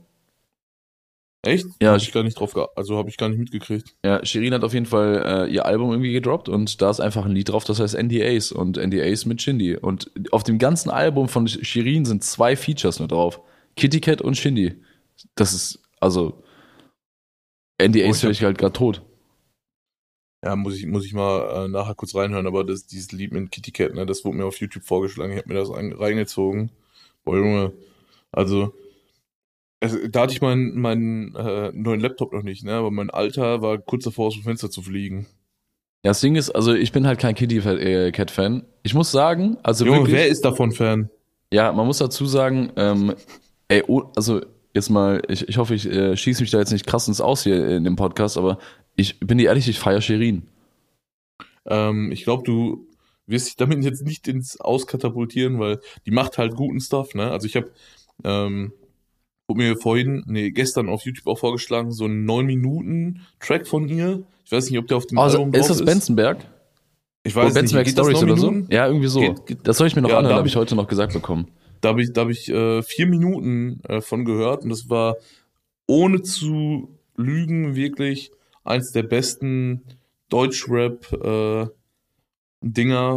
Echt? 1.43 1.65
Ja, 1.81 1.93
hab 1.93 2.01
ich 2.01 2.11
gar 2.11 2.21
nicht 2.23 2.39
drauf, 2.39 2.55
also 2.75 2.97
habe 2.97 3.09
ich 3.09 3.17
gar 3.17 3.27
nicht 3.27 3.39
mitgekriegt. 3.39 3.95
Ja, 4.05 4.23
Shirin 4.23 4.53
hat 4.53 4.63
auf 4.63 4.75
jeden 4.75 4.85
Fall 4.85 5.47
äh, 5.49 5.51
ihr 5.51 5.65
Album 5.65 5.89
irgendwie 5.89 6.11
gedroppt 6.13 6.49
und 6.49 6.79
da 6.83 6.91
ist 6.91 6.99
einfach 6.99 7.25
ein 7.25 7.31
Lied 7.31 7.49
drauf, 7.49 7.63
das 7.63 7.79
heißt 7.79 7.97
NDAs 7.99 8.51
und 8.51 8.77
NDAs 8.77 9.25
mit 9.25 9.41
Shindy. 9.41 9.75
Und 9.75 10.11
auf 10.31 10.43
dem 10.43 10.59
ganzen 10.59 10.91
Album 10.91 11.29
von 11.29 11.47
Shirin 11.47 12.05
sind 12.05 12.23
zwei 12.23 12.55
Features 12.55 12.99
nur 12.99 13.07
drauf. 13.07 13.41
Kitty 13.75 14.01
Cat 14.01 14.21
und 14.21 14.37
Shindy. 14.37 14.83
Das 15.33 15.53
ist, 15.53 15.81
also, 15.99 16.43
Oh, 17.81 17.85
NDAs 17.87 18.17
ich 18.17 18.23
höre 18.23 18.31
ich 18.31 18.43
halt 18.43 18.57
gerade 18.59 18.73
tot. 18.73 19.01
Ja, 20.43 20.55
muss 20.55 20.75
ich, 20.75 20.87
muss 20.87 21.05
ich 21.05 21.13
mal 21.13 21.65
äh, 21.65 21.67
nachher 21.67 21.93
kurz 21.93 22.15
reinhören, 22.15 22.47
aber 22.47 22.63
das, 22.63 22.87
dieses 22.87 23.11
Lied 23.11 23.31
mit 23.31 23.51
Kitty 23.51 23.71
Cat, 23.71 23.93
ne, 23.93 24.05
das 24.05 24.25
wurde 24.25 24.37
mir 24.37 24.45
auf 24.45 24.57
YouTube 24.57 24.83
vorgeschlagen, 24.83 25.33
ich 25.33 25.37
habe 25.37 25.49
mir 25.49 25.59
das 25.59 25.69
ein, 25.69 25.93
reingezogen. 25.93 26.71
Boah, 27.23 27.37
Junge, 27.37 27.73
also, 28.31 28.73
also 29.79 29.99
da 30.07 30.21
hatte 30.21 30.33
ich 30.33 30.41
meinen 30.41 30.79
meinen 30.79 31.35
äh, 31.35 31.71
neuen 31.73 31.99
Laptop 31.99 32.33
noch 32.33 32.41
nicht, 32.41 32.63
ne, 32.63 32.73
aber 32.73 32.89
mein 32.89 33.11
Alter 33.11 33.61
war 33.61 33.77
kurz 33.77 34.05
davor, 34.05 34.27
aus 34.27 34.33
dem 34.33 34.43
Fenster 34.43 34.71
zu 34.71 34.81
fliegen. 34.81 35.27
Ja, 36.03 36.09
das 36.09 36.21
Ding 36.21 36.35
ist, 36.35 36.49
also 36.49 36.73
ich 36.73 36.91
bin 36.91 37.05
halt 37.05 37.19
kein 37.19 37.35
Kitty 37.35 37.57
äh, 37.57 38.11
Cat 38.11 38.31
Fan. 38.31 38.65
Ich 38.81 38.95
muss 38.95 39.11
sagen, 39.11 39.57
also 39.61 39.85
Junge, 39.85 39.99
wirklich, 39.99 40.15
wer 40.15 40.27
ist 40.27 40.43
davon 40.43 40.71
Fan? 40.71 41.11
ja, 41.53 41.71
man 41.71 41.85
muss 41.85 41.99
dazu 41.99 42.25
sagen, 42.25 42.71
ähm, 42.77 43.13
ey, 43.67 43.83
oh, 43.87 44.03
also 44.15 44.41
jetzt 44.73 44.89
mal, 44.89 45.21
ich, 45.27 45.47
ich 45.47 45.57
hoffe, 45.57 45.75
ich 45.75 45.85
äh, 45.85 46.15
schieße 46.15 46.41
mich 46.41 46.51
da 46.51 46.59
jetzt 46.59 46.71
nicht 46.71 46.87
krass 46.87 47.07
ins 47.07 47.21
Aus 47.21 47.43
hier 47.43 47.67
in 47.67 47.83
dem 47.83 47.95
Podcast, 47.95 48.37
aber 48.37 48.57
ich 48.95 49.19
bin 49.19 49.37
dir 49.37 49.47
ehrlich, 49.47 49.67
ich 49.67 49.79
feiere 49.79 50.01
Shirin. 50.01 50.43
Ähm, 51.65 52.11
ich 52.11 52.23
glaube, 52.23 52.43
du 52.43 52.87
wirst 53.27 53.47
dich 53.47 53.55
damit 53.55 53.83
jetzt 53.83 54.03
nicht 54.05 54.27
ins 54.27 54.59
Auskatapultieren, 54.59 55.59
weil 55.59 55.79
die 56.05 56.11
macht 56.11 56.37
halt 56.37 56.55
guten 56.55 56.79
Stuff, 56.79 57.13
ne? 57.13 57.31
Also 57.31 57.45
ich 57.47 57.55
habe 57.55 57.71
ähm, 58.23 58.73
mir 59.53 59.75
vorhin, 59.77 60.23
nee, 60.27 60.51
gestern 60.51 60.89
auf 60.89 61.03
YouTube 61.03 61.27
auch 61.27 61.37
vorgeschlagen, 61.39 61.91
so 61.91 62.05
einen 62.05 62.25
9 62.25 62.45
Minuten 62.45 63.21
Track 63.39 63.67
von 63.67 63.87
ihr. 63.89 64.23
Ich 64.45 64.51
weiß 64.51 64.69
nicht, 64.69 64.79
ob 64.79 64.87
der 64.87 64.97
auf 64.97 65.07
dem 65.07 65.17
Also, 65.19 65.39
Album 65.39 65.53
ist 65.53 65.69
das 65.69 65.83
Benzenberg? 65.83 66.45
Ich 67.23 67.35
weiß 67.35 67.45
nicht, 67.45 67.53
Benzemax 67.55 67.85
geht 67.89 67.97
das 67.97 68.07
Stories 68.07 68.23
oder 68.23 68.37
so? 68.37 68.51
Ja, 68.69 68.87
irgendwie 68.87 69.07
so. 69.07 69.19
Geht- 69.19 69.45
geht- 69.45 69.67
das 69.67 69.77
soll 69.77 69.87
ich 69.87 69.95
mir 69.95 70.01
noch 70.01 70.09
Ja, 70.09 70.17
anhören, 70.17 70.33
da- 70.33 70.37
habe 70.39 70.47
ich 70.47 70.55
heute 70.55 70.75
noch 70.75 70.87
gesagt 70.87 71.13
bekommen. 71.13 71.47
Da 71.81 71.89
habe 71.89 72.01
ich, 72.01 72.13
da 72.13 72.21
hab 72.21 72.29
ich 72.29 72.49
äh, 72.49 72.81
vier 72.83 73.07
Minuten 73.07 73.81
äh, 73.87 74.01
von 74.01 74.23
gehört 74.25 74.63
und 74.63 74.69
das 74.69 74.89
war 74.89 75.15
ohne 75.87 76.21
zu 76.21 76.97
lügen 77.17 77.75
wirklich 77.75 78.31
eins 78.63 78.91
der 78.91 79.03
besten 79.03 79.83
Deutschrap 80.29 81.11
äh, 81.13 81.67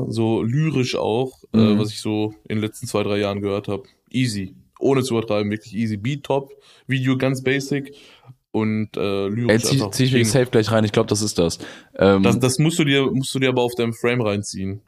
so 0.08 0.42
lyrisch 0.42 0.96
auch, 0.96 1.42
äh, 1.52 1.58
Mhm. 1.58 1.78
was 1.78 1.90
ich 1.90 2.00
so 2.00 2.34
in 2.48 2.56
den 2.56 2.62
letzten 2.62 2.86
zwei, 2.86 3.02
drei 3.02 3.18
Jahren 3.18 3.40
gehört 3.40 3.68
habe. 3.68 3.84
Easy. 4.10 4.54
Ohne 4.78 5.02
zu 5.02 5.16
übertreiben, 5.16 5.50
wirklich 5.50 5.74
easy. 5.74 5.96
Beat 5.96 6.24
top, 6.24 6.50
Video 6.86 7.16
ganz 7.16 7.42
basic 7.42 7.94
und 8.50 8.96
äh, 8.96 9.28
lyrisch 9.28 9.64
Ey, 9.64 9.78
zieh, 9.78 9.90
zieh 9.90 10.04
ich 10.04 10.12
mir 10.12 10.24
safe 10.24 10.50
gleich 10.50 10.70
rein, 10.70 10.84
ich 10.84 10.92
glaube, 10.92 11.08
das 11.08 11.22
ist 11.22 11.38
das. 11.38 11.58
Ähm, 11.96 12.22
Das, 12.22 12.38
das 12.38 12.58
musst 12.58 12.78
du 12.78 12.84
dir, 12.84 13.10
musst 13.10 13.34
du 13.34 13.38
dir 13.38 13.48
aber 13.50 13.62
auf 13.62 13.74
deinem 13.74 13.92
Frame 13.92 14.22
reinziehen. 14.22 14.80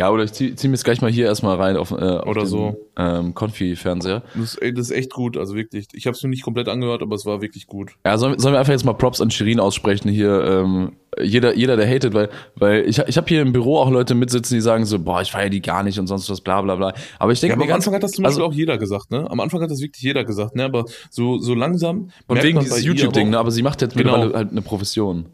Ja, 0.00 0.10
oder 0.10 0.24
ich 0.24 0.32
zieh, 0.32 0.54
zieh 0.54 0.68
mir 0.68 0.74
jetzt 0.74 0.84
gleich 0.84 1.02
mal 1.02 1.10
hier 1.10 1.26
erstmal 1.26 1.56
rein 1.56 1.76
auf, 1.76 1.90
äh, 1.90 1.94
auf 1.96 2.26
Oder 2.26 2.40
den, 2.42 2.46
so. 2.46 2.76
ähm, 2.96 3.34
Konfi-Fernseher. 3.34 4.22
Das, 4.34 4.56
das 4.58 4.78
ist 4.78 4.90
echt 4.90 5.12
gut, 5.12 5.36
also 5.36 5.54
wirklich. 5.54 5.86
Ich 5.92 6.06
habe 6.06 6.16
es 6.16 6.22
mir 6.22 6.30
nicht 6.30 6.42
komplett 6.42 6.68
angehört, 6.68 7.02
aber 7.02 7.14
es 7.14 7.26
war 7.26 7.42
wirklich 7.42 7.66
gut. 7.66 7.92
Ja, 8.06 8.16
sollen, 8.16 8.38
sollen 8.38 8.54
wir 8.54 8.58
einfach 8.58 8.72
jetzt 8.72 8.84
mal 8.84 8.94
Props 8.94 9.20
an 9.20 9.30
Shirin 9.30 9.60
aussprechen 9.60 10.08
hier, 10.08 10.42
ähm, 10.44 10.92
jeder, 11.20 11.54
jeder, 11.54 11.76
der 11.76 11.86
hatet, 11.86 12.14
weil, 12.14 12.30
weil 12.56 12.88
ich, 12.88 12.98
ich 13.00 13.16
habe 13.18 13.28
hier 13.28 13.42
im 13.42 13.52
Büro 13.52 13.76
auch 13.78 13.90
Leute 13.90 14.14
mitsitzen, 14.14 14.54
die 14.54 14.62
sagen 14.62 14.86
so, 14.86 14.98
boah, 14.98 15.20
ich 15.20 15.30
feiere 15.30 15.50
die 15.50 15.60
gar 15.60 15.82
nicht 15.82 15.98
und 15.98 16.06
sonst 16.06 16.30
was, 16.30 16.40
bla 16.40 16.62
bla 16.62 16.74
bla. 16.76 16.94
Aber 17.18 17.32
ich 17.32 17.40
denke 17.40 17.52
Ja, 17.52 17.56
aber 17.56 17.66
mir 17.66 17.72
am 17.72 17.74
ganz, 17.76 17.84
Anfang 17.86 17.94
hat 17.96 18.02
das 18.02 18.12
zum 18.12 18.24
also- 18.24 18.40
Beispiel 18.40 18.50
auch 18.50 18.56
jeder 18.56 18.78
gesagt, 18.78 19.10
ne? 19.10 19.30
Am 19.30 19.40
Anfang 19.40 19.60
hat 19.60 19.70
das 19.70 19.82
wirklich 19.82 20.02
jeder 20.02 20.24
gesagt, 20.24 20.56
ne? 20.56 20.64
Aber 20.64 20.86
so, 21.10 21.36
so 21.36 21.54
langsam. 21.54 22.08
merkt 22.28 22.44
wegen 22.44 22.60
dieses 22.60 22.82
YouTube-Ding, 22.82 23.28
ne? 23.28 23.38
aber 23.38 23.50
sie 23.50 23.62
macht 23.62 23.82
jetzt 23.82 23.94
Genau. 23.94 24.12
mittlerweile 24.12 24.36
halt 24.38 24.52
eine 24.52 24.62
Profession. 24.62 25.26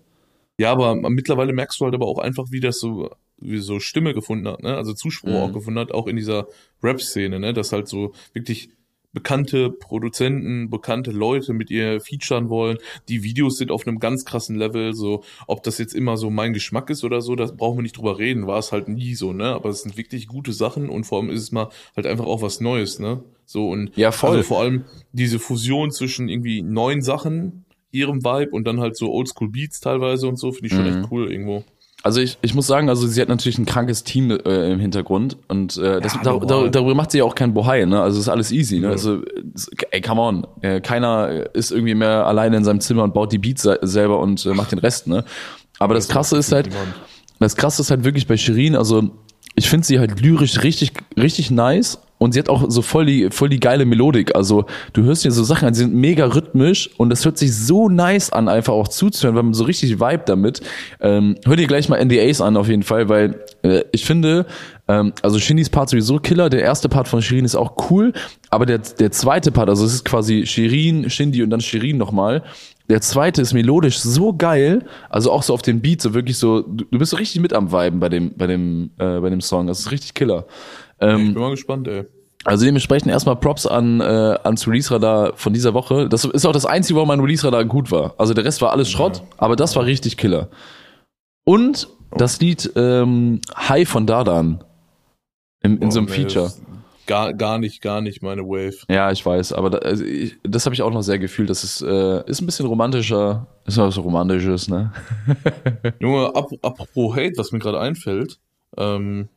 Ja, 0.61 0.73
aber 0.73 0.97
mittlerweile 0.97 1.53
merkst 1.53 1.81
du 1.81 1.85
halt 1.85 1.95
aber 1.95 2.07
auch 2.07 2.19
einfach, 2.19 2.47
wie 2.51 2.59
das 2.59 2.81
so, 2.81 3.11
so 3.41 3.79
Stimme 3.81 4.15
gefunden 4.15 4.49
hat, 4.49 4.63
ne? 4.63 4.77
Also 4.77 4.93
Zuspruch 4.95 5.31
Mhm. 5.31 5.37
auch 5.37 5.53
gefunden 5.53 5.79
hat, 5.79 5.93
auch 5.93 6.07
in 6.07 6.17
dieser 6.17 6.47
Rap-Szene, 6.83 7.39
ne? 7.41 7.53
Dass 7.53 7.73
halt 7.73 7.89
so 7.89 8.13
wirklich 8.33 8.71
bekannte 9.13 9.71
Produzenten, 9.71 10.69
bekannte 10.71 11.11
Leute 11.13 11.53
mit 11.55 11.71
ihr 11.71 12.01
featuren 12.01 12.51
wollen. 12.51 12.79
Die 13.09 13.23
Videos 13.23 13.57
sind 13.57 13.71
auf 13.71 13.87
einem 13.87 13.99
ganz 14.01 14.25
krassen 14.25 14.55
Level, 14.57 14.93
so, 14.93 15.25
ob 15.47 15.63
das 15.63 15.79
jetzt 15.79 15.95
immer 15.95 16.17
so 16.19 16.29
mein 16.31 16.53
Geschmack 16.53 16.91
ist 16.91 17.05
oder 17.05 17.23
so, 17.23 17.35
das 17.35 17.57
brauchen 17.57 17.79
wir 17.79 17.83
nicht 17.83 17.97
drüber 17.97 18.19
reden, 18.19 18.47
war 18.47 18.59
es 18.59 18.71
halt 18.71 18.89
nie 18.89 19.15
so, 19.15 19.33
ne? 19.33 19.47
Aber 19.47 19.71
es 19.71 19.83
sind 19.83 19.97
wirklich 19.97 20.27
gute 20.29 20.53
Sachen 20.53 20.89
und 20.91 21.05
vor 21.05 21.21
allem 21.21 21.31
ist 21.31 21.43
es 21.43 21.53
mal 21.53 21.69
halt 21.97 22.07
einfach 22.07 22.27
auch 22.27 22.43
was 22.43 22.61
Neues, 22.61 22.99
ne? 22.99 23.25
So 23.47 23.71
und 23.71 23.97
Ja, 23.97 24.13
voll. 24.13 24.31
also 24.31 24.43
vor 24.43 24.61
allem 24.61 24.85
diese 25.13 25.39
Fusion 25.39 25.91
zwischen 25.91 26.29
irgendwie 26.29 26.61
neuen 26.63 27.01
Sachen, 27.01 27.65
ihrem 27.91 28.23
Vibe 28.23 28.51
und 28.51 28.67
dann 28.67 28.79
halt 28.81 28.97
so 28.97 29.11
Oldschool 29.11 29.49
Beats 29.49 29.81
teilweise 29.81 30.29
und 30.29 30.37
so, 30.37 30.53
finde 30.53 30.67
ich 30.67 30.75
schon 30.75 30.83
Mhm. 30.85 30.91
echt 31.03 31.11
cool 31.11 31.33
irgendwo. 31.33 31.65
Also 32.05 32.21
ich, 32.21 32.39
ich 32.43 32.55
muss 32.55 32.67
sagen, 32.69 32.89
also 32.89 33.07
sie 33.09 33.21
hat 33.21 33.29
natürlich 33.29 33.59
ein 33.59 33.67
krankes 33.67 34.05
Team 34.05 34.31
äh, 34.31 34.71
im 34.71 34.79
Hintergrund 34.79 35.37
und 35.49 35.77
äh, 35.79 36.01
das, 36.01 36.15
Ja, 36.15 36.21
da, 36.23 36.31
normal. 36.33 36.65
da, 36.65 36.69
darüber 36.69 36.95
macht 36.95 37.11
sie 37.11 37.19
ja 37.19 37.25
auch 37.25 37.35
kein 37.35 37.53
Bohai, 37.53 37.85
ne? 37.87 38.01
Also 38.01 38.21
ist 38.21 38.29
alles 38.29 38.53
easy, 38.53 38.79
ne? 38.79 38.89
Also 38.91 39.23
ey, 39.91 40.01
come 40.01 40.21
on, 40.21 40.47
äh, 40.63 40.81
keiner 40.81 41.55
ist 41.55 41.73
irgendwie 41.73 41.95
mehr 41.97 42.25
alleine 42.27 42.57
in 42.57 42.65
seinem 42.65 42.81
Zimmer 42.81 43.03
und 43.03 43.15
baut 43.15 43.33
die 43.33 43.39
Beats 43.39 43.63
se- 43.63 43.81
selber 43.83 44.21
und 44.21 44.47
äh, 44.47 44.55
macht 44.55 44.71
den 44.73 44.79
Rest, 44.79 45.09
ne? 45.09 45.25
Aber 45.81 45.95
das 45.95 46.09
Krasse 46.09 46.37
ist 46.37 46.53
halt, 46.53 46.69
Niemand. 46.69 46.95
das 47.41 47.57
Krasse 47.57 47.83
ist 47.83 47.91
halt 47.91 48.05
wirklich 48.05 48.27
bei 48.29 48.37
Shirin, 48.37 48.77
also 48.77 49.11
ich 49.57 49.69
finde 49.69 49.85
sie 49.87 49.99
halt 49.99 50.21
lyrisch 50.21 50.63
richtig, 50.63 50.93
richtig 51.17 51.51
nice 51.51 51.99
und 52.19 52.33
sie 52.33 52.39
hat 52.39 52.49
auch 52.49 52.67
so 52.69 52.83
voll 52.83 53.07
die, 53.07 53.31
voll 53.31 53.49
die 53.49 53.61
geile 53.61 53.87
Melodik. 53.87 54.35
Also 54.35 54.67
du 54.93 55.05
hörst 55.05 55.25
dir 55.25 55.31
so 55.31 55.45
Sachen 55.45 55.69
an, 55.69 55.73
die 55.73 55.79
sind 55.81 55.95
mega 55.95 56.27
rhythmisch 56.27 56.91
und 56.97 57.11
das 57.11 57.25
hört 57.25 57.39
sich 57.39 57.55
so 57.55 57.89
nice 57.89 58.31
an, 58.31 58.49
einfach 58.49 58.73
auch 58.73 58.89
zuzuhören, 58.89 59.37
weil 59.37 59.45
man 59.45 59.55
so 59.55 59.65
richtig 59.65 60.01
vibe 60.01 60.23
damit. 60.27 60.61
Ähm, 61.01 61.37
hör 61.45 61.57
dir 61.57 61.67
gleich 61.67 61.89
mal 61.89 62.05
NDAs 62.05 62.41
an 62.41 62.57
auf 62.57 62.69
jeden 62.69 62.83
Fall, 62.83 63.09
weil 63.09 63.41
äh, 63.63 63.85
ich 63.93 64.05
finde, 64.05 64.47
ähm, 64.89 65.13
also 65.23 65.39
Shinis 65.39 65.71
Part 65.71 65.91
sowieso 65.91 66.19
Killer, 66.19 66.51
der 66.51 66.63
erste 66.63 66.89
Part 66.89 67.09
von 67.09 67.23
Shirin 67.23 67.45
ist 67.45 67.55
auch 67.55 67.91
cool, 67.91 68.13
aber 68.51 68.67
der, 68.67 68.79
der 68.79 69.13
zweite 69.13 69.53
Part, 69.53 69.69
also 69.69 69.85
es 69.85 69.95
ist 69.95 70.05
quasi 70.05 70.47
Shirin, 70.47 71.09
Shindy 71.09 71.43
und 71.43 71.51
dann 71.51 71.61
Shirin 71.61 71.99
nochmal, 71.99 72.43
der 72.89 73.03
zweite 73.03 73.43
ist 73.43 73.53
melodisch 73.53 73.99
so 73.99 74.33
geil, 74.33 74.85
also 75.11 75.31
auch 75.31 75.43
so 75.43 75.53
auf 75.53 75.61
den 75.61 75.83
Beat, 75.83 76.01
so 76.01 76.15
wirklich 76.15 76.39
so, 76.39 76.63
du, 76.63 76.87
du 76.91 76.99
bist 76.99 77.11
so 77.11 77.19
richtig 77.19 77.43
mit 77.43 77.53
am 77.53 77.71
Viben 77.71 78.01
bei 78.01 78.09
dem, 78.09 78.33
bei 78.35 78.47
dem, 78.47 78.91
äh, 78.99 79.21
bei 79.21 79.29
dem 79.29 79.43
Song. 79.43 79.67
Das 79.67 79.81
ist 79.81 79.91
richtig 79.91 80.15
Killer. 80.15 80.47
Ich 81.01 81.07
Ähm, 81.07 81.35
bin 81.35 81.43
mal 81.43 81.51
gespannt, 81.51 81.87
ey. 81.89 82.05
also 82.45 82.65
dementsprechend 82.65 83.11
erstmal 83.11 83.37
Props 83.37 83.67
an 83.67 84.01
äh, 84.01 84.05
ans 84.05 84.67
Release-Radar 84.67 85.33
von 85.37 85.53
dieser 85.53 85.75
Woche. 85.75 86.09
Das 86.09 86.25
ist 86.25 86.45
auch 86.47 86.53
das 86.53 86.67
Einzige, 86.67 86.99
wo 86.99 87.05
mein 87.05 87.21
Release-Radar 87.21 87.65
gut 87.65 87.91
war. 87.91 88.15
Also 88.19 88.35
der 88.35 88.45
Rest 88.45 88.61
war 88.63 88.73
alles 88.73 88.91
Schrott, 88.91 89.23
aber 89.37 89.57
das 89.57 89.77
war 89.77 89.85
richtig 89.85 90.17
Killer. 90.17 90.49
Und 91.45 91.89
das 92.17 92.41
Lied 92.41 92.71
ähm, 92.77 93.41
High 93.57 93.89
von 93.89 94.07
Dardan. 94.07 94.65
In, 95.63 95.79
in 95.79 95.91
so 95.91 95.99
einem 95.99 96.09
Oh, 96.09 96.11
nee, 96.11 96.17
Feature. 96.17 96.53
Gar, 97.07 97.33
gar 97.33 97.59
nicht, 97.59 97.81
gar 97.81 98.01
nicht 98.03 98.23
meine 98.23 98.43
Wave. 98.43 98.77
Ja, 98.91 99.11
ich 99.11 99.25
weiß, 99.25 99.55
aber 99.55 99.71
da, 99.71 99.79
also 99.79 100.05
ich, 100.05 100.37
das 100.43 100.67
habe 100.67 100.75
ich 100.75 100.83
auch 100.83 100.93
noch 100.93 101.01
sehr 101.03 101.19
gefühlt. 101.19 101.49
Das 101.49 101.65
ist, 101.65 101.81
äh, 101.81 102.23
ist 102.29 102.41
ein 102.43 102.47
bisschen 102.47 102.67
romantischer, 102.67 103.47
ist 103.65 103.79
was 103.79 103.97
Romantisches, 103.99 104.69
ne? 104.69 104.93
Junge, 106.01 106.27
ap 106.35 106.51
apropos 106.63 107.17
Hate, 107.17 107.33
was 107.37 107.51
mir 107.51 107.61
gerade 107.61 107.81
einfällt, 107.81 108.39
ähm, 108.77 109.29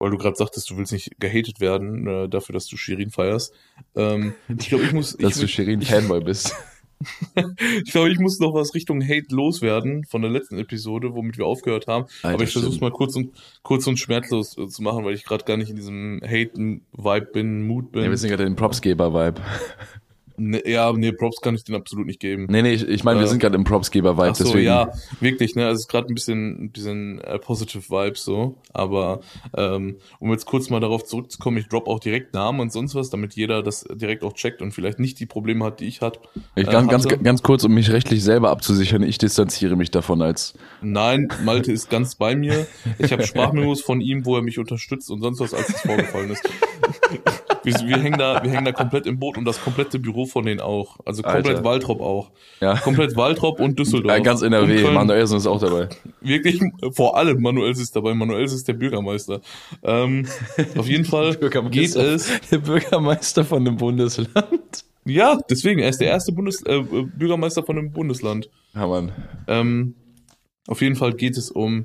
weil 0.00 0.10
du 0.10 0.18
gerade 0.18 0.34
sagtest, 0.34 0.68
du 0.70 0.76
willst 0.76 0.92
nicht 0.92 1.20
gehatet 1.20 1.60
werden 1.60 2.06
äh, 2.06 2.28
dafür, 2.28 2.54
dass 2.54 2.66
du 2.66 2.76
Shirin 2.76 3.10
feierst. 3.10 3.54
Ähm, 3.94 4.34
ich 4.48 4.68
glaube, 4.68 4.84
ich 4.84 4.92
muss, 4.92 5.16
Dass 5.18 5.38
du 5.38 5.44
ich, 5.44 5.54
Shirin 5.54 5.82
Fanboy 5.82 6.20
bist. 6.20 6.54
ich 7.84 7.92
glaube, 7.92 8.10
ich 8.10 8.18
muss 8.18 8.40
noch 8.40 8.54
was 8.54 8.74
Richtung 8.74 9.02
Hate 9.02 9.34
loswerden 9.34 10.04
von 10.04 10.22
der 10.22 10.30
letzten 10.30 10.58
Episode, 10.58 11.14
womit 11.14 11.38
wir 11.38 11.46
aufgehört 11.46 11.86
haben. 11.86 12.06
Alter, 12.22 12.34
Aber 12.34 12.44
ich 12.44 12.52
versuche 12.52 12.72
es 12.72 12.80
mal 12.80 12.90
kurz 12.90 13.14
und 13.14 13.32
kurz 13.62 13.86
und 13.86 13.98
schmerzlos 13.98 14.56
äh, 14.58 14.68
zu 14.68 14.82
machen, 14.82 15.04
weil 15.04 15.14
ich 15.14 15.24
gerade 15.24 15.44
gar 15.44 15.58
nicht 15.58 15.70
in 15.70 15.76
diesem 15.76 16.20
Haten-Vibe 16.24 17.26
bin, 17.32 17.66
Mood 17.66 17.92
bin. 17.92 18.04
Ja, 18.04 18.10
wir 18.10 18.16
sind 18.16 18.30
gerade 18.30 18.44
den 18.44 18.56
Propsgeber-Vibe. 18.56 19.40
Ne, 20.42 20.62
ja, 20.66 20.90
nee, 20.92 21.12
Props 21.12 21.42
kann 21.42 21.54
ich 21.54 21.64
den 21.64 21.74
absolut 21.74 22.06
nicht 22.06 22.18
geben. 22.18 22.46
Nee, 22.48 22.62
nee, 22.62 22.72
ich, 22.72 22.88
ich 22.88 23.04
meine, 23.04 23.20
wir 23.20 23.26
Äh, 23.26 23.28
sind 23.28 23.40
gerade 23.40 23.56
im 23.56 23.64
Propsgeber-Vibe, 23.64 24.34
so, 24.34 24.44
deswegen. 24.44 24.64
ja, 24.64 24.90
wirklich, 25.20 25.54
ne? 25.54 25.66
Also 25.66 25.74
es 25.74 25.80
ist 25.82 25.88
gerade 25.88 26.08
ein 26.08 26.14
bisschen, 26.14 26.64
ein 26.64 26.70
bisschen 26.70 27.20
äh, 27.20 27.38
positive 27.38 27.82
Vibes 27.90 28.24
so. 28.24 28.56
Aber 28.72 29.20
ähm, 29.54 29.96
um 30.18 30.30
jetzt 30.30 30.46
kurz 30.46 30.70
mal 30.70 30.80
darauf 30.80 31.04
zurückzukommen, 31.04 31.58
ich 31.58 31.68
drop 31.68 31.88
auch 31.88 32.00
direkt 32.00 32.32
Namen 32.32 32.60
und 32.60 32.72
sonst 32.72 32.94
was, 32.94 33.10
damit 33.10 33.34
jeder 33.34 33.62
das 33.62 33.84
direkt 33.92 34.24
auch 34.24 34.32
checkt 34.32 34.62
und 34.62 34.72
vielleicht 34.72 34.98
nicht 34.98 35.20
die 35.20 35.26
Probleme 35.26 35.62
hat, 35.66 35.80
die 35.80 35.86
ich 35.86 36.00
hat. 36.00 36.20
Ich, 36.54 36.66
äh, 36.66 36.70
ganz, 36.70 36.88
ganz, 36.88 37.04
hatte. 37.04 37.18
ganz 37.18 37.42
kurz, 37.42 37.62
um 37.64 37.74
mich 37.74 37.90
rechtlich 37.92 38.24
selber 38.24 38.48
abzusichern, 38.48 39.02
ich 39.02 39.18
distanziere 39.18 39.76
mich 39.76 39.90
davon 39.90 40.22
als. 40.22 40.54
Nein, 40.82 41.28
Malte 41.44 41.72
ist 41.72 41.90
ganz 41.90 42.14
bei 42.14 42.36
mir. 42.36 42.66
Ich 42.98 43.12
habe 43.12 43.26
Sprachmemos 43.26 43.82
von 43.82 44.00
ihm, 44.00 44.24
wo 44.24 44.36
er 44.36 44.42
mich 44.42 44.58
unterstützt 44.58 45.10
und 45.10 45.20
sonst 45.20 45.40
was, 45.40 45.54
als 45.54 45.68
es 45.68 45.80
vorgefallen 45.80 46.30
ist. 46.30 46.48
Wir, 47.62 47.74
wir, 47.74 47.98
hängen 47.98 48.18
da, 48.18 48.42
wir 48.42 48.50
hängen 48.50 48.64
da 48.64 48.72
komplett 48.72 49.06
im 49.06 49.18
Boot 49.18 49.36
und 49.36 49.44
das 49.44 49.62
komplett 49.62 49.90
Büro 50.00 50.26
von 50.26 50.44
denen 50.44 50.60
auch. 50.60 50.98
Also 51.04 51.22
komplett 51.22 51.46
Alter. 51.46 51.64
Waltrop 51.64 52.00
auch. 52.00 52.30
Ja. 52.60 52.76
Komplett 52.76 53.16
Waltrop 53.16 53.60
und 53.60 53.78
Düsseldorf. 53.78 54.16
Ja, 54.16 54.22
ganz 54.22 54.42
NRW. 54.42 54.90
Manuelsen 54.90 55.36
ist 55.36 55.46
auch 55.46 55.60
dabei. 55.60 55.88
Wirklich, 56.20 56.60
vor 56.92 57.16
allem 57.16 57.42
Manuels 57.42 57.78
ist 57.78 57.94
dabei. 57.94 58.14
Manuels 58.14 58.52
ist 58.52 58.66
der 58.68 58.74
Bürgermeister. 58.74 59.40
Ähm, 59.82 60.26
auf 60.76 60.88
jeden 60.88 61.04
Fall 61.04 61.34
geht 61.70 61.96
es. 61.96 62.40
Der 62.50 62.58
Bürgermeister 62.58 63.44
von 63.44 63.64
dem 63.64 63.76
Bundesland. 63.76 64.84
Ja, 65.04 65.38
deswegen, 65.48 65.80
er 65.80 65.88
ist 65.88 66.00
der 66.00 66.08
erste 66.08 66.32
Bundes, 66.32 66.62
äh, 66.66 66.80
Bürgermeister 66.80 67.62
von 67.62 67.78
einem 67.78 67.90
Bundesland. 67.90 68.50
Ja, 68.74 68.86
Mann. 68.86 69.12
Ähm, 69.48 69.94
auf 70.70 70.80
jeden 70.82 70.94
Fall 70.94 71.14
geht 71.14 71.36
es 71.36 71.50
um 71.50 71.84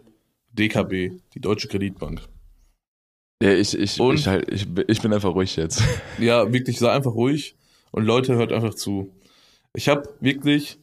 DKB, 0.53 1.19
die 1.33 1.41
Deutsche 1.41 1.67
Kreditbank. 1.67 2.21
Ja, 3.41 3.51
ich, 3.51 3.77
ich, 3.77 3.99
Und? 3.99 4.15
ich, 4.15 4.27
halt, 4.27 4.49
ich, 4.51 4.67
ich 4.87 5.01
bin 5.01 5.11
einfach 5.11 5.33
ruhig 5.33 5.55
jetzt. 5.55 5.81
Ja, 6.19 6.53
wirklich, 6.53 6.77
sei 6.77 6.91
einfach 6.91 7.13
ruhig 7.13 7.55
und 7.91 8.05
Leute, 8.05 8.35
hört 8.35 8.53
einfach 8.53 8.75
zu. 8.75 9.11
Ich 9.73 9.89
habe 9.89 10.07
wirklich, 10.21 10.77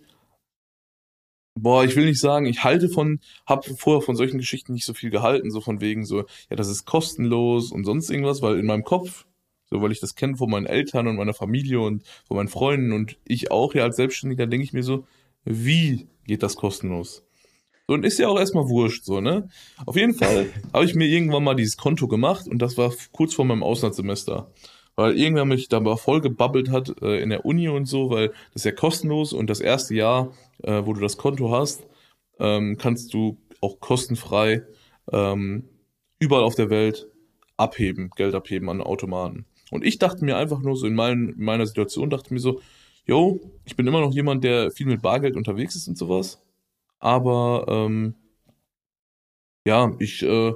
boah, 1.55 1.85
ich 1.85 1.95
will 1.95 2.07
nicht 2.07 2.21
sagen, 2.21 2.47
ich 2.47 2.65
halte 2.65 2.89
von, 2.89 3.21
habe 3.47 3.73
vorher 3.77 4.03
von 4.03 4.17
solchen 4.17 4.39
Geschichten 4.39 4.73
nicht 4.73 4.85
so 4.85 4.95
viel 4.95 5.11
gehalten, 5.11 5.53
so 5.53 5.61
von 5.61 5.81
wegen 5.81 6.05
so, 6.05 6.25
ja, 6.51 6.57
das 6.57 6.69
ist 6.69 6.85
kostenlos 6.85 7.71
und 7.71 7.85
sonst 7.85 8.11
irgendwas, 8.11 8.43
weil 8.43 8.59
in 8.59 8.67
meinem 8.67 8.85
Kopf, 8.85 9.27
so 9.71 9.81
weil 9.81 9.93
ich 9.93 10.01
das 10.01 10.17
kenne 10.17 10.37
von 10.37 10.51
meinen 10.51 10.67
Eltern 10.67 11.07
und 11.07 11.17
meiner 11.17 11.35
Familie 11.35 11.81
und 11.81 12.03
von 12.27 12.37
meinen 12.37 12.49
Freunden 12.49 12.93
und 12.93 13.17
ich 13.25 13.53
auch 13.53 13.75
ja 13.75 13.85
als 13.85 13.95
Selbstständiger, 13.95 14.49
denke 14.49 14.65
ich 14.65 14.73
mir 14.73 14.83
so, 14.83 15.07
wie 15.45 16.09
geht 16.27 16.43
das 16.43 16.57
kostenlos? 16.57 17.25
So, 17.89 17.95
und 17.95 18.05
ist 18.05 18.19
ja 18.19 18.29
auch 18.29 18.39
erstmal 18.39 18.69
wurscht, 18.69 19.05
so, 19.05 19.21
ne? 19.21 19.49
Auf 19.87 19.97
jeden 19.97 20.15
Fall 20.15 20.47
habe 20.73 20.85
ich 20.85 20.95
mir 20.95 21.07
irgendwann 21.07 21.45
mal 21.45 21.55
dieses 21.55 21.77
Konto 21.77 22.09
gemacht 22.09 22.47
und 22.49 22.61
das 22.61 22.79
war 22.79 22.93
kurz 23.13 23.35
vor 23.35 23.45
meinem 23.45 23.63
Auslandssemester. 23.63 24.53
Weil 24.95 25.17
irgendwer 25.17 25.47
mich 25.47 25.69
da 25.69 25.81
mal 25.81 25.97
voll 25.97 26.21
gebabbelt 26.21 26.71
hat 26.71 27.01
äh, 27.03 27.21
in 27.23 27.31
der 27.31 27.45
Uni 27.47 27.69
und 27.69 27.87
so, 27.87 28.11
weil 28.11 28.29
das 28.29 28.57
ist 28.57 28.65
ja 28.65 28.73
kostenlos 28.73 29.33
und 29.33 29.49
das 29.49 29.61
erste 29.61 29.95
Jahr, 29.95 30.33
äh, 30.63 30.83
wo 30.85 30.93
du 30.93 31.01
das 31.01 31.17
Konto 31.17 31.51
hast, 31.51 31.87
ähm, 32.39 32.77
kannst 32.79 33.15
du 33.15 33.39
auch 33.61 33.81
kostenfrei 33.81 34.63
ähm, 35.11 35.65
überall 36.19 36.45
auf 36.45 36.55
der 36.55 36.71
Welt 36.71 37.09
abheben, 37.57 38.11
Geld 38.17 38.35
abheben 38.35 38.69
an 38.69 38.83
Automaten. 38.83 39.47
Und 39.71 39.85
ich 39.85 39.99
dachte 39.99 40.25
mir 40.25 40.37
einfach 40.37 40.61
nur 40.61 40.77
so 40.77 40.87
in, 40.87 40.95
mein, 40.95 41.35
in 41.39 41.45
meiner 41.45 41.67
Situation, 41.67 42.11
dachte 42.11 42.35
mir 42.35 42.41
so, 42.41 42.61
yo, 43.07 43.41
ich 43.65 43.77
bin 43.77 43.87
immer 43.87 44.01
noch 44.01 44.13
jemand, 44.13 44.45
der 44.45 44.71
viel 44.71 44.87
mit 44.87 45.01
Bargeld 45.01 45.37
unterwegs 45.37 45.75
ist 45.75 45.89
und 45.89 45.97
sowas. 45.97 46.42
Aber 47.03 47.65
ähm, 47.69 48.15
ja, 49.67 49.93
ich 49.99 50.23
äh, 50.23 50.53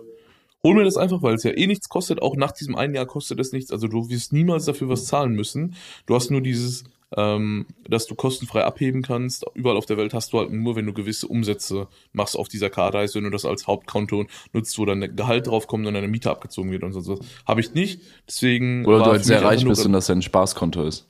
hol 0.62 0.74
mir 0.74 0.84
das 0.84 0.96
einfach, 0.96 1.20
weil 1.20 1.34
es 1.34 1.42
ja 1.42 1.50
eh 1.50 1.66
nichts 1.66 1.88
kostet. 1.88 2.22
Auch 2.22 2.36
nach 2.36 2.52
diesem 2.52 2.76
einen 2.76 2.94
Jahr 2.94 3.06
kostet 3.06 3.40
es 3.40 3.52
nichts. 3.52 3.72
Also 3.72 3.88
du 3.88 4.08
wirst 4.10 4.32
niemals 4.32 4.64
dafür 4.64 4.88
was 4.88 5.06
zahlen 5.06 5.32
müssen. 5.32 5.74
Du 6.06 6.14
hast 6.14 6.30
nur 6.30 6.40
dieses, 6.40 6.84
ähm, 7.16 7.66
dass 7.88 8.06
du 8.06 8.14
kostenfrei 8.14 8.64
abheben 8.64 9.02
kannst. 9.02 9.44
Überall 9.54 9.76
auf 9.76 9.86
der 9.86 9.96
Welt 9.96 10.14
hast 10.14 10.32
du 10.32 10.38
halt 10.38 10.52
nur, 10.52 10.76
wenn 10.76 10.86
du 10.86 10.92
gewisse 10.92 11.26
Umsätze 11.26 11.88
machst 12.12 12.36
auf 12.36 12.46
dieser 12.46 12.70
Karte, 12.70 12.98
heißt, 12.98 13.16
wenn 13.16 13.24
du 13.24 13.30
das 13.30 13.44
als 13.44 13.66
Hauptkonto 13.66 14.26
nutzt, 14.52 14.78
wo 14.78 14.84
dann 14.84 15.16
Gehalt 15.16 15.48
draufkommt 15.48 15.84
und 15.84 15.94
deine 15.94 16.06
Miete 16.06 16.30
abgezogen 16.30 16.70
wird 16.70 16.84
und 16.84 16.92
so. 16.92 17.18
was. 17.18 17.26
Habe 17.44 17.60
ich 17.60 17.74
nicht. 17.74 18.02
Deswegen. 18.28 18.86
Oder 18.86 18.98
du 18.98 19.04
halt 19.06 19.24
sehr 19.24 19.42
reich 19.42 19.64
bist 19.64 19.84
und 19.84 19.92
das 19.92 20.06
dein 20.06 20.22
Spaßkonto 20.22 20.84
ist. 20.84 21.08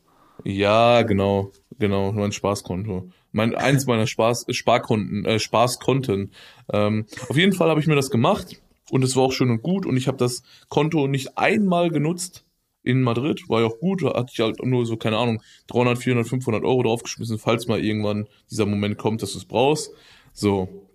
Ja, 0.48 1.02
genau, 1.02 1.50
genau, 1.76 2.12
nur 2.12 2.24
ein 2.24 2.30
Spaßkonto. 2.30 3.10
Mein, 3.32 3.56
eins 3.56 3.86
meiner 3.86 4.06
Spaß, 4.06 4.46
Sparkonten, 4.50 5.24
äh, 5.24 5.40
Spaßkonten. 5.40 6.30
Ähm, 6.72 7.06
auf 7.28 7.36
jeden 7.36 7.52
Fall 7.52 7.68
habe 7.68 7.80
ich 7.80 7.88
mir 7.88 7.96
das 7.96 8.10
gemacht 8.10 8.62
und 8.90 9.02
es 9.02 9.16
war 9.16 9.24
auch 9.24 9.32
schön 9.32 9.50
und 9.50 9.62
gut 9.64 9.86
und 9.86 9.96
ich 9.96 10.06
habe 10.06 10.18
das 10.18 10.44
Konto 10.68 11.08
nicht 11.08 11.36
einmal 11.36 11.90
genutzt 11.90 12.44
in 12.84 13.02
Madrid, 13.02 13.48
war 13.48 13.62
ja 13.62 13.66
auch 13.66 13.80
gut, 13.80 14.04
da 14.04 14.14
hatte 14.14 14.30
ich 14.32 14.38
halt 14.38 14.64
nur 14.64 14.86
so, 14.86 14.96
keine 14.96 15.18
Ahnung, 15.18 15.42
300, 15.66 15.98
400, 15.98 16.28
500 16.28 16.62
Euro 16.62 16.84
draufgeschmissen, 16.84 17.40
falls 17.40 17.66
mal 17.66 17.84
irgendwann 17.84 18.28
dieser 18.48 18.66
Moment 18.66 18.98
kommt, 18.98 19.22
dass 19.22 19.32
du 19.32 19.38
es 19.38 19.46
brauchst. 19.46 19.90
So, 20.32 20.88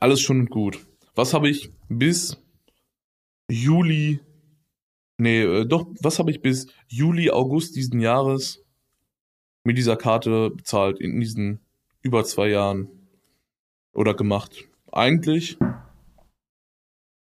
alles 0.00 0.20
schön 0.20 0.40
und 0.40 0.50
gut. 0.50 0.84
Was 1.14 1.32
habe 1.32 1.48
ich 1.48 1.70
bis 1.88 2.42
Juli 3.48 4.18
Nee, 5.16 5.42
äh, 5.42 5.64
doch, 5.64 5.86
was 6.00 6.18
habe 6.18 6.32
ich 6.32 6.42
bis 6.42 6.66
Juli, 6.88 7.30
August 7.30 7.76
diesen 7.76 8.00
Jahres 8.00 8.63
mit 9.64 9.76
dieser 9.78 9.96
Karte 9.96 10.50
bezahlt 10.50 11.00
in 11.00 11.20
diesen 11.20 11.60
über 12.02 12.24
zwei 12.24 12.48
Jahren 12.48 12.88
oder 13.92 14.14
gemacht? 14.14 14.64
Eigentlich 14.92 15.58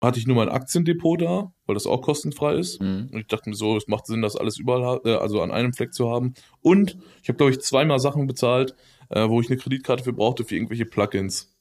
hatte 0.00 0.18
ich 0.20 0.26
nur 0.26 0.36
mein 0.36 0.48
Aktiendepot 0.48 1.20
da, 1.20 1.52
weil 1.66 1.74
das 1.74 1.86
auch 1.86 2.00
kostenfrei 2.00 2.54
ist. 2.54 2.80
Mhm. 2.80 3.10
Und 3.12 3.18
ich 3.18 3.26
dachte 3.26 3.50
mir 3.50 3.56
so, 3.56 3.76
es 3.76 3.88
macht 3.88 4.06
Sinn, 4.06 4.22
das 4.22 4.36
alles 4.36 4.58
überall, 4.58 5.00
äh, 5.04 5.16
also 5.16 5.42
an 5.42 5.50
einem 5.50 5.72
Fleck 5.72 5.92
zu 5.92 6.08
haben. 6.08 6.34
Und 6.62 6.96
ich 7.22 7.28
habe, 7.28 7.36
glaube 7.36 7.50
ich, 7.50 7.60
zweimal 7.60 7.98
Sachen 7.98 8.26
bezahlt, 8.26 8.74
äh, 9.10 9.28
wo 9.28 9.40
ich 9.40 9.50
eine 9.50 9.58
Kreditkarte 9.58 10.04
für 10.04 10.12
brauchte, 10.12 10.44
für 10.44 10.54
irgendwelche 10.54 10.86
Plugins, 10.86 11.52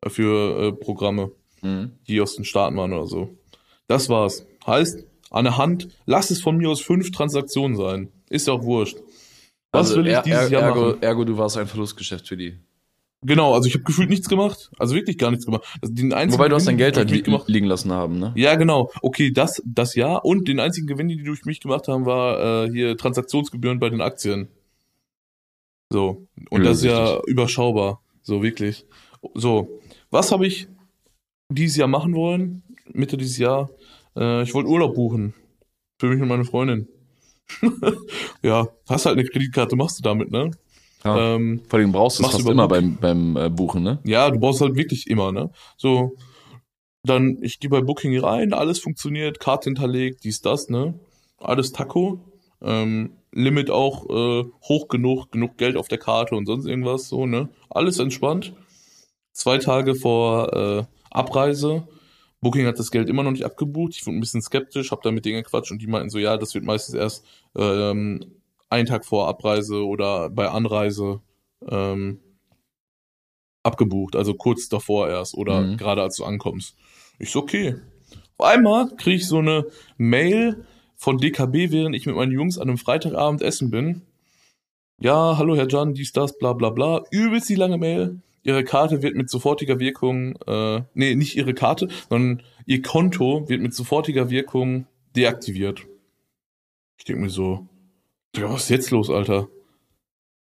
äh, 0.00 0.10
für 0.10 0.68
äh, 0.68 0.72
Programme 0.72 1.30
Mhm. 1.62 1.92
die 2.06 2.20
aus 2.20 2.36
den 2.36 2.44
Staaten 2.44 2.76
waren 2.76 2.92
oder 2.92 3.06
so. 3.06 3.30
Das 3.88 4.08
war's. 4.08 4.46
Heißt, 4.66 5.06
an 5.30 5.44
der 5.44 5.56
Hand, 5.58 5.88
lass 6.06 6.30
es 6.30 6.40
von 6.40 6.56
mir 6.56 6.70
aus 6.70 6.80
fünf 6.80 7.10
Transaktionen 7.10 7.76
sein. 7.76 8.12
Ist 8.28 8.46
ja 8.46 8.54
auch 8.54 8.62
wurscht. 8.62 8.98
Was 9.76 9.88
Also 9.90 9.96
will 10.00 10.06
ich 10.08 10.12
er- 10.14 10.22
dieses 10.22 10.40
er- 10.42 10.48
Jahr 10.50 10.62
ergo, 10.62 10.80
machen? 10.88 11.02
ergo, 11.02 11.24
du 11.24 11.38
warst 11.38 11.56
ein 11.56 11.66
Verlustgeschäft 11.66 12.26
für 12.28 12.36
die. 12.36 12.58
Genau, 13.22 13.54
also 13.54 13.66
ich 13.66 13.74
habe 13.74 13.82
gefühlt 13.84 14.10
nichts 14.10 14.28
gemacht. 14.28 14.70
Also 14.78 14.94
wirklich 14.94 15.18
gar 15.18 15.30
nichts 15.30 15.46
gemacht. 15.46 15.62
Also 15.80 15.92
den 15.94 16.12
einzigen 16.12 16.38
Wobei 16.38 16.48
du 16.48 16.54
hast 16.54 16.66
dein 16.68 16.76
Geld 16.76 16.96
halt 16.96 17.10
li 17.10 17.22
gemacht. 17.22 17.48
liegen 17.48 17.66
lassen 17.66 17.90
haben, 17.92 18.18
ne? 18.18 18.32
Ja, 18.36 18.54
genau. 18.56 18.90
Okay, 19.02 19.32
das, 19.32 19.60
das 19.64 19.94
ja. 19.94 20.16
Und 20.16 20.46
den 20.48 20.60
einzigen 20.60 20.86
Gewinn, 20.86 21.08
den 21.08 21.18
die 21.18 21.24
durch 21.24 21.44
mich 21.44 21.60
gemacht 21.60 21.88
haben, 21.88 22.04
war 22.06 22.64
äh, 22.66 22.70
hier 22.70 22.96
Transaktionsgebühren 22.96 23.78
bei 23.80 23.88
den 23.88 24.00
Aktien. 24.00 24.48
So. 25.90 26.26
Und 26.50 26.64
das 26.64 26.78
ist 26.78 26.84
ja 26.84 27.20
überschaubar. 27.26 28.00
So, 28.22 28.42
wirklich. 28.42 28.84
So. 29.34 29.80
Was 30.10 30.30
habe 30.30 30.46
ich 30.46 30.68
dieses 31.48 31.76
Jahr 31.76 31.88
machen 31.88 32.14
wollen? 32.14 32.62
Mitte 32.92 33.16
dieses 33.16 33.38
Jahr. 33.38 33.70
Äh, 34.16 34.42
ich 34.42 34.54
wollte 34.54 34.68
Urlaub 34.68 34.94
buchen. 34.94 35.34
Für 36.00 36.08
mich 36.08 36.20
und 36.20 36.28
meine 36.28 36.44
Freundin. 36.44 36.88
Ja, 38.42 38.68
hast 38.88 39.06
halt 39.06 39.18
eine 39.18 39.28
Kreditkarte, 39.28 39.76
machst 39.76 39.98
du 39.98 40.02
damit, 40.02 40.30
ne? 40.30 40.50
Ja. 41.04 41.34
Ähm, 41.34 41.62
Vor 41.68 41.78
allem 41.78 41.92
brauchst 41.92 42.18
du 42.18 42.24
es 42.24 42.30
fast 42.30 42.48
immer 42.48 42.68
beim, 42.68 42.96
beim 42.96 43.36
äh, 43.36 43.48
Buchen, 43.48 43.82
ne? 43.82 44.00
ja, 44.04 44.30
du 44.30 44.40
brauchst 44.40 44.60
halt 44.60 44.74
wirklich 44.74 45.06
immer, 45.08 45.30
ne? 45.30 45.50
So, 45.76 46.16
dann, 47.04 47.38
ich 47.40 47.60
gehe 47.60 47.70
bei 47.70 47.80
Booking 47.80 48.18
rein, 48.18 48.52
alles 48.52 48.80
funktioniert, 48.80 49.38
Karte 49.38 49.70
hinterlegt, 49.70 50.24
dies, 50.24 50.40
das, 50.40 50.68
ne? 50.68 50.98
Alles 51.38 51.72
Taco. 51.72 52.20
Ähm, 52.60 53.12
Limit 53.32 53.70
auch 53.70 54.08
äh, 54.08 54.44
hoch 54.62 54.88
genug, 54.88 55.30
genug 55.30 55.58
Geld 55.58 55.76
auf 55.76 55.88
der 55.88 55.98
Karte 55.98 56.34
und 56.34 56.46
sonst 56.46 56.66
irgendwas, 56.66 57.08
so, 57.08 57.26
ne? 57.26 57.48
Alles 57.68 57.98
entspannt. 57.98 58.54
Zwei 59.32 59.58
Tage 59.58 59.94
vor 59.94 60.52
äh, 60.54 60.84
Abreise. 61.10 61.86
Booking 62.40 62.66
hat 62.66 62.78
das 62.78 62.90
Geld 62.90 63.08
immer 63.08 63.22
noch 63.22 63.30
nicht 63.32 63.44
abgebucht. 63.44 63.94
Ich 63.96 64.06
wurde 64.06 64.18
ein 64.18 64.20
bisschen 64.20 64.42
skeptisch, 64.42 64.90
hab 64.90 65.02
da 65.02 65.10
mit 65.10 65.24
denen 65.24 65.42
gequatscht 65.42 65.72
und 65.72 65.80
die 65.80 65.86
meinten 65.86 66.10
so, 66.10 66.18
ja, 66.18 66.36
das 66.36 66.54
wird 66.54 66.64
meistens 66.64 66.94
erst 66.94 67.24
ähm, 67.56 68.24
einen 68.68 68.86
Tag 68.86 69.04
vor 69.04 69.28
Abreise 69.28 69.86
oder 69.86 70.28
bei 70.30 70.48
Anreise 70.48 71.20
ähm, 71.68 72.20
abgebucht, 73.62 74.14
also 74.16 74.34
kurz 74.34 74.68
davor 74.68 75.08
erst 75.08 75.34
oder 75.34 75.60
Mhm. 75.62 75.76
gerade 75.76 76.02
als 76.02 76.16
du 76.16 76.24
ankommst. 76.24 76.76
Ich 77.18 77.30
so, 77.30 77.40
okay. 77.40 77.76
Auf 78.38 78.46
einmal 78.46 78.94
kriege 78.96 79.16
ich 79.16 79.26
so 79.26 79.38
eine 79.38 79.66
Mail 79.96 80.66
von 80.94 81.18
DKB, 81.18 81.70
während 81.70 81.96
ich 81.96 82.06
mit 82.06 82.14
meinen 82.14 82.32
Jungs 82.32 82.58
an 82.58 82.68
einem 82.68 82.78
Freitagabend 82.78 83.42
essen 83.42 83.70
bin. 83.70 84.02
Ja, 85.00 85.36
hallo 85.36 85.56
Herr 85.56 85.68
Jan, 85.68 85.94
dies, 85.94 86.12
das, 86.12 86.36
bla 86.38 86.52
bla 86.52 86.70
bla. 86.70 87.02
Übelst 87.10 87.48
die 87.48 87.54
lange 87.54 87.78
Mail. 87.78 88.20
Ihre 88.46 88.64
Karte 88.64 89.02
wird 89.02 89.16
mit 89.16 89.28
sofortiger 89.28 89.80
Wirkung, 89.80 90.36
äh, 90.46 90.82
nee, 90.94 91.14
nicht 91.16 91.36
Ihre 91.36 91.52
Karte, 91.52 91.88
sondern 92.08 92.42
Ihr 92.64 92.80
Konto 92.80 93.48
wird 93.48 93.60
mit 93.60 93.74
sofortiger 93.74 94.30
Wirkung 94.30 94.86
deaktiviert. 95.16 95.86
Ich 96.98 97.04
denke 97.04 97.22
mir 97.22 97.30
so, 97.30 97.66
was 98.36 98.64
ist 98.64 98.70
jetzt 98.70 98.90
los, 98.90 99.10
Alter? 99.10 99.48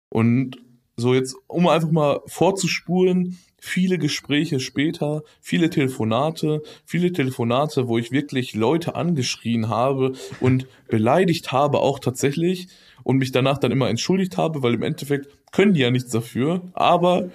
Und 0.10 0.58
so 0.96 1.14
jetzt, 1.14 1.36
um 1.48 1.68
einfach 1.68 1.92
mal 1.92 2.22
vorzuspulen, 2.28 3.38
viele 3.60 3.98
Gespräche 3.98 4.60
später, 4.60 5.24
viele 5.42 5.70
Telefonate, 5.70 6.62
viele 6.86 7.12
Telefonate, 7.12 7.88
wo 7.88 7.98
ich 7.98 8.12
wirklich 8.12 8.54
Leute 8.54 8.96
angeschrien 8.96 9.70
habe 9.70 10.14
und 10.40 10.68
beleidigt 10.88 11.52
habe 11.52 11.80
auch 11.80 12.00
tatsächlich 12.00 12.68
und 13.04 13.18
mich 13.18 13.32
danach 13.32 13.58
dann 13.58 13.72
immer 13.72 13.90
entschuldigt 13.90 14.38
habe, 14.38 14.62
weil 14.64 14.76
im 14.76 14.84
Endeffekt 14.84 15.28
können 15.52 15.74
die 15.74 15.82
ja 15.82 15.92
nichts 15.92 16.12
dafür, 16.12 16.62
aber 16.74 17.30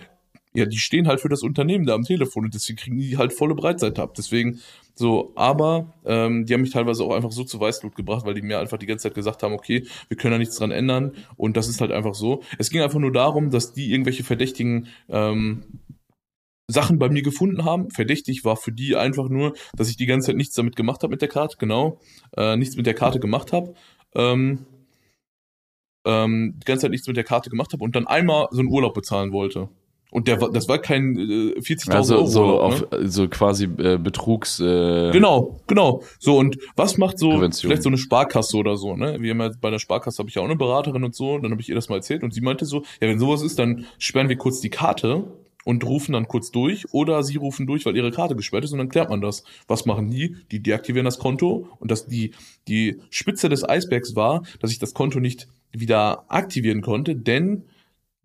ja, 0.55 0.67
die 0.67 0.79
stehen 0.79 1.09
halt 1.09 1.21
für 1.21 1.29
das 1.29 1.43
Unternehmen 1.43 1.87
da 1.87 1.95
am 1.95 2.03
Telefon 2.03 2.45
und 2.45 2.55
deswegen 2.55 2.77
kriegen 2.77 2.99
die 2.99 3.17
halt 3.17 3.33
volle 3.33 3.55
Breitseite 3.55 4.03
ab. 4.03 4.15
Deswegen 4.15 4.61
so, 4.95 5.33
aber 5.35 5.95
ähm, 6.05 6.45
die 6.45 6.53
haben 6.53 6.61
mich 6.61 6.73
teilweise 6.73 7.03
auch 7.05 7.15
einfach 7.15 7.33
so 7.33 7.45
zu 7.45 7.59
Weißblut 7.59 7.95
gebracht, 7.95 8.27
weil 8.27 8.35
die 8.35 8.43
mir 8.43 8.59
einfach 8.59 8.77
die 8.77 8.87
ganze 8.87 9.05
Zeit 9.05 9.15
gesagt 9.15 9.43
haben, 9.43 9.55
okay, 9.55 9.87
wir 10.09 10.17
können 10.17 10.33
da 10.33 10.39
nichts 10.39 10.57
dran 10.57 10.71
ändern 10.71 11.13
und 11.37 11.57
das 11.57 11.69
ist 11.69 11.81
halt 11.81 11.93
einfach 11.93 12.15
so. 12.15 12.43
Es 12.59 12.71
ging 12.71 12.83
einfach 12.83 12.99
nur 12.99 13.13
darum, 13.13 13.51
dass 13.51 13.73
die 13.73 13.91
irgendwelche 13.91 14.25
verdächtigen 14.25 14.89
ähm, 15.09 15.65
Sachen 16.69 16.99
bei 16.99 17.09
mir 17.09 17.23
gefunden 17.23 17.65
haben. 17.65 17.91
Verdächtig 17.91 18.45
war 18.45 18.57
für 18.57 18.73
die 18.73 18.97
einfach 18.97 19.29
nur, 19.31 19.55
dass 19.75 19.89
ich 19.89 19.97
die 19.97 20.07
ganze 20.07 20.27
Zeit 20.27 20.37
nichts 20.37 20.55
damit 20.55 20.77
gemacht 20.77 21.03
habe 21.03 21.13
mit 21.13 21.23
der 21.23 21.29
Karte, 21.29 21.57
genau, 21.59 21.99
äh, 22.37 22.57
nichts 22.57 22.77
mit 22.77 22.87
der 22.87 22.95
Karte 22.95 23.21
gemacht 23.21 23.53
habe. 23.53 23.75
Ähm, 24.15 24.67
ähm, 26.05 26.55
die 26.59 26.65
ganze 26.65 26.83
Zeit 26.83 26.91
nichts 26.91 27.07
mit 27.07 27.17
der 27.17 27.25
Karte 27.25 27.49
gemacht 27.49 27.73
habe 27.73 27.85
und 27.85 27.97
dann 27.97 28.07
einmal 28.07 28.49
so 28.51 28.61
einen 28.61 28.69
Urlaub 28.69 28.95
bezahlen 28.95 29.33
wollte. 29.33 29.69
Und 30.13 30.29
der 30.29 30.37
das 30.37 30.69
war 30.69 30.79
kein 30.79 31.17
äh, 31.17 31.59
40.000 31.59 31.91
Also 31.93 32.17
Euro 32.17 32.27
so, 32.27 32.61
auf, 32.61 32.91
ne? 32.91 33.09
so 33.09 33.29
quasi 33.29 33.65
äh, 33.65 33.97
Betrugs. 33.97 34.61
Äh, 34.61 35.11
Genau, 35.11 35.59
genau. 35.67 36.03
So, 36.19 36.37
und 36.39 36.59
was 36.77 36.99
macht 36.99 37.19
so 37.19 37.31
Prävention. 37.31 37.71
vielleicht 37.71 37.83
so 37.83 37.89
eine 37.89 37.97
Sparkasse 37.97 38.59
oder 38.59 38.77
so, 38.77 38.95
ne? 38.95 39.17
Wir 39.21 39.31
haben 39.31 39.41
ja 39.41 39.51
bei 39.59 39.71
der 39.71 39.79
Sparkasse 39.79 40.19
habe 40.19 40.29
ich 40.29 40.35
ja 40.35 40.43
auch 40.43 40.47
eine 40.47 40.57
Beraterin 40.57 41.03
und 41.03 41.15
so, 41.15 41.33
und 41.33 41.43
dann 41.43 41.51
habe 41.51 41.63
ich 41.63 41.71
ihr 41.71 41.75
das 41.75 41.89
mal 41.89 41.97
erzählt 41.97 42.23
und 42.23 42.35
sie 42.35 42.43
meinte 42.43 42.67
so, 42.67 42.83
ja, 43.01 43.09
wenn 43.09 43.19
sowas 43.19 43.41
ist, 43.43 43.59
dann 43.59 43.87
sperren 43.99 44.29
wir 44.29 44.37
kurz 44.37 44.61
die 44.61 44.69
Karte 44.69 45.25
und 45.65 45.85
rufen 45.85 46.13
dann 46.13 46.29
kurz 46.29 46.51
durch 46.51 46.93
oder 46.93 47.23
sie 47.23 47.37
rufen 47.37 47.67
durch, 47.67 47.87
weil 47.87 47.97
ihre 47.97 48.11
Karte 48.11 48.37
gesperrt 48.37 48.65
ist 48.65 48.73
und 48.73 48.79
dann 48.79 48.91
klärt 48.91 49.09
man 49.09 49.23
das. 49.23 49.45
Was 49.67 49.87
machen 49.87 50.11
die? 50.11 50.37
Die 50.51 50.61
deaktivieren 50.63 51.07
das 51.07 51.19
Konto 51.19 51.69
und 51.79 51.91
das 51.91 52.07
die 52.07 52.33
die 52.69 53.01
Spitze 53.11 53.49
des 53.49 53.67
Eisbergs 53.67 54.15
war, 54.15 54.43
dass 54.61 54.73
ich 54.73 54.79
das 54.79 54.93
Konto 54.93 55.21
nicht 55.21 55.49
wieder 55.71 56.25
aktivieren 56.29 56.83
konnte, 56.83 57.17
denn 57.17 57.65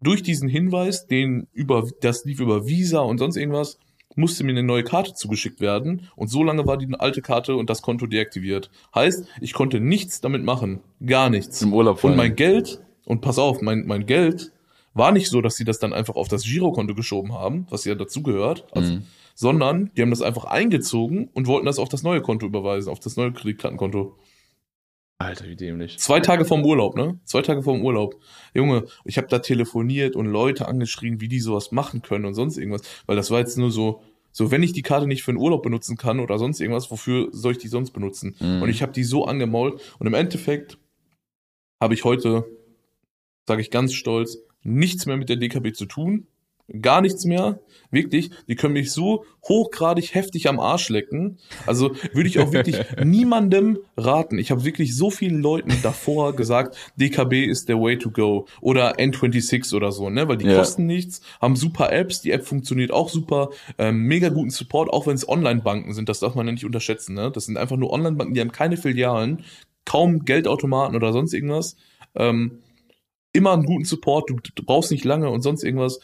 durch 0.02 0.24
diesen 0.24 0.50
Hinweis, 0.50 1.08
den 1.08 1.48
über 1.54 1.90
das 2.02 2.26
lief 2.26 2.40
über 2.40 2.68
Visa 2.68 3.00
und 3.00 3.18
sonst 3.18 3.36
irgendwas, 3.38 3.80
musste 4.16 4.44
mir 4.44 4.52
eine 4.52 4.64
neue 4.64 4.84
Karte 4.84 5.14
zugeschickt 5.14 5.62
werden 5.62 6.10
und 6.16 6.30
so 6.30 6.44
lange 6.44 6.66
war 6.66 6.78
die 6.78 6.88
alte 7.00 7.22
Karte 7.22 7.56
und 7.56 7.70
das 7.70 7.82
Konto 7.82 8.08
deaktiviert. 8.08 8.72
Heißt, 8.96 9.26
ich 9.42 9.54
konnte 9.54 9.80
nichts 9.80 10.22
damit 10.22 10.44
machen, 10.44 10.82
gar 11.06 11.30
nichts. 11.30 11.62
Im 11.62 11.74
Urlaub 11.74 12.04
Und 12.04 12.16
mein. 12.16 12.36
Geld, 12.36 12.80
und 13.06 13.22
pass 13.22 13.38
auf, 13.38 13.62
mein, 13.62 13.86
mein 13.86 14.06
Geld 14.06 14.52
war 14.94 15.12
nicht 15.12 15.30
so, 15.30 15.42
dass 15.42 15.56
sie 15.56 15.66
das 15.66 15.78
dann 15.80 15.94
einfach 15.94 16.16
auf 16.16 16.28
das 16.28 16.44
Girokonto 16.44 16.96
geschoben 16.96 17.34
haben, 17.34 17.68
was 17.70 17.86
ja 17.86 17.94
dazugehört, 17.94 18.66
also, 18.72 18.94
Mhm. 18.94 19.04
sondern 19.36 19.92
die 19.96 20.02
haben 20.02 20.10
das 20.10 20.24
einfach 20.24 20.46
eingezogen 20.46 21.30
und 21.34 21.46
wollten 21.46 21.68
das 21.68 21.78
auf 21.78 21.90
das 21.90 22.02
neue 22.02 22.22
Konto 22.22 22.48
überweisen, 22.48 22.90
auf 22.92 23.00
das 23.00 23.16
neue 23.18 23.32
Kreditkartenkonto. 23.32 24.16
Alter, 25.19 25.47
wie 25.47 25.56
dämlich. 25.56 25.97
Zwei 25.97 26.19
Tage 26.19 26.45
vorm 26.45 26.63
Urlaub, 26.63 26.95
ne? 26.95 27.19
Zwei 27.23 27.41
Tage 27.41 27.63
vorm 27.63 27.82
Urlaub. 27.84 28.21
Junge, 28.53 28.86
ich 29.03 29.17
habe 29.17 29.27
da 29.27 29.39
telefoniert 29.39 30.15
und 30.15 30.27
Leute 30.27 30.67
angeschrien, 30.67 31.19
wie 31.19 31.27
die 31.27 31.39
sowas 31.39 31.71
machen 31.71 32.03
können 32.03 32.25
und 32.25 32.36
sonst 32.36 32.58
irgendwas. 32.58 32.84
Weil 33.08 33.15
das 33.15 33.32
war 33.32 33.39
jetzt 33.39 33.58
nur 33.58 33.71
so, 33.71 34.01
so 34.32 34.51
wenn 34.51 34.62
ich 34.62 34.73
die 34.73 34.84
Karte 34.84 35.08
nicht 35.08 35.23
für 35.23 35.32
einen 35.32 35.39
Urlaub 35.39 35.63
benutzen 35.63 35.97
kann 35.97 36.19
oder 36.19 36.38
sonst 36.38 36.60
irgendwas, 36.60 36.91
wofür 36.91 37.30
soll 37.32 37.53
ich 37.53 37.58
die 37.58 37.67
sonst 37.67 37.91
benutzen? 37.91 38.36
Mhm. 38.39 38.62
Und 38.62 38.69
ich 38.69 38.84
habe 38.84 38.91
die 38.91 39.03
so 39.03 39.25
angemault 39.25 39.82
und 39.97 40.06
im 40.06 40.13
Endeffekt 40.13 40.77
habe 41.82 41.95
ich 41.95 42.03
heute, 42.03 42.45
sage 43.47 43.62
ich 43.62 43.71
ganz 43.71 43.93
stolz, 43.93 44.38
nichts 44.62 45.08
mehr 45.08 45.17
mit 45.17 45.30
der 45.30 45.38
DKB 45.38 45.73
zu 45.73 45.88
tun. 45.88 46.27
Gar 46.82 47.01
nichts 47.01 47.25
mehr. 47.25 47.60
Wirklich, 47.89 48.32
die 48.49 48.55
können 48.55 48.74
mich 48.74 48.91
so 48.91 49.24
hochgradig 49.47 50.13
heftig 50.13 50.49
am 50.49 50.59
Arsch 50.59 50.89
lecken. 50.89 51.38
Also 51.65 51.95
würde 52.11 52.28
ich 52.28 52.39
auch 52.39 52.51
wirklich 52.51 52.78
niemandem 53.03 53.78
raten. 53.95 54.38
Ich 54.39 54.51
habe 54.51 54.65
wirklich 54.65 54.95
so 54.95 55.09
vielen 55.09 55.41
Leuten 55.41 55.72
davor 55.82 56.36
gesagt, 56.36 56.76
DKB 56.97 57.45
ist 57.45 57.70
der 57.70 57.80
way 57.80 57.97
to 57.97 58.11
go 58.11 58.45
oder 58.59 58.97
N26 58.99 59.74
oder 59.74 59.93
so, 59.93 60.09
ne, 60.09 60.28
weil 60.28 60.36
die 60.36 60.47
Ja. 60.47 60.57
kosten 60.57 60.86
nichts, 60.86 61.22
haben 61.39 61.55
super 61.55 61.93
Apps, 61.93 62.22
die 62.22 62.32
App 62.32 62.45
funktioniert 62.45 62.91
auch 62.91 63.07
super, 63.07 63.51
ähm, 63.78 63.99
mega 64.03 64.28
guten 64.28 64.49
Support, 64.49 64.89
auch 64.91 65.07
wenn 65.07 65.15
es 65.15 65.28
Online-Banken 65.28 65.93
sind, 65.93 66.09
das 66.09 66.20
darf 66.20 66.36
man 66.36 66.45
ja 66.47 66.51
nicht 66.51 66.65
unterschätzen, 66.65 67.13
ne? 67.15 67.32
Das 67.32 67.45
sind 67.45 67.57
einfach 67.57 67.78
nur 67.78 67.91
Online-Banken, 67.91 68.34
die 68.34 68.41
haben 68.41 68.51
keine 68.51 68.76
Filialen, 68.76 69.45
kaum 69.86 70.26
Geldautomaten 70.26 70.97
oder 70.97 71.13
sonst 71.13 71.34
irgendwas. 71.34 71.78
Ähm, 72.15 72.59
immer 73.32 73.53
einen 73.53 73.63
guten 73.65 73.86
Support, 73.86 74.30
du, 74.30 74.36
du 74.55 74.63
brauchst 74.63 74.91
nicht 74.91 75.05
lange 75.05 75.30
und 75.30 75.41
sonst 75.41 75.63
irgendwas. 75.63 75.99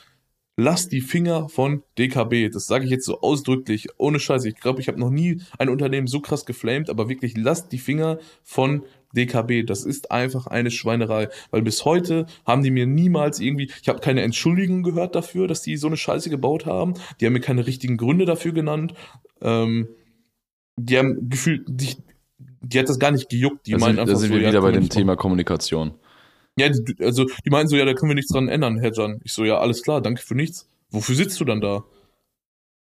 Lass 0.56 0.88
die 0.88 1.01
Finger 1.01 1.49
von 1.49 1.82
DKB. 1.97 2.49
Das 2.54 2.68
sage 2.68 2.86
ich 2.86 2.91
jetzt 2.91 3.06
so 3.06 3.22
ausdrücklich, 3.22 3.88
ohne 3.97 4.20
Scheiße. 4.20 4.47
Ich 4.47 4.56
glaube, 4.56 4.82
ich 4.82 4.88
habe 4.88 4.99
noch 4.99 5.10
nie 5.10 5.41
ein 5.58 5.68
Unternehmen 5.68 6.06
so 6.06 6.20
krass 6.20 6.45
geflamed, 6.45 6.91
aber 6.91 7.10
wirklich 7.10 7.36
lasst 7.36 7.72
die 7.72 7.80
Finger 7.80 8.20
von 8.43 8.84
DKB. 9.16 9.66
Das 9.66 9.84
ist 9.84 10.12
einfach 10.12 10.45
eine 10.45 10.70
Schweinerei, 10.70 11.30
weil 11.49 11.64
bis 11.64 11.86
heute 11.86 12.28
haben 12.45 12.62
die 12.62 12.70
mir 12.70 12.86
niemals 12.86 13.39
irgendwie, 13.39 13.72
ich 13.82 13.89
habe 13.89 13.99
keine 13.99 14.22
Entschuldigung 14.22 14.84
gehört 14.84 15.16
dafür, 15.16 15.47
dass 15.47 15.64
die 15.64 15.76
so 15.76 15.88
eine 15.88 15.97
Scheiße 15.97 16.30
gebaut 16.30 16.68
haben. 16.68 16.93
Die 17.20 17.26
haben 17.26 17.34
mir 17.34 17.41
keine 17.41 17.66
richtigen 17.66 17.97
Gründe 17.97 18.26
dafür 18.26 18.51
genannt. 18.51 18.93
Ähm, 19.41 19.88
die 20.76 20.97
haben 20.99 21.30
gefühlt, 21.30 21.64
die, 21.68 21.95
die 22.62 22.80
hat 22.80 22.89
das 22.89 22.99
gar 22.99 23.12
nicht 23.12 23.30
gejuckt. 23.30 23.66
Die 23.66 23.72
Da 23.72 23.80
meinen 23.80 23.97
sind, 23.97 24.10
da 24.10 24.16
sind 24.16 24.32
wir 24.32 24.41
ja, 24.41 24.49
wieder 24.49 24.62
bei 24.62 24.72
können 24.72 24.84
wir 24.84 24.89
dem 24.89 24.93
Thema 24.93 25.16
Kommunikation. 25.16 25.95
Ja, 26.58 26.70
also 26.99 27.26
die 27.45 27.49
meinten 27.49 27.70
so, 27.70 27.76
ja, 27.76 27.86
da 27.86 27.93
können 27.93 28.10
wir 28.12 28.16
nichts 28.16 28.32
dran 28.32 28.47
ändern, 28.47 28.78
Herr 28.80 28.93
Jan. 28.93 29.20
Ich 29.24 29.34
so, 29.34 29.43
ja, 29.43 29.58
alles 29.60 29.82
klar, 29.84 30.01
danke 30.01 30.22
für 30.22 30.36
nichts. 30.36 30.68
Wofür 30.91 31.16
sitzt 31.16 31.39
du 31.39 31.45
dann 31.45 31.62
da? 31.62 31.84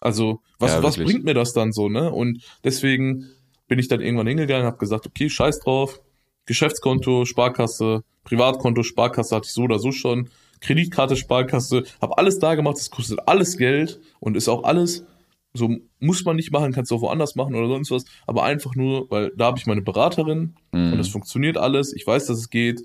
Also, 0.01 0.39
was, 0.59 0.74
Ja, 0.74 0.84
was 0.84 0.95
bringt 0.97 1.26
mir 1.26 1.34
das 1.34 1.53
dann 1.53 1.72
so, 1.72 1.89
ne? 1.89 2.11
Und 2.11 2.41
deswegen 2.63 3.28
bin 3.67 3.80
ich 3.80 3.88
dann 3.88 4.01
irgendwann 4.01 4.28
hingegangen, 4.28 4.65
habe 4.65 4.78
gesagt, 4.78 5.05
okay, 5.05 5.30
scheiß 5.30 5.59
drauf, 5.59 5.99
Geschäftskonto, 6.45 7.26
Sparkasse, 7.26 8.03
Privatkonto, 8.24 8.82
Sparkasse 8.84 9.36
hatte 9.36 9.45
ich 9.45 9.53
so 9.53 9.63
oder 9.63 9.78
so 9.78 9.91
schon, 9.91 10.30
Kreditkarte, 10.61 11.15
Sparkasse, 11.15 11.84
habe 12.01 12.17
alles 12.17 12.39
da 12.39 12.55
gemacht, 12.55 12.78
das 12.78 12.89
kostet 12.89 13.20
alles 13.28 13.57
Geld 13.57 13.99
und 14.20 14.36
ist 14.36 14.47
auch 14.49 14.63
alles, 14.63 15.05
so 15.53 15.78
muss 15.99 16.26
man 16.26 16.36
nicht 16.38 16.51
machen, 16.51 16.72
kannst 16.74 16.91
du 16.91 16.95
auch 16.95 17.01
woanders 17.01 17.36
machen 17.36 17.55
oder 17.55 17.67
sonst 17.67 17.91
was, 17.91 18.05
aber 18.26 18.43
einfach 18.43 18.76
nur, 18.76 19.09
weil 19.11 19.32
da 19.36 19.45
habe 19.45 19.59
ich 19.59 19.67
meine 19.67 19.82
Beraterin, 19.82 20.55
Mhm. 20.72 20.93
und 20.93 20.97
das 20.97 21.09
funktioniert 21.09 21.57
alles. 21.57 21.93
Ich 21.93 22.05
weiß, 22.05 22.28
dass 22.28 22.38
es 22.38 22.49
geht. 22.49 22.84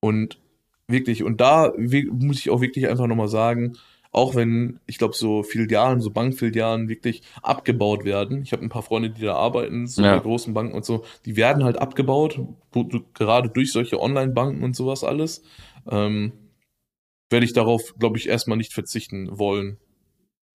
Und 0.00 0.38
wirklich, 0.88 1.22
und 1.22 1.40
da 1.40 1.72
muss 1.76 2.38
ich 2.38 2.50
auch 2.50 2.60
wirklich 2.60 2.88
einfach 2.88 3.06
nochmal 3.06 3.28
sagen, 3.28 3.76
auch 4.12 4.34
wenn, 4.34 4.80
ich 4.86 4.98
glaube, 4.98 5.14
so 5.14 5.44
Filialen, 5.44 6.00
so 6.00 6.10
Bankfilialen 6.10 6.88
wirklich 6.88 7.22
abgebaut 7.42 8.04
werden. 8.04 8.42
Ich 8.42 8.52
habe 8.52 8.62
ein 8.62 8.68
paar 8.68 8.82
Freunde, 8.82 9.10
die 9.10 9.22
da 9.22 9.36
arbeiten, 9.36 9.86
so 9.86 10.02
Ja. 10.02 10.16
bei 10.16 10.22
großen 10.22 10.52
Banken 10.52 10.74
und 10.74 10.84
so, 10.84 11.04
die 11.26 11.36
werden 11.36 11.62
halt 11.62 11.78
abgebaut, 11.78 12.40
gerade 13.14 13.50
durch 13.50 13.70
solche 13.70 14.00
Online-Banken 14.00 14.64
und 14.64 14.74
sowas 14.74 15.04
alles. 15.04 15.42
Ähm, 15.88 16.32
werde 17.30 17.46
ich 17.46 17.52
darauf, 17.52 17.94
glaube 17.98 18.18
ich, 18.18 18.28
erstmal 18.28 18.58
nicht 18.58 18.72
verzichten 18.72 19.38
wollen. 19.38 19.78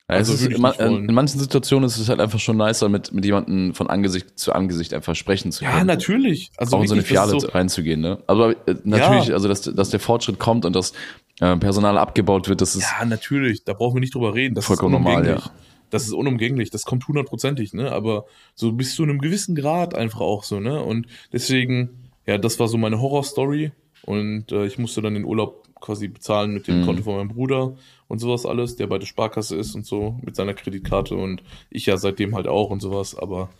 Es 0.07 0.31
Also 0.31 0.35
ist, 0.35 0.43
in, 0.81 1.09
in 1.09 1.15
manchen 1.15 1.41
Situationen 1.41 1.87
ist 1.87 1.97
es 1.97 2.11
halt 2.11 2.21
einfach 2.21 2.39
schon 2.39 2.59
nicer, 2.59 2.91
mit, 2.91 3.13
mit 3.15 3.25
jemandem 3.25 3.73
von 3.75 3.89
Angesicht 3.89 4.39
zu 4.39 4.53
Angesicht 4.53 4.93
einfach 4.93 5.15
sprechen 5.15 5.51
zu 5.51 5.65
können. 5.65 5.79
Ja, 5.79 5.85
natürlich. 5.85 6.51
Also 6.59 6.77
auch 6.77 6.83
in 6.83 6.89
so 6.89 6.95
eine 6.95 7.03
ist 7.03 7.09
so- 7.41 7.49
reinzugehen, 7.49 8.03
ne? 8.03 8.23
Aber 8.27 8.51
äh, 8.69 8.75
natürlich, 8.85 9.29
Ja. 9.29 9.35
also 9.35 9.49
dass, 9.49 9.63
dass 9.63 9.89
der 9.89 10.01
Fortschritt 10.01 10.39
kommt 10.39 10.67
und 10.67 10.77
dass 10.77 10.93
äh, 11.41 11.57
Personal 11.57 11.97
abgebaut 11.97 12.49
wird, 12.51 12.61
das 12.61 12.77
ist 12.77 12.83
Ja, 13.01 13.07
natürlich, 13.07 13.65
da 13.65 13.73
brauchen 13.73 13.97
wir 13.97 14.01
nicht 14.01 14.15
drüber 14.15 14.35
reden. 14.35 14.55
Das 14.55 14.67
Vollkommen 14.67 14.95
ist 14.95 15.01
normal, 15.03 15.27
ja. 15.27 15.43
Das 15.89 16.05
ist 16.05 16.13
unumgänglich, 16.13 16.71
das 16.71 16.83
kommt 16.83 17.09
hundertprozentig, 17.09 17.73
ne? 17.73 17.91
Aber 17.91 18.27
so 18.55 18.73
bis 18.73 18.95
zu 18.95 19.05
einem 19.05 19.21
gewissen 19.21 19.55
Grad 19.55 19.95
einfach 19.95 20.21
auch 20.21 20.45
so, 20.45 20.61
ne? 20.61 20.83
Und 20.83 21.07
deswegen, 21.33 22.11
ja, 22.27 22.37
das 22.37 22.59
war 22.61 22.69
so 22.69 22.77
meine 22.77 23.01
Horrorstory. 23.01 23.73
Und 24.07 24.53
äh, 24.53 24.67
ich 24.67 24.79
musste 24.79 25.03
dann 25.03 25.15
den 25.15 25.25
Urlaub 25.25 25.63
quasi 25.81 26.09
bezahlen 26.09 26.53
mit 26.55 26.67
dem 26.67 26.81
Mhm. 26.81 26.87
Konto 26.87 27.03
von 27.03 27.17
meinem 27.17 27.29
Bruder 27.29 27.77
und 28.09 28.19
sowas 28.19 28.47
alles, 28.47 28.77
der 28.77 28.87
bei 28.87 28.99
der 28.99 29.07
Sparkasse 29.07 29.57
ist 29.57 29.75
und 29.75 29.85
so, 29.85 30.19
mit 30.23 30.35
seiner 30.37 30.55
Kreditkarte 30.55 31.15
und 31.15 31.43
ich 31.71 31.87
ja 31.87 31.97
seitdem 31.97 32.35
halt 32.35 32.47
auch 32.49 32.71
und 32.71 32.81
sowas. 32.81 33.17
Aber 33.17 33.51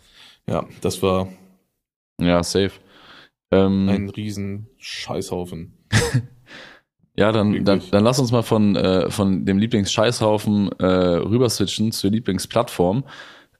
ja, 0.47 0.65
das 0.81 1.01
war 1.03 1.27
ja 2.19 2.41
safe. 2.43 2.71
Ähm, 3.51 3.89
ein 3.89 4.09
riesen 4.09 4.67
Scheißhaufen. 4.77 5.73
ja, 7.15 7.31
dann, 7.31 7.63
dann, 7.63 7.81
dann 7.91 8.03
lass 8.03 8.19
uns 8.19 8.31
mal 8.31 8.41
von, 8.43 8.75
äh, 8.75 9.09
von 9.11 9.45
dem 9.45 9.57
Lieblingsscheißhaufen 9.59 10.71
äh, 10.79 10.85
rüber 10.85 11.49
switchen 11.49 11.91
zur 11.91 12.11
Lieblingsplattform. 12.11 13.03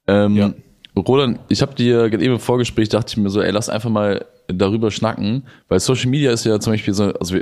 Ähm, 0.08 0.36
Ja. 0.36 0.54
Roland, 0.96 1.40
ich 1.50 1.62
habe 1.62 1.76
dir 1.76 2.10
gerade 2.10 2.24
eben 2.24 2.36
im 2.36 2.40
Vorgespräch 2.40 2.90
dachte 2.90 3.12
ich 3.12 3.18
mir 3.18 3.30
so, 3.30 3.42
ey, 3.42 3.52
lass 3.52 3.70
einfach 3.70 3.90
mal 3.90 4.26
darüber 4.48 4.92
schnacken, 4.92 5.46
weil 5.68 5.80
Social 5.80 6.10
Media 6.10 6.32
ist 6.32 6.46
ja 6.46 6.60
zum 6.60 6.74
Beispiel 6.74 6.94
so, 6.94 7.12
also 7.14 7.38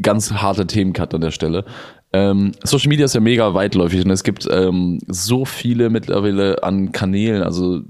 ganz 0.00 0.32
harter 0.32 0.66
Themencut 0.66 1.14
an 1.14 1.20
der 1.20 1.30
Stelle. 1.30 1.64
Ähm, 2.12 2.52
Social 2.62 2.88
Media 2.88 3.04
ist 3.04 3.14
ja 3.14 3.20
mega 3.20 3.52
weitläufig 3.54 4.04
und 4.04 4.10
es 4.10 4.22
gibt 4.22 4.46
ähm, 4.50 5.00
so 5.08 5.44
viele 5.44 5.90
mittlerweile 5.90 6.62
an 6.62 6.92
Kanälen, 6.92 7.42
also 7.42 7.80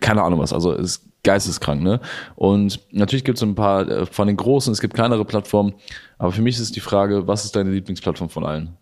keine 0.00 0.22
Ahnung 0.22 0.38
was, 0.38 0.52
also 0.52 0.72
ist 0.72 1.04
geisteskrank, 1.24 1.82
ne? 1.82 2.00
Und 2.36 2.80
natürlich 2.92 3.24
gibt 3.24 3.38
es 3.38 3.42
ein 3.42 3.56
paar 3.56 3.88
äh, 3.88 4.06
von 4.06 4.28
den 4.28 4.36
großen, 4.36 4.72
es 4.72 4.80
gibt 4.80 4.94
kleinere 4.94 5.24
Plattformen, 5.24 5.74
aber 6.18 6.32
für 6.32 6.42
mich 6.42 6.58
ist 6.58 6.76
die 6.76 6.80
Frage, 6.80 7.26
was 7.26 7.44
ist 7.44 7.56
deine 7.56 7.70
Lieblingsplattform 7.70 8.30
von 8.30 8.44
allen? 8.44 8.76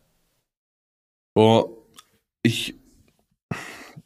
Boah, 1.35 1.69
ich. 2.43 2.75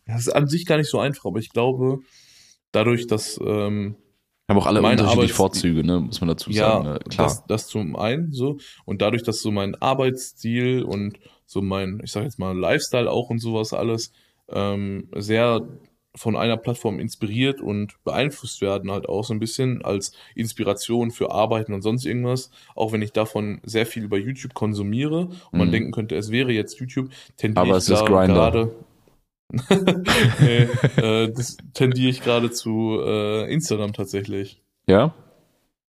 Das 0.09 0.22
ist 0.22 0.30
an 0.30 0.48
sich 0.48 0.66
gar 0.66 0.76
nicht 0.78 0.90
so 0.90 0.98
einfach, 0.98 1.24
aber 1.26 1.38
ich 1.38 1.50
glaube, 1.50 2.00
dadurch, 2.72 3.06
dass 3.06 3.38
ähm, 3.44 3.94
Haben 4.48 4.59
auch 4.59 4.66
alle 4.66 4.80
Meine 4.80 5.00
unterschiedliche 5.02 5.32
Arbeits- 5.34 5.36
Vorzüge, 5.36 5.84
ne? 5.84 6.00
Muss 6.00 6.20
man 6.20 6.28
dazu 6.28 6.50
sagen. 6.52 6.84
ja, 6.86 6.92
ne? 6.94 6.98
Klar. 7.09 7.28
das, 7.28 7.46
das 7.46 7.66
zum 7.68 7.94
einen 7.96 8.32
so 8.32 8.56
und 8.86 9.02
dadurch, 9.02 9.22
dass 9.22 9.40
so 9.40 9.50
mein 9.50 9.74
Arbeitsstil 9.76 10.82
und 10.82 11.18
so 11.46 11.61
mein, 11.62 12.00
ich 12.02 12.11
sag 12.12 12.24
jetzt 12.24 12.38
mal 12.38 12.56
Lifestyle 12.59 13.11
auch 13.11 13.30
und 13.30 13.38
sowas 13.38 13.72
alles 13.72 14.12
ähm, 14.50 15.09
sehr 15.16 15.66
von 16.16 16.36
einer 16.36 16.56
Plattform 16.56 16.98
inspiriert 16.98 17.61
und 17.61 18.02
beeinflusst 18.02 18.61
werden 18.61 18.90
halt 18.90 19.09
auch 19.09 19.22
so 19.24 19.32
ein 19.34 19.38
bisschen 19.38 19.84
als 19.84 20.12
Inspiration 20.34 21.11
für 21.12 21.30
Arbeiten 21.30 21.72
und 21.74 21.82
sonst 21.82 22.04
irgendwas. 22.06 22.50
Auch 22.74 22.92
wenn 22.92 23.02
ich 23.02 23.12
davon 23.12 23.61
sehr 23.62 23.86
viel 23.86 24.02
über 24.02 24.16
YouTube 24.18 24.52
konsumiere 24.54 25.28
und 25.52 25.59
man 25.59 25.68
Mhm. 25.68 25.72
denken 25.72 25.92
könnte, 25.92 26.16
es 26.16 26.30
wäre 26.32 26.50
jetzt 26.50 26.80
YouTube, 26.80 27.11
tendiere 27.36 27.61
Aber 27.61 27.70
ich 27.76 27.84
es 27.84 27.88
ist 27.90 28.00
da 28.00 28.06
Grindr. 28.06 28.34
gerade. 28.34 28.74
Nee, 29.51 30.68
äh, 30.96 31.32
das 31.32 31.57
tendiere 31.74 32.11
ich 32.11 32.22
gerade 32.22 32.51
zu 32.51 33.01
äh, 33.05 33.53
Instagram 33.53 33.92
tatsächlich. 33.92 34.62
ja? 34.86 35.14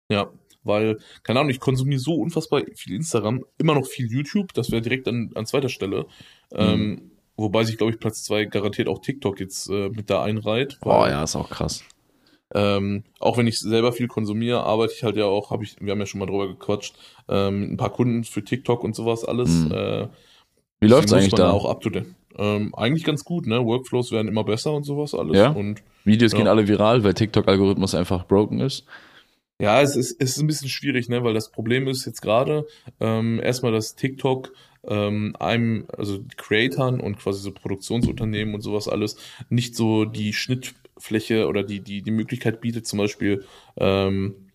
Ja, 0.09 0.29
weil, 0.63 0.99
keine 1.23 1.39
Ahnung, 1.39 1.49
ich 1.49 1.59
konsumiere 1.59 1.99
so 1.99 2.15
unfassbar 2.15 2.61
viel 2.75 2.95
Instagram, 2.95 3.43
immer 3.57 3.75
noch 3.75 3.85
viel 3.85 4.07
YouTube, 4.07 4.53
das 4.53 4.71
wäre 4.71 4.81
direkt 4.81 5.07
an, 5.07 5.31
an 5.35 5.45
zweiter 5.45 5.69
Stelle. 5.69 6.05
Mhm. 6.51 6.57
Ähm, 6.57 7.11
wobei 7.35 7.63
sich, 7.63 7.77
glaube 7.77 7.91
ich, 7.93 7.99
Platz 7.99 8.23
zwei 8.23 8.45
garantiert 8.45 8.87
auch 8.87 8.99
TikTok 8.99 9.39
jetzt 9.39 9.69
äh, 9.69 9.89
mit 9.89 10.09
da 10.09 10.23
einreiht. 10.23 10.79
Oh 10.83 10.89
weil, 10.89 11.11
ja, 11.11 11.23
ist 11.23 11.35
auch 11.35 11.49
krass. 11.49 11.83
Ähm, 12.55 13.03
auch 13.19 13.37
wenn 13.37 13.47
ich 13.47 13.59
selber 13.59 13.91
viel 13.93 14.07
konsumiere, 14.07 14.63
arbeite 14.63 14.93
ich 14.95 15.03
halt 15.03 15.17
ja 15.17 15.25
auch, 15.25 15.49
habe 15.49 15.63
ich, 15.63 15.75
wir 15.79 15.91
haben 15.91 15.99
ja 15.99 16.05
schon 16.05 16.19
mal 16.19 16.27
drüber 16.27 16.47
gequatscht, 16.47 16.95
ähm, 17.27 17.73
ein 17.73 17.77
paar 17.77 17.91
Kunden 17.91 18.23
für 18.23 18.43
TikTok 18.43 18.83
und 18.83 18.95
sowas 18.95 19.25
alles. 19.25 19.49
Mhm. 19.49 19.71
Äh, 19.71 20.07
Wie 20.79 20.87
läuft's 20.87 21.11
eigentlich 21.13 21.33
da? 21.33 21.49
Auch 21.51 21.65
up 21.65 21.81
to 21.81 21.89
date. 21.89 22.13
Ähm, 22.37 22.73
eigentlich 22.75 23.03
ganz 23.03 23.23
gut, 23.23 23.47
ne? 23.47 23.63
Workflows 23.65 24.11
werden 24.11 24.27
immer 24.27 24.43
besser 24.43 24.73
und 24.73 24.83
sowas 24.83 25.13
alles. 25.13 25.37
Ja? 25.37 25.49
Und 25.49 25.83
Videos 26.03 26.31
Ja. 26.31 26.39
gehen 26.39 26.47
alle 26.47 26.67
viral, 26.67 27.03
weil 27.03 27.13
TikTok-Algorithmus 27.13 27.95
einfach 27.95 28.25
broken 28.25 28.59
ist. 28.59 28.85
Ja, 29.61 29.81
es 29.81 29.95
ist, 29.95 30.19
es 30.19 30.31
ist 30.31 30.39
ein 30.39 30.47
bisschen 30.47 30.67
schwierig, 30.67 31.09
ne, 31.09 31.23
weil 31.23 31.33
das 31.33 31.51
Problem 31.51 31.87
ist 31.87 32.05
jetzt 32.05 32.21
gerade 32.21 32.65
ähm, 32.99 33.39
erstmal, 33.41 33.71
dass 33.71 33.95
TikTok 33.95 34.51
ähm, 34.85 35.35
einem, 35.39 35.85
also 35.97 36.19
Creatoren 36.35 36.99
und 36.99 37.17
quasi 37.17 37.41
so 37.41 37.51
Produktionsunternehmen 37.51 38.55
und 38.55 38.61
sowas 38.61 38.87
alles 38.87 39.15
nicht 39.49 39.75
so 39.75 40.05
die 40.05 40.33
Schnittfläche 40.33 41.47
oder 41.47 41.63
die, 41.63 41.79
die, 41.79 42.01
die 42.01 42.11
Möglichkeit 42.11 42.59
bietet, 42.61 42.87
zum 42.87 42.99
Beispiel 42.99 43.45
ähm, 43.77 44.51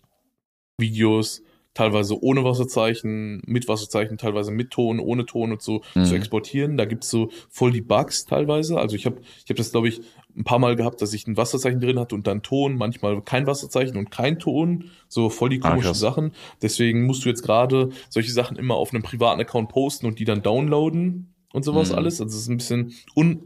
Videos 0.77 1.41
teilweise 1.73 2.21
ohne 2.21 2.43
Wasserzeichen, 2.43 3.41
mit 3.45 3.67
Wasserzeichen, 3.67 4.17
teilweise 4.17 4.51
mit 4.51 4.71
Ton, 4.71 4.99
ohne 4.99 5.25
Ton 5.25 5.51
und 5.51 5.61
so 5.61 5.81
Mhm. 5.95 6.05
zu 6.05 6.15
exportieren. 6.15 6.77
Da 6.77 6.85
gibt's 6.85 7.09
so 7.09 7.29
voll 7.49 7.71
die 7.71 7.81
Bugs 7.81 8.25
teilweise. 8.25 8.77
Also 8.79 8.95
ich 8.95 9.05
habe 9.05 9.21
ich 9.43 9.49
hab 9.49 9.57
das, 9.57 9.71
glaube 9.71 9.87
ich, 9.87 10.01
ein 10.35 10.43
paar 10.43 10.59
Mal 10.59 10.75
gehabt, 10.75 11.01
dass 11.01 11.13
ich 11.13 11.27
ein 11.27 11.37
Wasserzeichen 11.37 11.79
drin 11.79 11.99
hatte 11.99 12.15
und 12.15 12.27
dann 12.27 12.41
Ton, 12.41 12.75
manchmal 12.75 13.21
kein 13.21 13.45
Wasserzeichen 13.47 13.97
und 13.97 14.09
kein 14.11 14.39
Ton. 14.39 14.85
So 15.07 15.29
voll 15.29 15.49
die 15.49 15.59
Ah, 15.61 15.69
komischen 15.69 15.91
krass. 15.91 15.99
Sachen. 15.99 16.31
Deswegen 16.61 17.05
musst 17.05 17.23
du 17.25 17.29
jetzt 17.29 17.43
gerade 17.43 17.89
solche 18.09 18.31
Sachen 18.31 18.57
immer 18.57 18.75
auf 18.75 18.91
einem 18.93 19.03
privaten 19.03 19.39
Account 19.41 19.69
posten 19.69 20.05
und 20.05 20.19
die 20.19 20.25
dann 20.25 20.41
downloaden 20.41 21.33
und 21.53 21.63
sowas 21.63 21.91
Mhm. 21.91 21.95
alles. 21.97 22.19
Also 22.21 22.35
es 22.35 22.41
ist 22.43 22.49
ein 22.49 22.57
bisschen 22.57 22.93
un, 23.15 23.41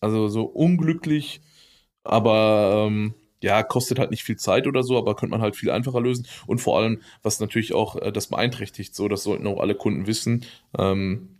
also 0.00 0.28
so 0.28 0.44
unglücklich, 0.44 1.40
aber 2.04 2.86
ähm, 2.88 3.14
ja, 3.42 3.62
kostet 3.62 3.98
halt 3.98 4.10
nicht 4.10 4.24
viel 4.24 4.36
Zeit 4.36 4.66
oder 4.66 4.82
so, 4.82 4.96
aber 4.96 5.14
könnte 5.14 5.32
man 5.32 5.42
halt 5.42 5.56
viel 5.56 5.70
einfacher 5.70 6.00
lösen. 6.00 6.26
Und 6.46 6.58
vor 6.58 6.78
allem, 6.78 7.00
was 7.22 7.40
natürlich 7.40 7.74
auch 7.74 7.96
äh, 7.96 8.12
das 8.12 8.28
beeinträchtigt, 8.28 8.94
so, 8.94 9.08
das 9.08 9.22
sollten 9.22 9.46
auch 9.46 9.60
alle 9.60 9.74
Kunden 9.74 10.06
wissen. 10.06 10.44
Ähm, 10.78 11.36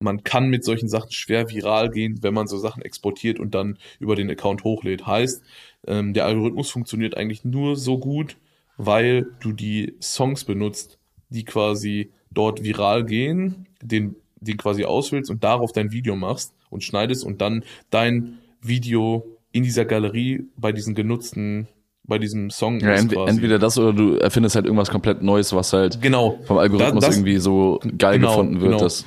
man 0.00 0.24
kann 0.24 0.48
mit 0.48 0.64
solchen 0.64 0.88
Sachen 0.88 1.12
schwer 1.12 1.50
viral 1.50 1.90
gehen, 1.90 2.22
wenn 2.22 2.34
man 2.34 2.46
so 2.46 2.58
Sachen 2.58 2.82
exportiert 2.82 3.38
und 3.38 3.54
dann 3.54 3.78
über 3.98 4.16
den 4.16 4.30
Account 4.30 4.64
hochlädt. 4.64 5.06
Heißt, 5.06 5.42
ähm, 5.86 6.12
der 6.14 6.26
Algorithmus 6.26 6.70
funktioniert 6.70 7.16
eigentlich 7.16 7.44
nur 7.44 7.76
so 7.76 7.98
gut, 7.98 8.36
weil 8.76 9.26
du 9.40 9.52
die 9.52 9.94
Songs 10.00 10.44
benutzt, 10.44 10.98
die 11.28 11.44
quasi 11.44 12.10
dort 12.30 12.62
viral 12.62 13.04
gehen, 13.04 13.66
den, 13.80 14.16
den 14.40 14.56
quasi 14.56 14.84
auswählst 14.84 15.30
und 15.30 15.44
darauf 15.44 15.72
dein 15.72 15.92
Video 15.92 16.16
machst 16.16 16.54
und 16.70 16.82
schneidest 16.82 17.24
und 17.24 17.40
dann 17.40 17.64
dein 17.90 18.38
Video 18.60 19.33
in 19.54 19.62
dieser 19.62 19.84
Galerie 19.86 20.48
bei 20.56 20.72
diesen 20.72 20.94
genutzten, 20.94 21.68
bei 22.02 22.18
diesem 22.18 22.50
Song 22.50 22.80
Ja, 22.80 22.90
ent 22.94 23.12
quasi. 23.12 23.30
entweder 23.30 23.58
das 23.58 23.78
oder 23.78 23.92
du 23.94 24.16
erfindest 24.16 24.56
halt 24.56 24.66
irgendwas 24.66 24.90
komplett 24.90 25.22
Neues, 25.22 25.54
was 25.54 25.72
halt 25.72 26.02
Genau. 26.02 26.38
vom 26.44 26.58
Algorithmus 26.58 27.00
Da- 27.02 27.06
das- 27.08 27.16
irgendwie 27.16 27.38
so 27.38 27.80
geil 27.96 28.18
genau, 28.18 28.30
gefunden 28.30 28.60
wird, 28.60 28.72
genau. 28.72 28.82
dass 28.82 29.06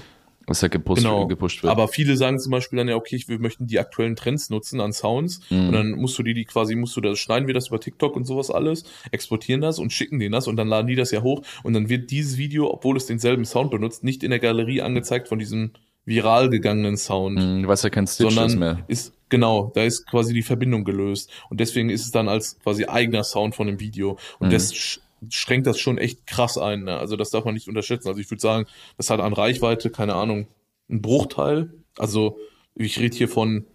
was 0.50 0.62
halt 0.62 0.72
gepusht, 0.72 1.02
Genau. 1.04 1.28
gepusht 1.28 1.62
wird. 1.62 1.70
Aber 1.70 1.90
viele 1.90 2.16
sagen 2.16 2.40
zum 2.40 2.52
Beispiel 2.54 2.78
dann 2.78 2.88
ja, 2.88 2.96
okay, 2.96 3.22
wir 3.28 3.38
möchten 3.38 3.68
die 3.68 3.80
aktuellen 3.80 4.16
Trends 4.16 4.50
nutzen 4.50 4.80
an 4.80 4.94
Sounds 4.94 5.42
Mhm. 5.50 5.68
und 5.68 5.72
dann 5.74 5.92
musst 5.92 6.18
du 6.18 6.24
die, 6.24 6.34
die 6.34 6.46
quasi, 6.46 6.76
musst 6.78 6.96
du 6.96 7.02
das, 7.02 7.20
schneiden 7.20 7.48
wir 7.48 7.54
das 7.54 7.68
über 7.68 7.82
TikTok 7.82 8.16
und 8.16 8.24
sowas 8.26 8.50
alles, 8.50 8.86
exportieren 9.12 9.60
das 9.60 9.78
und 9.78 9.92
schicken 9.92 10.20
denen 10.20 10.32
das 10.32 10.48
und 10.48 10.56
dann 10.56 10.70
laden 10.70 10.88
die 10.88 10.96
das 10.96 11.12
ja 11.12 11.22
hoch 11.22 11.42
und 11.64 11.74
dann 11.74 11.90
wird 11.90 12.10
dieses 12.12 12.38
Video, 12.38 12.72
obwohl 12.74 12.96
es 12.96 13.06
denselben 13.06 13.44
Sound 13.44 13.72
benutzt, 13.72 14.06
nicht 14.06 14.24
in 14.24 14.30
der 14.30 14.40
Galerie 14.40 14.82
angezeigt 14.82 15.28
von 15.28 15.38
diesem 15.38 15.72
viral 16.08 16.50
gegangenen 16.50 16.98
Sound. 16.98 17.38
Du 17.38 17.68
weißt 17.68 17.84
ja 17.84 17.90
kein 17.92 18.08
Stitch 18.08 18.30
sondern 18.30 18.48
ist 18.48 18.56
mehr. 18.56 18.84
ist 18.88 19.14
genau, 19.30 19.72
da 19.76 19.84
ist 19.84 20.08
quasi 20.08 20.34
die 20.34 20.42
Verbindung 20.42 20.84
gelöst 20.86 21.30
und 21.50 21.60
deswegen 21.60 21.90
ist 21.90 22.06
es 22.06 22.12
dann 22.12 22.30
als 22.30 22.58
quasi 22.60 22.86
eigener 22.86 23.24
Sound 23.24 23.54
von 23.56 23.68
dem 23.68 23.80
Video 23.80 24.18
und 24.40 24.48
Mhm. 24.48 24.52
das 24.52 24.74
sch 24.74 25.00
schränkt 25.30 25.68
das 25.68 25.80
schon 25.80 25.98
echt 25.98 26.26
krass 26.28 26.58
ein. 26.58 26.84
Ne? 26.84 26.98
Also 26.98 27.16
das 27.18 27.32
darf 27.32 27.44
man 27.44 27.56
nicht 27.56 27.68
unterschätzen. 27.68 28.08
Also 28.08 28.22
ich 28.22 28.30
würde 28.32 28.40
sagen, 28.42 28.68
das 28.98 29.10
hat 29.10 29.20
an 29.20 29.34
Reichweite 29.34 29.90
keine 29.90 30.14
Ahnung 30.16 30.48
ein 30.90 31.02
Bruchteil. 31.02 31.74
Also 31.98 32.38
ich 32.76 33.00
rede 33.00 33.18
hier 33.18 33.28
von 33.28 33.66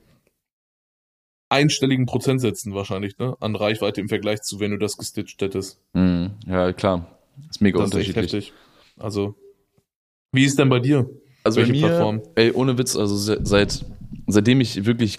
einstelligen 1.49 2.07
Prozentsätzen 2.07 2.75
wahrscheinlich 2.75 3.19
ne 3.19 3.37
an 3.41 3.57
Reichweite 3.57 4.01
im 4.01 4.09
Vergleich 4.09 4.41
zu 4.43 4.59
wenn 4.61 4.71
du 4.71 4.79
das 4.79 4.97
gestitcht 4.97 5.43
hättest. 5.43 5.79
Mhm. 5.93 6.31
Ja, 6.47 6.73
klar. 6.73 7.19
Ist 7.51 7.61
mega 7.61 7.79
Das 7.79 7.89
ist 7.91 7.97
echt 7.97 8.09
unterschiedlich. 8.09 8.47
heftig. 8.47 8.53
Also 8.99 9.35
wie 10.33 10.45
ist 10.45 10.59
denn 10.59 10.69
bei 10.69 10.79
dir? 10.81 11.11
Also 11.45 11.61
Welche 11.61 11.73
mir, 11.73 11.87
Plattform? 11.89 12.23
ey, 12.35 12.53
ohne 12.53 12.79
Witz, 12.79 12.97
also 12.97 13.17
se- 13.17 13.41
seit, 13.43 13.85
seitdem 14.27 14.61
ich 14.61 14.85
wirklich 14.87 15.19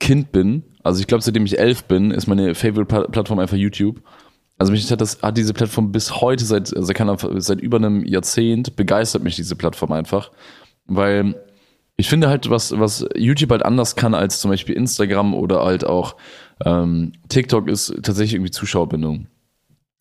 Kind 0.00 0.32
bin, 0.32 0.62
also 0.82 1.00
ich 1.00 1.06
glaube, 1.06 1.22
seitdem 1.22 1.46
ich 1.46 1.58
elf 1.58 1.84
bin, 1.84 2.10
ist 2.10 2.26
meine 2.26 2.54
Favorite-Plattform 2.54 3.38
einfach 3.38 3.56
YouTube. 3.56 4.02
Also 4.58 4.72
mich 4.72 4.90
hat 4.90 5.00
das, 5.00 5.22
hat 5.22 5.36
diese 5.36 5.52
Plattform 5.54 5.92
bis 5.92 6.20
heute, 6.20 6.44
seit, 6.44 6.74
also 6.76 6.92
seit 7.40 7.60
über 7.60 7.78
einem 7.78 8.04
Jahrzehnt, 8.04 8.76
begeistert 8.76 9.22
mich 9.22 9.36
diese 9.36 9.56
Plattform 9.56 9.92
einfach. 9.92 10.30
Weil 10.86 11.34
ich 11.96 12.08
finde 12.08 12.28
halt, 12.28 12.50
was, 12.50 12.78
was 12.78 13.06
YouTube 13.16 13.50
halt 13.50 13.64
anders 13.64 13.96
kann 13.96 14.14
als 14.14 14.40
zum 14.40 14.50
Beispiel 14.50 14.76
Instagram 14.76 15.34
oder 15.34 15.64
halt 15.64 15.84
auch 15.86 16.16
ähm, 16.64 17.12
TikTok 17.28 17.68
ist 17.68 17.94
tatsächlich 18.02 18.34
irgendwie 18.34 18.50
Zuschauerbindung. 18.50 19.26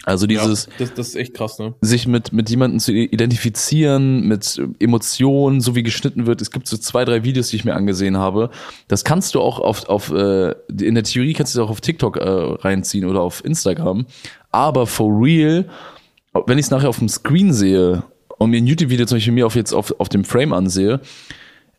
Also 0.06 0.28
dieses, 0.28 0.66
ja, 0.66 0.72
das, 0.80 0.94
das 0.96 1.08
ist 1.10 1.16
echt 1.16 1.34
krass, 1.34 1.60
ne? 1.60 1.76
sich 1.80 2.08
mit, 2.08 2.34
mit 2.34 2.50
jemandem 2.50 2.80
zu 2.80 2.92
identifizieren, 2.92 4.28
mit 4.28 4.62
Emotionen, 4.80 5.62
so 5.62 5.76
wie 5.76 5.84
geschnitten 5.84 6.26
wird. 6.26 6.42
Es 6.42 6.52
gibt 6.52 6.68
so 6.68 6.76
zwei, 6.76 7.06
drei 7.06 7.24
Videos, 7.24 7.50
die 7.50 7.56
ich 7.56 7.64
mir 7.64 7.74
angesehen 7.74 8.18
habe. 8.18 8.50
Das 8.90 9.06
kannst 9.06 9.34
du 9.34 9.40
auch 9.40 9.60
auf, 9.60 9.88
auf 9.88 10.12
äh, 10.12 10.52
in 10.68 10.96
der 10.96 11.06
Theorie 11.06 11.34
kannst 11.34 11.56
du 11.56 11.60
das 11.60 11.66
auch 11.66 11.72
auf 11.72 11.80
TikTok 11.80 12.18
äh, 12.18 12.28
reinziehen 12.28 13.06
oder 13.06 13.22
auf 13.22 13.46
Instagram. 13.46 14.06
Aber 14.52 14.88
for 14.88 15.10
real, 15.10 15.70
wenn 16.48 16.58
ich 16.58 16.66
es 16.66 16.72
nachher 16.72 16.90
auf 16.90 17.00
dem 17.00 17.08
Screen 17.08 17.54
sehe 17.54 18.04
und 18.40 18.50
mir 18.50 18.58
ein 18.58 18.68
YouTube-Video 18.68 19.06
zum 19.06 19.18
Beispiel 19.18 19.34
mir 19.34 19.46
auf 19.46 19.56
jetzt 19.56 19.72
auf, 19.72 19.96
auf 20.00 20.10
dem 20.10 20.26
Frame 20.26 20.52
ansehe, 20.52 21.00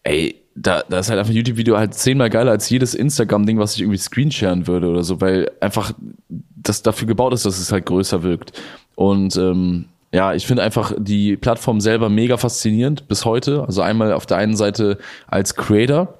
ey, 0.02 0.43
da, 0.54 0.84
da 0.88 0.98
ist 1.00 1.10
halt 1.10 1.18
einfach 1.18 1.32
ein 1.32 1.36
YouTube-Video 1.36 1.76
halt 1.76 1.94
zehnmal 1.94 2.30
geiler 2.30 2.52
als 2.52 2.68
jedes 2.70 2.94
Instagram-Ding, 2.94 3.58
was 3.58 3.74
ich 3.74 3.82
irgendwie 3.82 3.98
screensharen 3.98 4.66
würde 4.66 4.88
oder 4.88 5.02
so, 5.02 5.20
weil 5.20 5.50
einfach 5.60 5.92
das 6.28 6.82
dafür 6.82 7.08
gebaut 7.08 7.34
ist, 7.34 7.44
dass 7.44 7.58
es 7.58 7.72
halt 7.72 7.86
größer 7.86 8.22
wirkt. 8.22 8.52
Und 8.94 9.36
ähm, 9.36 9.86
ja, 10.12 10.32
ich 10.32 10.46
finde 10.46 10.62
einfach 10.62 10.92
die 10.96 11.36
Plattform 11.36 11.80
selber 11.80 12.08
mega 12.08 12.36
faszinierend 12.36 13.08
bis 13.08 13.24
heute. 13.24 13.64
Also 13.66 13.82
einmal 13.82 14.12
auf 14.12 14.26
der 14.26 14.36
einen 14.36 14.56
Seite 14.56 14.98
als 15.26 15.56
Creator, 15.56 16.18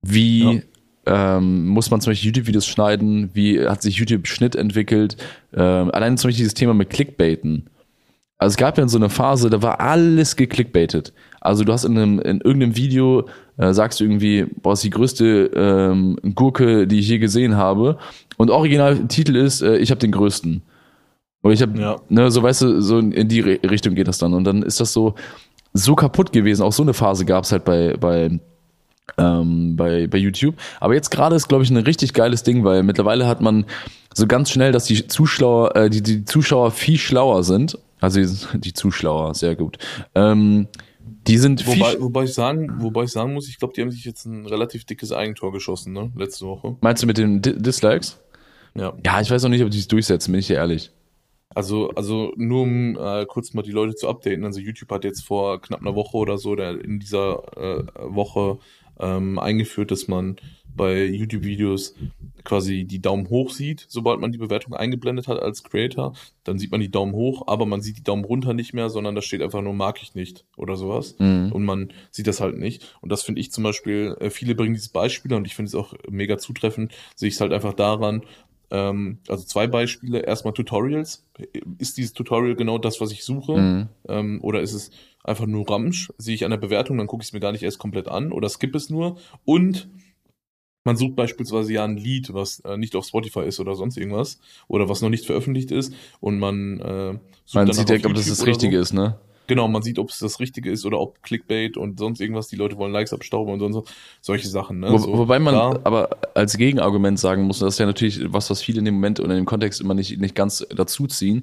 wie 0.00 0.62
ähm, 1.06 1.66
muss 1.66 1.90
man 1.90 2.00
zum 2.00 2.12
Beispiel 2.12 2.28
YouTube-Videos 2.28 2.66
schneiden, 2.66 3.30
wie 3.34 3.66
hat 3.66 3.82
sich 3.82 3.96
YouTube-Schnitt 3.96 4.56
entwickelt, 4.56 5.16
ähm, 5.54 5.90
allein 5.90 6.16
zum 6.16 6.28
Beispiel 6.28 6.44
dieses 6.44 6.54
Thema 6.54 6.72
mit 6.72 6.90
Clickbaiten. 6.90 7.68
Also 8.38 8.54
es 8.54 8.56
gab 8.56 8.78
ja 8.78 8.88
so 8.88 8.96
eine 8.96 9.10
Phase, 9.10 9.50
da 9.50 9.60
war 9.60 9.80
alles 9.80 10.34
geklickbaitet. 10.34 11.12
Also 11.42 11.62
du 11.64 11.72
hast 11.74 11.84
in 11.84 11.98
einem 11.98 12.18
in 12.20 12.40
irgendeinem 12.40 12.74
Video 12.74 13.28
äh, 13.60 13.72
sagst 13.74 14.00
du 14.00 14.04
irgendwie, 14.04 14.46
boah, 14.62 14.72
ist 14.72 14.82
die 14.84 14.90
größte 14.90 15.50
ähm, 15.54 16.16
Gurke, 16.34 16.86
die 16.86 16.98
ich 17.00 17.08
je 17.08 17.18
gesehen 17.18 17.56
habe. 17.56 17.98
Und 18.36 18.50
Originaltitel 18.50 19.36
ist, 19.36 19.60
äh, 19.62 19.76
ich 19.78 19.90
habe 19.90 19.98
den 20.00 20.12
größten. 20.12 20.62
Oder 21.42 21.52
ich 21.54 21.62
habe, 21.62 21.78
Ja. 21.78 21.96
ne, 22.08 22.30
so 22.30 22.42
weißt 22.42 22.62
du, 22.62 22.80
so 22.82 22.98
in 22.98 23.28
die 23.28 23.40
Re- 23.40 23.60
Richtung 23.68 23.94
geht 23.94 24.08
das 24.08 24.18
dann. 24.18 24.34
Und 24.34 24.44
dann 24.44 24.62
ist 24.62 24.80
das 24.80 24.92
so 24.92 25.14
so 25.72 25.94
kaputt 25.94 26.32
gewesen. 26.32 26.62
Auch 26.62 26.72
so 26.72 26.82
eine 26.82 26.94
Phase 26.94 27.24
gab 27.24 27.44
es 27.44 27.52
halt 27.52 27.64
bei 27.64 27.96
bei 27.96 28.40
ähm, 29.18 29.76
bei, 29.76 30.06
bei 30.06 30.18
YouTube. 30.18 30.54
Aber 30.80 30.94
jetzt 30.94 31.10
gerade 31.10 31.36
ist, 31.36 31.48
glaube 31.48 31.64
ich, 31.64 31.70
ein 31.70 31.76
richtig 31.76 32.12
geiles 32.14 32.42
Ding, 32.42 32.64
weil 32.64 32.82
mittlerweile 32.82 33.26
hat 33.26 33.40
man 33.40 33.64
so 34.14 34.26
ganz 34.26 34.50
schnell, 34.50 34.72
dass 34.72 34.84
die 34.84 35.06
Zuschauer, 35.06 35.74
äh, 35.76 35.90
die, 35.90 36.02
die 36.02 36.24
Zuschauer 36.24 36.70
viel 36.70 36.98
schlauer 36.98 37.42
sind. 37.42 37.78
Also 38.00 38.20
die, 38.20 38.60
die 38.60 38.72
Zuschauer, 38.72 39.34
sehr 39.34 39.56
gut. 39.56 39.78
Ähm, 40.14 40.68
die 41.26 41.38
sind. 41.38 41.66
Wobei, 41.66 42.00
wobei 42.00 42.24
ich 42.24 42.34
sagen, 42.34 42.70
wobei 42.78 43.04
ich 43.04 43.12
sagen 43.12 43.34
muss, 43.34 43.48
ich 43.48 43.58
glaube, 43.58 43.74
die 43.74 43.82
haben 43.82 43.90
sich 43.90 44.04
jetzt 44.04 44.24
ein 44.24 44.46
relativ 44.46 44.84
dickes 44.84 45.12
Eigentor 45.12 45.52
geschossen, 45.52 45.92
ne? 45.92 46.10
Letzte 46.16 46.46
Woche. 46.46 46.76
Meinst 46.80 47.02
du 47.02 47.06
mit 47.06 47.18
den 47.18 47.42
Di 47.42 47.56
Dislikes? 47.56 48.20
Ja. 48.74 48.92
Ja, 49.04 49.20
ich 49.20 49.30
weiß 49.30 49.42
noch 49.42 49.50
nicht, 49.50 49.62
ob 49.62 49.70
die 49.70 49.78
es 49.78 49.88
durchsetzen, 49.88 50.32
bin 50.32 50.40
ich 50.40 50.46
dir 50.46 50.56
ehrlich. 50.56 50.90
Also, 51.52 51.90
also 51.90 52.32
nur 52.36 52.62
um 52.62 52.96
äh, 52.96 53.26
kurz 53.26 53.54
mal 53.54 53.62
die 53.62 53.72
Leute 53.72 53.96
zu 53.96 54.08
updaten. 54.08 54.44
Also 54.44 54.60
YouTube 54.60 54.90
hat 54.92 55.04
jetzt 55.04 55.22
vor 55.22 55.60
knapp 55.60 55.80
einer 55.80 55.96
Woche 55.96 56.16
oder 56.16 56.38
so 56.38 56.54
der, 56.54 56.80
in 56.80 57.00
dieser 57.00 57.42
äh, 57.56 57.84
Woche 58.14 58.58
ähm, 59.00 59.38
eingeführt, 59.38 59.90
dass 59.90 60.06
man 60.06 60.36
bei 60.80 61.04
YouTube-Videos 61.04 61.94
quasi 62.42 62.84
die 62.84 63.02
Daumen 63.02 63.28
hoch 63.28 63.50
sieht, 63.50 63.84
sobald 63.86 64.18
man 64.18 64.32
die 64.32 64.38
Bewertung 64.38 64.72
eingeblendet 64.72 65.28
hat 65.28 65.38
als 65.38 65.62
Creator. 65.62 66.14
Dann 66.42 66.58
sieht 66.58 66.70
man 66.70 66.80
die 66.80 66.90
Daumen 66.90 67.12
hoch, 67.12 67.42
aber 67.48 67.66
man 67.66 67.82
sieht 67.82 67.98
die 67.98 68.02
Daumen 68.02 68.24
runter 68.24 68.54
nicht 68.54 68.72
mehr, 68.72 68.88
sondern 68.88 69.14
da 69.14 69.20
steht 69.20 69.42
einfach 69.42 69.60
nur 69.60 69.74
mag 69.74 70.02
ich 70.02 70.14
nicht 70.14 70.46
oder 70.56 70.76
sowas. 70.76 71.16
Mhm. 71.18 71.52
Und 71.52 71.66
man 71.66 71.92
sieht 72.10 72.26
das 72.26 72.40
halt 72.40 72.56
nicht. 72.56 72.96
Und 73.02 73.12
das 73.12 73.22
finde 73.22 73.42
ich 73.42 73.52
zum 73.52 73.62
Beispiel, 73.62 74.16
äh, 74.20 74.30
viele 74.30 74.54
bringen 74.54 74.72
dieses 74.72 74.88
Beispiel 74.88 75.34
und 75.34 75.46
ich 75.46 75.54
finde 75.54 75.68
es 75.68 75.74
auch 75.74 75.92
mega 76.08 76.38
zutreffend, 76.38 76.94
sehe 77.14 77.28
ich 77.28 77.34
es 77.34 77.42
halt 77.42 77.52
einfach 77.52 77.74
daran, 77.74 78.22
ähm, 78.70 79.18
also 79.28 79.44
zwei 79.44 79.66
Beispiele. 79.66 80.20
Erstmal 80.20 80.54
Tutorials. 80.54 81.26
Ist 81.76 81.98
dieses 81.98 82.14
Tutorial 82.14 82.56
genau 82.56 82.78
das, 82.78 83.02
was 83.02 83.12
ich 83.12 83.22
suche? 83.22 83.58
Mhm. 83.58 83.88
Ähm, 84.08 84.38
oder 84.42 84.62
ist 84.62 84.72
es 84.72 84.92
einfach 85.24 85.44
nur 85.44 85.68
Ramsch? 85.68 86.10
Sehe 86.16 86.34
ich 86.34 86.46
an 86.46 86.52
der 86.52 86.58
Bewertung, 86.58 86.96
dann 86.96 87.06
gucke 87.06 87.22
ich 87.22 87.28
es 87.28 87.32
mir 87.34 87.40
gar 87.40 87.52
nicht 87.52 87.64
erst 87.64 87.78
komplett 87.78 88.08
an 88.08 88.32
oder 88.32 88.48
skippe 88.48 88.78
es 88.78 88.88
nur. 88.88 89.18
Und 89.44 89.90
man 90.84 90.96
sucht 90.96 91.16
beispielsweise 91.16 91.72
ja 91.72 91.84
ein 91.84 91.96
Lied, 91.96 92.32
was 92.32 92.60
äh, 92.60 92.76
nicht 92.76 92.96
auf 92.96 93.04
Spotify 93.04 93.40
ist 93.40 93.60
oder 93.60 93.74
sonst 93.74 93.96
irgendwas 93.96 94.38
oder 94.68 94.88
was 94.88 95.02
noch 95.02 95.10
nicht 95.10 95.26
veröffentlicht 95.26 95.70
ist 95.70 95.92
und 96.20 96.38
man 96.38 96.80
äh, 96.80 97.18
sucht 97.44 97.66
Man 97.66 97.72
sieht 97.72 97.88
direkt, 97.88 98.06
ob 98.06 98.14
das 98.14 98.26
das 98.26 98.46
Richtige 98.46 98.76
so. 98.76 98.82
ist, 98.82 98.92
ne? 98.92 99.18
Genau, 99.46 99.66
man 99.66 99.82
sieht, 99.82 99.98
ob 99.98 100.10
es 100.10 100.20
das 100.20 100.38
Richtige 100.38 100.70
ist 100.70 100.86
oder 100.86 101.00
ob 101.00 101.24
Clickbait 101.24 101.76
und 101.76 101.98
sonst 101.98 102.20
irgendwas, 102.20 102.46
die 102.46 102.54
Leute 102.54 102.76
wollen 102.76 102.92
Likes 102.92 103.12
abstauben 103.12 103.52
und 103.52 103.58
sonst 103.58 103.92
solche 104.20 104.46
Sachen. 104.46 104.78
Ne? 104.78 104.92
Wo, 104.92 104.98
so, 104.98 105.18
wobei 105.18 105.40
man 105.40 105.54
klar. 105.54 105.80
aber 105.82 106.18
als 106.34 106.56
Gegenargument 106.56 107.18
sagen 107.18 107.42
muss, 107.42 107.58
das 107.58 107.74
ist 107.74 107.78
ja 107.80 107.86
natürlich 107.86 108.32
was, 108.32 108.48
was 108.48 108.62
viele 108.62 108.78
in 108.78 108.84
dem 108.84 108.94
Moment 108.94 109.18
oder 109.18 109.30
in 109.30 109.38
dem 109.38 109.46
Kontext 109.46 109.80
immer 109.80 109.94
nicht, 109.94 110.20
nicht 110.20 110.36
ganz 110.36 110.64
dazuziehen. 110.70 111.42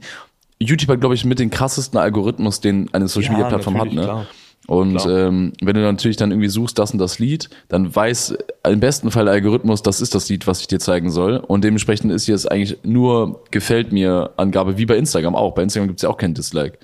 YouTube 0.58 0.90
hat, 0.90 1.02
glaube 1.02 1.16
ich, 1.16 1.26
mit 1.26 1.40
den 1.40 1.50
krassesten 1.50 2.00
Algorithmus, 2.00 2.62
den 2.62 2.94
eine 2.94 3.10
Social 3.10 3.34
Media 3.34 3.50
Plattform 3.50 3.76
hat, 3.76 3.88
natürlich, 3.88 4.00
ne? 4.00 4.04
klar. 4.06 4.28
Und 4.68 5.06
ähm, 5.06 5.54
wenn 5.62 5.76
du 5.76 5.82
natürlich 5.82 6.18
dann 6.18 6.32
irgendwie 6.32 6.50
suchst, 6.50 6.78
das 6.78 6.92
und 6.92 7.00
das 7.00 7.20
Lied, 7.20 7.50
dann 7.70 7.96
weiß 7.96 8.38
im 8.68 8.80
besten 8.82 9.12
Fall 9.12 9.26
der 9.26 9.34
Algorithmus, 9.34 9.82
das 9.82 10.02
ist 10.02 10.14
das 10.14 10.28
Lied, 10.28 10.46
was 10.46 10.60
ich 10.60 10.68
dir 10.68 10.80
zeigen 10.80 11.10
soll. 11.10 11.38
Und 11.38 11.64
dementsprechend 11.64 12.12
ist 12.12 12.26
hier 12.26 12.36
es 12.36 12.46
eigentlich 12.46 12.78
nur 12.84 13.46
gefällt 13.50 13.94
mir 13.94 14.34
Angabe, 14.36 14.78
wie 14.78 14.86
bei 14.86 14.98
Instagram 14.98 15.36
auch. 15.36 15.56
Bei 15.56 15.64
Instagram 15.64 15.88
gibt's 15.88 16.04
ja 16.04 16.10
auch 16.10 16.18
kein 16.18 16.34
Dislike. 16.34 16.78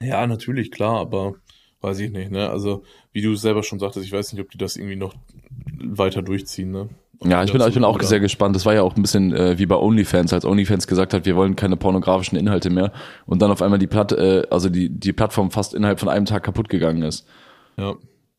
Ja, 0.00 0.26
natürlich, 0.28 0.70
klar, 0.70 1.00
aber 1.00 1.34
weiß 1.80 1.98
ich 1.98 2.12
nicht, 2.12 2.30
ne? 2.30 2.48
Also, 2.48 2.84
wie 3.12 3.22
du 3.22 3.34
selber 3.34 3.64
schon 3.64 3.80
sagtest, 3.80 4.06
ich 4.06 4.12
weiß 4.12 4.32
nicht, 4.32 4.42
ob 4.42 4.50
die 4.50 4.58
das 4.58 4.76
irgendwie 4.76 4.96
noch 4.96 5.14
weiter 5.80 6.22
durchziehen, 6.22 6.70
ne? 6.70 6.88
Ja, 7.24 7.42
ich 7.44 7.52
bin, 7.52 7.60
ich 7.60 7.74
bin 7.74 7.84
auch 7.84 7.94
oder- 7.96 8.04
sehr 8.06 8.20
gespannt. 8.20 8.56
Das 8.56 8.66
war 8.66 8.74
ja 8.74 8.82
auch 8.82 8.96
ein 8.96 9.02
bisschen 9.02 9.32
äh, 9.32 9.58
wie 9.58 9.66
bei 9.66 9.76
OnlyFans, 9.76 10.32
als 10.32 10.44
OnlyFans 10.44 10.86
gesagt 10.86 11.14
hat, 11.14 11.24
wir 11.26 11.36
wollen 11.36 11.56
keine 11.56 11.76
pornografischen 11.76 12.36
Inhalte 12.38 12.70
mehr 12.70 12.92
und 13.26 13.42
dann 13.42 13.50
auf 13.50 13.62
einmal 13.62 13.78
die 13.78 13.86
Platt, 13.86 14.12
äh, 14.12 14.42
also 14.50 14.68
die, 14.68 14.88
die 14.88 15.12
Plattform 15.12 15.50
fast 15.50 15.74
innerhalb 15.74 16.00
von 16.00 16.08
einem 16.08 16.24
Tag 16.26 16.42
kaputt 16.42 16.68
gegangen 16.68 17.02
ist. 17.02 17.26
Ja. 17.76 17.94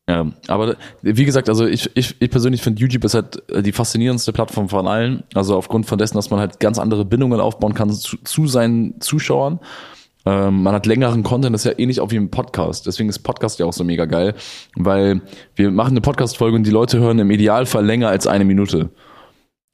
Ja, 0.06 0.26
aber 0.48 0.76
wie 1.00 1.24
gesagt, 1.24 1.48
also 1.48 1.64
ich, 1.66 1.90
ich, 1.94 2.14
ich 2.20 2.30
persönlich 2.30 2.60
finde 2.60 2.78
YouTube 2.82 3.04
ist 3.04 3.14
halt 3.14 3.42
äh, 3.50 3.62
die 3.62 3.72
faszinierendste 3.72 4.34
Plattform 4.34 4.68
von 4.68 4.86
allen. 4.86 5.22
Also 5.32 5.56
aufgrund 5.56 5.86
von 5.86 5.96
dessen, 5.96 6.16
dass 6.16 6.28
man 6.28 6.40
halt 6.40 6.60
ganz 6.60 6.78
andere 6.78 7.06
Bindungen 7.06 7.40
aufbauen 7.40 7.72
kann 7.72 7.90
zu, 7.90 8.18
zu 8.22 8.46
seinen 8.46 9.00
Zuschauern. 9.00 9.60
Ähm, 10.26 10.62
man 10.62 10.74
hat 10.74 10.86
längeren 10.86 11.22
Content, 11.22 11.54
das 11.54 11.66
ist 11.66 11.72
ja 11.72 11.78
ähnlich 11.78 12.00
auch 12.00 12.10
wie 12.10 12.16
im 12.16 12.30
Podcast. 12.30 12.86
Deswegen 12.86 13.08
ist 13.10 13.18
Podcast 13.20 13.58
ja 13.58 13.66
auch 13.66 13.72
so 13.74 13.84
mega 13.84 14.06
geil, 14.06 14.34
weil 14.74 15.20
wir 15.54 15.70
machen 15.70 15.90
eine 15.90 16.00
Podcast-Folge 16.00 16.56
und 16.56 16.66
die 16.66 16.70
Leute 16.70 16.98
hören 16.98 17.18
im 17.18 17.30
Idealfall 17.30 17.84
länger 17.84 18.08
als 18.08 18.26
eine 18.26 18.44
Minute. 18.44 18.90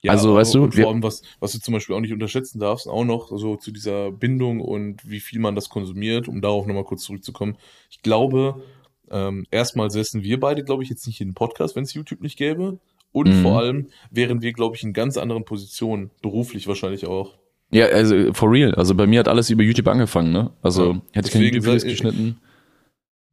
Ja, 0.03 0.13
Also, 0.13 0.35
weißt 0.35 0.55
du, 0.55 0.71
vor 0.71 0.89
allem, 0.89 1.03
was, 1.03 1.23
was 1.41 1.53
du 1.53 1.61
zum 1.61 1.75
Beispiel 1.75 1.95
auch 1.95 2.01
nicht 2.01 2.13
unterschätzen 2.15 2.59
darfst, 2.59 2.89
auch 2.89 3.05
noch 3.05 3.29
so 3.37 3.57
zu 3.57 3.71
dieser 3.71 4.11
Bindung 4.11 4.61
und 4.61 5.09
wie 5.09 5.21
viel 5.21 5.39
man 5.41 5.55
das 5.55 5.69
konsumiert, 5.69 6.27
um 6.27 6.41
darauf 6.41 6.67
nochmal 6.67 6.85
kurz 6.85 7.03
zurückzukommen. 7.05 7.57
Ich 7.91 8.01
glaube, 8.03 8.63
ähm, 9.11 9.45
erstmal 9.51 9.91
säßen 9.91 10.23
wir 10.23 10.41
beide, 10.41 10.65
glaube 10.65 10.83
ich, 10.83 10.89
jetzt 10.89 11.07
nicht 11.07 11.21
in 11.21 11.29
den 11.29 11.35
Podcast, 11.35 11.77
wenn 11.77 11.85
es 11.85 11.93
YouTube 11.95 12.23
nicht 12.23 12.39
gäbe. 12.39 12.79
Und 13.13 13.29
Mhm. 13.29 13.43
vor 13.43 13.59
allem 13.59 13.89
wären 14.11 14.41
wir, 14.41 14.53
glaube 14.53 14.75
ich, 14.77 14.85
in 14.85 14.93
ganz 14.95 15.17
anderen 15.19 15.45
Positionen, 15.45 16.11
beruflich 16.23 16.67
wahrscheinlich 16.67 17.07
auch. 17.07 17.35
Ja, 17.73 17.87
also 17.87 18.33
for 18.33 18.51
real. 18.51 18.75
Also 18.75 18.95
bei 18.95 19.07
mir 19.07 19.21
hat 19.21 19.29
alles 19.29 19.49
über 19.51 19.63
YouTube 19.63 19.87
angefangen, 19.89 20.33
ne? 20.33 20.51
Also 20.63 20.93
Ja, 20.93 21.01
hätte 21.13 21.29
ich 21.29 21.33
keine 21.33 21.45
YouTube-Videos 21.47 21.85
geschnitten, 21.85 22.39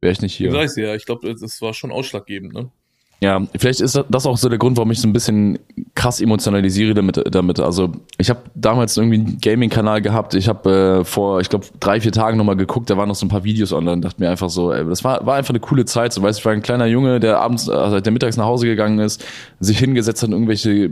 wäre 0.00 0.12
ich 0.12 0.20
nicht 0.20 0.34
Hier. 0.34 0.52
weiß 0.52 0.76
ja, 0.76 0.94
ich 0.94 1.04
glaube, 1.06 1.34
das- 1.34 1.60
war 1.60 1.74
schon 1.74 1.90
ausschlaggebend, 1.90 2.52
ne? 2.52 2.70
Ja, 3.20 3.44
vielleicht 3.58 3.80
ist 3.80 4.00
das 4.08 4.26
auch 4.26 4.36
so 4.38 4.48
der 4.48 4.58
Grund, 4.58 4.76
warum 4.76 4.92
ich 4.92 5.00
so 5.00 5.08
ein 5.08 5.12
bisschen 5.12 5.58
krass 5.96 6.20
emotionalisiere 6.20 6.94
damit. 6.94 7.20
damit. 7.34 7.58
Also 7.58 7.90
ich 8.16 8.30
habe 8.30 8.42
damals 8.54 8.96
irgendwie 8.96 9.16
einen 9.18 9.40
Gaming-Kanal 9.40 10.00
gehabt. 10.02 10.34
Ich 10.34 10.46
habe 10.48 11.00
äh, 11.00 11.04
vor, 11.04 11.40
ich 11.40 11.48
glaube, 11.48 11.66
drei, 11.80 12.00
vier 12.00 12.12
Tagen 12.12 12.38
nochmal 12.38 12.54
geguckt. 12.54 12.88
Da 12.90 12.96
waren 12.96 13.08
noch 13.08 13.16
so 13.16 13.26
ein 13.26 13.28
paar 13.28 13.42
Videos 13.42 13.72
online. 13.72 14.02
Dachte 14.02 14.20
mir 14.22 14.30
einfach 14.30 14.50
so, 14.50 14.72
ey, 14.72 14.84
das 14.84 15.02
war, 15.02 15.26
war 15.26 15.34
einfach 15.34 15.50
eine 15.50 15.58
coole 15.58 15.84
Zeit. 15.84 16.12
So, 16.12 16.22
weißt 16.22 16.38
du, 16.38 16.42
ich 16.42 16.44
war 16.44 16.52
ein 16.52 16.62
kleiner 16.62 16.86
Junge, 16.86 17.18
der 17.18 17.40
abends, 17.40 17.68
also 17.68 17.98
der 17.98 18.12
mittags 18.12 18.36
nach 18.36 18.44
Hause 18.44 18.66
gegangen 18.66 19.00
ist, 19.00 19.24
sich 19.58 19.80
hingesetzt 19.80 20.22
hat 20.22 20.28
und 20.28 20.34
irgendwelche 20.34 20.90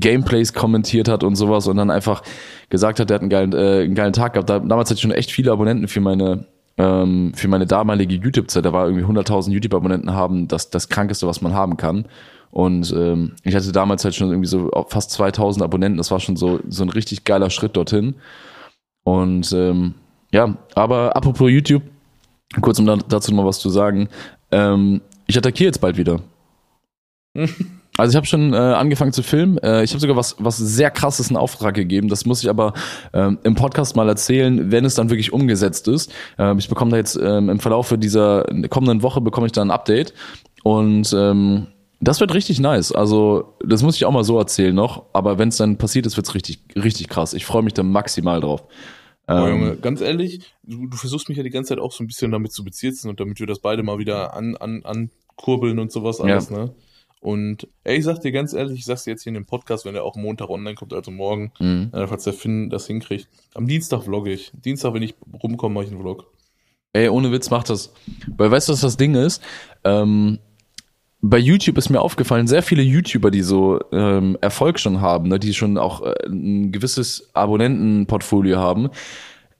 Gameplays 0.00 0.52
kommentiert 0.52 1.08
hat 1.08 1.24
und 1.24 1.36
sowas 1.36 1.66
und 1.66 1.76
dann 1.76 1.90
einfach 1.90 2.22
gesagt 2.68 3.00
hat, 3.00 3.10
der 3.10 3.16
hat 3.16 3.22
einen 3.22 3.30
geilen, 3.30 3.52
äh, 3.52 3.84
einen 3.84 3.94
geilen 3.94 4.12
Tag 4.12 4.34
gehabt. 4.34 4.48
Da, 4.50 4.58
damals 4.58 4.90
hatte 4.90 4.96
ich 4.98 5.02
schon 5.02 5.10
echt 5.10 5.32
viele 5.32 5.52
Abonnenten 5.52 5.88
für 5.88 6.00
meine 6.00 6.46
ähm, 6.78 7.32
für 7.34 7.48
meine 7.48 7.66
damalige 7.66 8.14
YouTube-Zeit, 8.14 8.64
da 8.64 8.72
war 8.72 8.86
irgendwie 8.86 9.04
100.000 9.04 9.50
YouTube-Abonnenten 9.50 10.12
haben, 10.12 10.48
das 10.48 10.70
das 10.70 10.88
krankeste, 10.88 11.26
was 11.26 11.42
man 11.42 11.52
haben 11.52 11.76
kann. 11.76 12.06
Und 12.50 12.92
ähm, 12.92 13.32
ich 13.44 13.54
hatte 13.54 13.70
damals 13.70 14.04
halt 14.04 14.14
schon 14.14 14.30
irgendwie 14.30 14.48
so 14.48 14.70
fast 14.88 15.10
2000 15.12 15.62
Abonnenten. 15.62 15.98
Das 15.98 16.10
war 16.10 16.20
schon 16.20 16.36
so 16.36 16.60
so 16.68 16.82
ein 16.82 16.88
richtig 16.88 17.24
geiler 17.24 17.50
Schritt 17.50 17.76
dorthin. 17.76 18.14
Und 19.04 19.52
ähm, 19.52 19.94
ja, 20.32 20.56
aber 20.74 21.16
apropos 21.16 21.50
YouTube, 21.50 21.82
kurz 22.60 22.78
um 22.78 22.86
da, 22.86 22.96
dazu 22.96 23.32
mal 23.34 23.46
was 23.46 23.60
zu 23.60 23.70
sagen. 23.70 24.08
Ähm, 24.50 25.00
ich 25.26 25.36
attackiere 25.38 25.68
jetzt 25.68 25.80
bald 25.80 25.96
wieder. 25.96 26.20
Also 28.00 28.12
ich 28.12 28.16
habe 28.16 28.26
schon 28.26 28.54
äh, 28.54 28.56
angefangen 28.56 29.12
zu 29.12 29.22
filmen. 29.22 29.58
Äh, 29.58 29.84
ich 29.84 29.90
habe 29.90 30.00
sogar 30.00 30.16
was, 30.16 30.36
was 30.38 30.56
sehr 30.56 30.90
krasses 30.90 31.30
in 31.30 31.36
Auftrag 31.36 31.74
gegeben. 31.74 32.08
Das 32.08 32.24
muss 32.24 32.42
ich 32.42 32.48
aber 32.48 32.72
ähm, 33.12 33.38
im 33.42 33.54
Podcast 33.54 33.94
mal 33.94 34.08
erzählen, 34.08 34.70
wenn 34.72 34.84
es 34.84 34.94
dann 34.94 35.10
wirklich 35.10 35.32
umgesetzt 35.32 35.86
ist. 35.86 36.10
Ähm, 36.38 36.58
ich 36.58 36.68
bekomme 36.68 36.92
da 36.92 36.96
jetzt 36.96 37.18
ähm, 37.22 37.50
im 37.50 37.60
Verlauf 37.60 37.94
dieser 37.98 38.44
kommenden 38.70 39.02
Woche 39.02 39.20
bekomme 39.20 39.46
ich 39.46 39.52
dann 39.52 39.68
ein 39.68 39.74
Update 39.74 40.14
und 40.62 41.12
ähm, 41.12 41.66
das 42.00 42.20
wird 42.20 42.32
richtig 42.32 42.58
nice. 42.58 42.92
Also 42.92 43.54
das 43.62 43.82
muss 43.82 43.96
ich 43.96 44.06
auch 44.06 44.12
mal 44.12 44.24
so 44.24 44.38
erzählen 44.38 44.74
noch. 44.74 45.04
Aber 45.12 45.38
wenn 45.38 45.50
es 45.50 45.58
dann 45.58 45.76
passiert 45.76 46.06
ist, 46.06 46.16
wird's 46.16 46.34
richtig, 46.34 46.60
richtig 46.76 47.08
krass. 47.08 47.34
Ich 47.34 47.44
freue 47.44 47.62
mich 47.62 47.74
da 47.74 47.82
maximal 47.82 48.40
drauf. 48.40 48.64
Boah, 49.26 49.46
Ähm, 49.46 49.60
Junge, 49.60 49.76
ganz 49.76 50.00
ehrlich, 50.00 50.40
du, 50.62 50.86
du 50.86 50.96
versuchst 50.96 51.28
mich 51.28 51.36
ja 51.36 51.44
die 51.44 51.50
ganze 51.50 51.68
Zeit 51.68 51.78
auch 51.78 51.92
so 51.92 52.02
ein 52.02 52.06
bisschen 52.06 52.32
damit 52.32 52.52
zu 52.52 52.64
bezirzen 52.64 53.10
und 53.10 53.20
damit 53.20 53.38
wir 53.38 53.46
das 53.46 53.58
beide 53.58 53.82
mal 53.82 53.98
wieder 53.98 54.34
an, 54.34 54.56
an, 54.56 54.82
ankurbeln 54.84 55.78
und 55.78 55.92
sowas 55.92 56.20
alles, 56.20 56.50
ne? 56.50 56.74
Und 57.20 57.68
ey, 57.84 57.98
ich 57.98 58.04
sag 58.04 58.20
dir 58.20 58.32
ganz 58.32 58.54
ehrlich, 58.54 58.78
ich 58.78 58.84
sag's 58.86 59.04
dir 59.04 59.10
jetzt 59.10 59.22
hier 59.22 59.30
in 59.30 59.34
dem 59.34 59.46
Podcast, 59.46 59.84
wenn 59.84 59.92
der 59.92 60.04
auch 60.04 60.16
Montag 60.16 60.48
online 60.48 60.74
kommt, 60.74 60.94
also 60.94 61.10
morgen, 61.10 61.52
mhm. 61.60 61.90
äh, 61.92 62.06
falls 62.06 62.24
der 62.24 62.32
Finn 62.32 62.70
das 62.70 62.86
hinkriegt. 62.86 63.28
Am 63.54 63.66
Dienstag 63.66 64.04
vlogge 64.04 64.32
ich. 64.32 64.52
Dienstag, 64.54 64.94
wenn 64.94 65.02
ich 65.02 65.14
rumkomme, 65.42 65.74
mache 65.74 65.84
ich 65.84 65.90
einen 65.90 66.00
Vlog. 66.00 66.26
Ey, 66.94 67.08
ohne 67.08 67.30
Witz, 67.30 67.50
mach 67.50 67.62
das. 67.62 67.92
Weil 68.36 68.50
weißt 68.50 68.68
du, 68.68 68.72
was 68.72 68.80
das 68.80 68.96
Ding 68.96 69.14
ist? 69.14 69.42
Ähm, 69.84 70.38
bei 71.20 71.38
YouTube 71.38 71.76
ist 71.76 71.90
mir 71.90 72.00
aufgefallen, 72.00 72.46
sehr 72.46 72.62
viele 72.62 72.82
YouTuber, 72.82 73.30
die 73.30 73.42
so 73.42 73.78
ähm, 73.92 74.38
Erfolg 74.40 74.80
schon 74.80 75.02
haben, 75.02 75.28
ne, 75.28 75.38
die 75.38 75.52
schon 75.52 75.76
auch 75.76 76.02
äh, 76.02 76.14
ein 76.26 76.72
gewisses 76.72 77.30
Abonnentenportfolio 77.34 78.58
haben, 78.58 78.88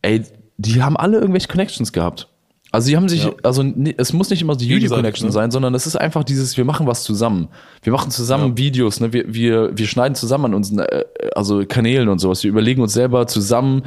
ey, 0.00 0.22
die 0.56 0.82
haben 0.82 0.96
alle 0.96 1.18
irgendwelche 1.18 1.48
Connections 1.48 1.92
gehabt. 1.92 2.29
Also 2.72 2.88
die 2.88 2.96
haben 2.96 3.08
sich, 3.08 3.24
Ja. 3.24 3.32
also 3.42 3.64
es 3.96 4.12
muss 4.12 4.30
nicht 4.30 4.42
immer 4.42 4.54
die 4.54 4.68
YouTube-Connection 4.68 5.26
ne? 5.26 5.32
sein, 5.32 5.50
sondern 5.50 5.74
es 5.74 5.86
ist 5.86 5.96
einfach 5.96 6.22
dieses, 6.22 6.56
wir 6.56 6.64
machen 6.64 6.86
was 6.86 7.02
zusammen. 7.02 7.48
Wir 7.82 7.92
machen 7.92 8.10
zusammen 8.12 8.50
Ja. 8.50 8.56
Videos, 8.58 9.00
ne? 9.00 9.12
wir, 9.12 9.24
wir, 9.34 9.76
wir 9.76 9.86
schneiden 9.88 10.14
zusammen 10.14 10.46
an 10.46 10.54
unseren 10.54 10.78
äh, 10.80 11.04
also 11.34 11.64
Kanälen 11.66 12.08
und 12.08 12.20
sowas. 12.20 12.44
Wir 12.44 12.50
überlegen 12.50 12.80
uns 12.80 12.92
selber 12.92 13.26
zusammen, 13.26 13.82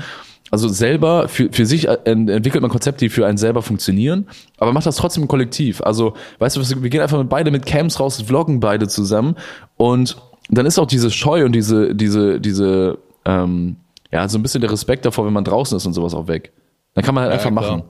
also 0.52 0.68
selber 0.68 1.30
für, 1.30 1.48
für 1.52 1.66
sich 1.66 1.88
ent- 1.88 2.30
entwickelt 2.30 2.62
man 2.62 2.70
Konzepte, 2.70 3.06
die 3.06 3.10
für 3.10 3.26
einen 3.26 3.38
selber 3.38 3.62
funktionieren, 3.62 4.28
aber 4.58 4.74
macht 4.74 4.86
das 4.86 4.98
trotzdem 4.98 5.24
im 5.24 5.30
Kollektiv. 5.30 5.82
Also, 5.82 6.14
weißt 6.40 6.58
du, 6.58 6.60
was, 6.62 6.84
wir 6.84 6.90
gehen 6.90 7.02
einfach 7.02 7.18
mit 7.18 7.30
beide 7.30 7.52
mit 7.52 7.66
Cams 7.66 8.00
raus, 8.02 8.22
vloggen 8.22 8.60
beide 8.60 8.88
zusammen 8.90 9.36
und 9.78 10.18
dann 10.50 10.66
ist 10.66 10.78
auch 10.78 10.88
diese 10.88 11.10
Scheu 11.10 11.46
und 11.46 11.54
diese, 11.54 11.96
diese, 11.96 12.42
diese, 12.42 12.98
ähm, 13.24 13.78
ja, 14.12 14.28
so 14.28 14.38
ein 14.38 14.44
bisschen 14.44 14.60
der 14.62 14.72
Respekt 14.72 15.06
davor, 15.06 15.26
wenn 15.26 15.34
man 15.34 15.46
draußen 15.46 15.78
ist 15.78 15.86
und 15.86 15.94
sowas 15.94 16.14
auch 16.14 16.28
weg. 16.28 16.52
Dann 16.96 17.04
kann 17.06 17.16
man 17.16 17.24
halt 17.24 17.32
Ja, 17.32 17.38
einfach 17.40 17.50
klar. 17.64 17.78
machen. 17.78 17.84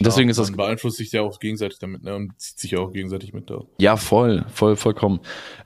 Deswegen 0.00 0.28
ja, 0.28 0.30
ist 0.30 0.38
das 0.38 0.52
beeinflusst 0.52 0.98
sich 0.98 1.10
ja 1.10 1.22
auch 1.22 1.40
gegenseitig 1.40 1.78
damit, 1.78 2.04
ne? 2.04 2.14
Und 2.14 2.38
zieht 2.38 2.58
sich 2.60 2.70
ja 2.72 2.78
auch 2.78 2.92
gegenseitig 2.92 3.32
mit 3.32 3.50
da. 3.50 3.62
Ja, 3.78 3.96
voll, 3.96 4.44
voll, 4.48 4.76
vollkommen. 4.76 5.20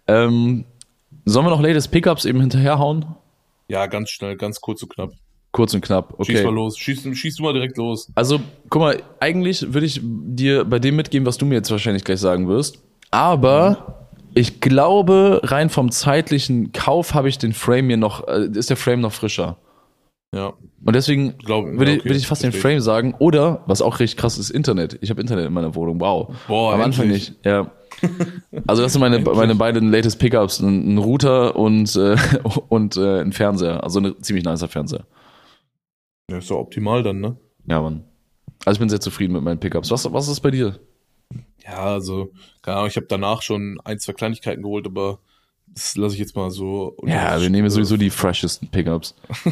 Ähm, 0.07 0.65
sollen 1.25 1.47
wir 1.47 1.51
noch 1.51 1.61
latest 1.61 1.91
Pickups 1.91 2.25
eben 2.25 2.41
hinterherhauen? 2.41 3.05
Ja, 3.69 3.87
ganz 3.87 4.11
schnell, 4.11 4.37
ganz 4.37 4.61
kurz 4.61 4.83
und 4.83 4.93
knapp. 4.95 5.13
Kurz 5.53 5.75
und 5.75 5.83
knapp, 5.83 6.15
Schieß 6.23 6.43
mal 6.43 6.47
okay. 6.47 6.55
los. 6.55 6.79
Schieß, 6.79 7.07
schieß 7.15 7.37
du 7.37 7.43
mal 7.43 7.53
direkt 7.53 7.77
los. 7.77 8.11
Also, 8.15 8.41
guck 8.71 8.81
mal, 8.81 9.03
eigentlich 9.21 9.75
würde 9.75 9.87
ich 9.87 10.01
dir 10.03 10.65
bei 10.65 10.79
dem 10.79 10.97
mitgeben, 10.97 11.27
was 11.27 11.37
du 11.37 11.45
mir 11.45 11.57
jetzt 11.57 11.71
wahrscheinlich 11.71 12.05
gleich 12.05 12.21
sagen 12.21 12.49
wirst. 12.49 12.83
Aber 13.11 14.09
ich 14.35 14.61
glaube, 14.61 15.41
rein 15.45 15.69
vom 15.69 15.91
zeitlichen 15.91 16.73
Kauf 16.73 17.13
habe 17.13 17.29
ich 17.29 17.37
den 17.37 17.53
Frame 17.53 17.87
mir 17.89 17.97
noch, 17.99 18.27
äh, 18.29 18.49
ist 18.55 18.71
der 18.71 18.79
Frame 18.79 19.03
noch 19.03 19.13
frischer. 19.13 19.59
Ja, 20.35 20.55
Und 20.85 20.97
deswegen 20.97 21.37
glaub, 21.39 21.67
würde, 21.67 21.91
ja, 21.93 21.97
ich- 21.99 22.05
würde 22.05 22.17
ich 22.17 22.27
fast 22.27 22.43
den 22.43 22.53
Frame 22.53 22.81
sagen. 22.81 23.15
Oder, 23.19 23.63
was 23.67 23.83
auch 23.83 24.01
richtig 24.01 24.19
krass 24.19 24.39
ist, 24.39 24.49
Internet. 24.51 24.97
Ich 25.03 25.11
habe 25.11 25.21
Internet 25.21 25.47
in 25.47 25.53
meiner 25.53 25.75
Wohnung. 25.75 26.01
Wow. 26.01 26.35
Boah, 26.49 26.73
Am 26.75 26.81
Anfang 26.81 27.09
nicht. 27.09 27.35
Ja. 27.45 27.71
Also 28.67 28.83
das 28.83 28.93
sind 28.93 29.01
meine, 29.01 29.21
meine 29.21 29.55
beiden 29.55 29.93
latest 29.93 30.19
Pickups. 30.19 30.61
Ein, 30.61 30.95
ein 30.95 30.99
Router 30.99 31.55
und, 31.57 31.95
äh, 31.97 32.17
und 32.69 32.97
äh, 32.97 33.21
ein 33.21 33.33
Fernseher. 33.33 33.85
Also 33.85 34.01
ein 34.01 34.15
ziemlich 34.23 34.45
nicer 34.45 34.69
Fernseher. 34.69 35.07
Ja, 36.31 36.39
ist 36.39 36.51
doch 36.51 36.59
optimal 36.61 37.03
dann, 37.03 37.21
ne? 37.21 37.37
Ja, 37.67 37.83
Mann. 37.83 38.05
Also 38.65 38.77
ich 38.77 38.81
bin 38.81 38.89
sehr 38.89 39.01
zufrieden 39.01 39.35
mit 39.35 39.43
meinen 39.43 39.61
Pickups. 39.61 39.91
Was, 39.91 40.11
was 40.13 40.29
ist 40.29 40.41
bei 40.41 40.51
dir? 40.51 40.79
Ja, 41.65 41.77
also, 41.85 42.33
keine 42.63 42.79
Ahnung, 42.79 42.89
ich 42.89 42.97
habe 42.97 43.07
danach 43.07 43.43
schon 43.43 43.79
ein, 43.85 43.99
zwei 43.99 44.15
Kleinigkeiten 44.15 44.63
geholt, 44.63 44.87
aber 44.87 45.19
das 45.75 45.97
lasse 45.97 46.15
ich 46.15 46.21
jetzt 46.21 46.37
mal 46.37 46.51
so. 46.51 46.97
Ja, 47.05 47.41
wir 47.41 47.51
nehmen 47.51 47.71
sowieso 47.71 47.97
die 47.97 48.11
freshesten 48.11 48.69
Pickups. 48.69 49.15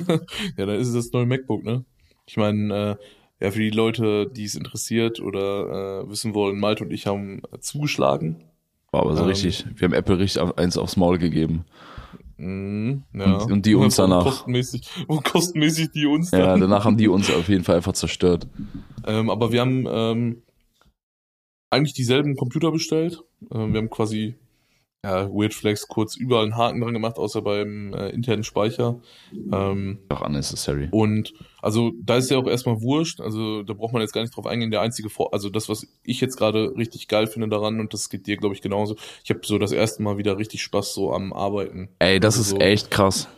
ja, 0.56 0.66
dann 0.66 0.78
ist 0.80 0.88
es 0.88 0.94
das 0.94 1.12
neue 1.12 1.26
MacBook, 1.26 1.64
ne? 1.64 1.84
Ich 2.26 2.36
meine, 2.36 2.96
äh, 3.40 3.44
ja, 3.44 3.50
für 3.50 3.60
die 3.60 3.70
Leute, 3.70 4.26
die 4.30 4.44
es 4.44 4.54
interessiert 4.54 5.20
oder 5.20 6.02
äh, 6.04 6.10
wissen 6.10 6.34
wollen, 6.34 6.58
Malte 6.60 6.84
und 6.84 6.90
ich 6.92 7.06
haben 7.06 7.42
zugeschlagen. 7.60 8.44
War 8.92 9.02
aber 9.02 9.16
so 9.16 9.22
Ähm. 9.22 9.28
richtig. 9.28 9.64
Wir 9.76 9.86
haben 9.86 9.94
Apple 9.94 10.18
richtig 10.18 10.42
eins 10.58 10.76
aufs 10.76 10.96
Maul 10.96 11.18
gegeben. 11.18 11.64
Mhm, 12.36 13.02
ja. 13.14 13.36
Und- 13.38 13.52
und 13.52 13.66
die 13.66 13.74
uns 13.74 13.98
Und 13.98 14.10
danach. 14.10 14.24
Kostenmäßig, 14.24 14.82
und 15.08 15.24
kostenmäßig 15.24 15.90
die 15.92 16.06
uns 16.06 16.30
Ja, 16.32 16.38
dann. 16.46 16.60
danach 16.60 16.84
haben 16.84 16.96
die 16.96 17.08
uns 17.08 17.30
auf 17.30 17.48
jeden 17.48 17.64
Fall 17.64 17.76
einfach 17.76 17.92
zerstört. 17.92 18.46
Ähm, 19.06 19.30
aber 19.30 19.52
wir 19.52 19.60
haben 19.60 19.86
ähm, 19.88 20.42
eigentlich 21.70 21.94
dieselben 21.94 22.36
Computer 22.36 22.70
bestellt. 22.72 23.22
Ähm, 23.52 23.72
wir 23.72 23.80
haben 23.80 23.90
quasi 23.90 24.34
ja, 25.04 25.28
Weird 25.32 25.54
Flex 25.54 25.88
kurz 25.88 26.16
überall 26.16 26.44
einen 26.44 26.56
Haken 26.56 26.80
dran 26.80 26.92
gemacht, 26.92 27.16
außer 27.16 27.40
beim 27.42 27.94
äh, 27.94 28.10
internen 28.10 28.44
Speicher. 28.44 29.00
Ähm, 29.52 29.98
Doch 30.08 30.20
unnecessary. 30.20 30.88
und 30.90 31.32
also 31.62 31.92
da 32.02 32.16
ist 32.16 32.30
ja 32.30 32.38
auch 32.38 32.46
erstmal 32.46 32.80
wurscht, 32.80 33.20
also 33.20 33.62
da 33.62 33.74
braucht 33.74 33.92
man 33.92 34.02
jetzt 34.02 34.12
gar 34.12 34.22
nicht 34.22 34.34
drauf 34.34 34.46
eingehen. 34.46 34.70
Der 34.70 34.80
einzige 34.80 35.10
Vor 35.10 35.32
also 35.32 35.50
das, 35.50 35.68
was 35.68 35.86
ich 36.02 36.20
jetzt 36.20 36.36
gerade 36.36 36.74
richtig 36.76 37.08
geil 37.08 37.26
finde 37.26 37.48
daran, 37.48 37.80
und 37.80 37.92
das 37.92 38.08
geht 38.08 38.26
dir, 38.26 38.36
glaube 38.36 38.54
ich, 38.54 38.62
genauso, 38.62 38.96
ich 39.24 39.30
habe 39.30 39.40
so 39.44 39.58
das 39.58 39.72
erste 39.72 40.02
Mal 40.02 40.18
wieder 40.18 40.38
richtig 40.38 40.62
Spaß 40.62 40.94
so 40.94 41.12
am 41.12 41.32
Arbeiten. 41.32 41.88
Ey, 41.98 42.20
das 42.20 42.36
Also 42.38 42.56
ist 42.56 42.62
echt 42.62 42.90
krass. 42.90 43.28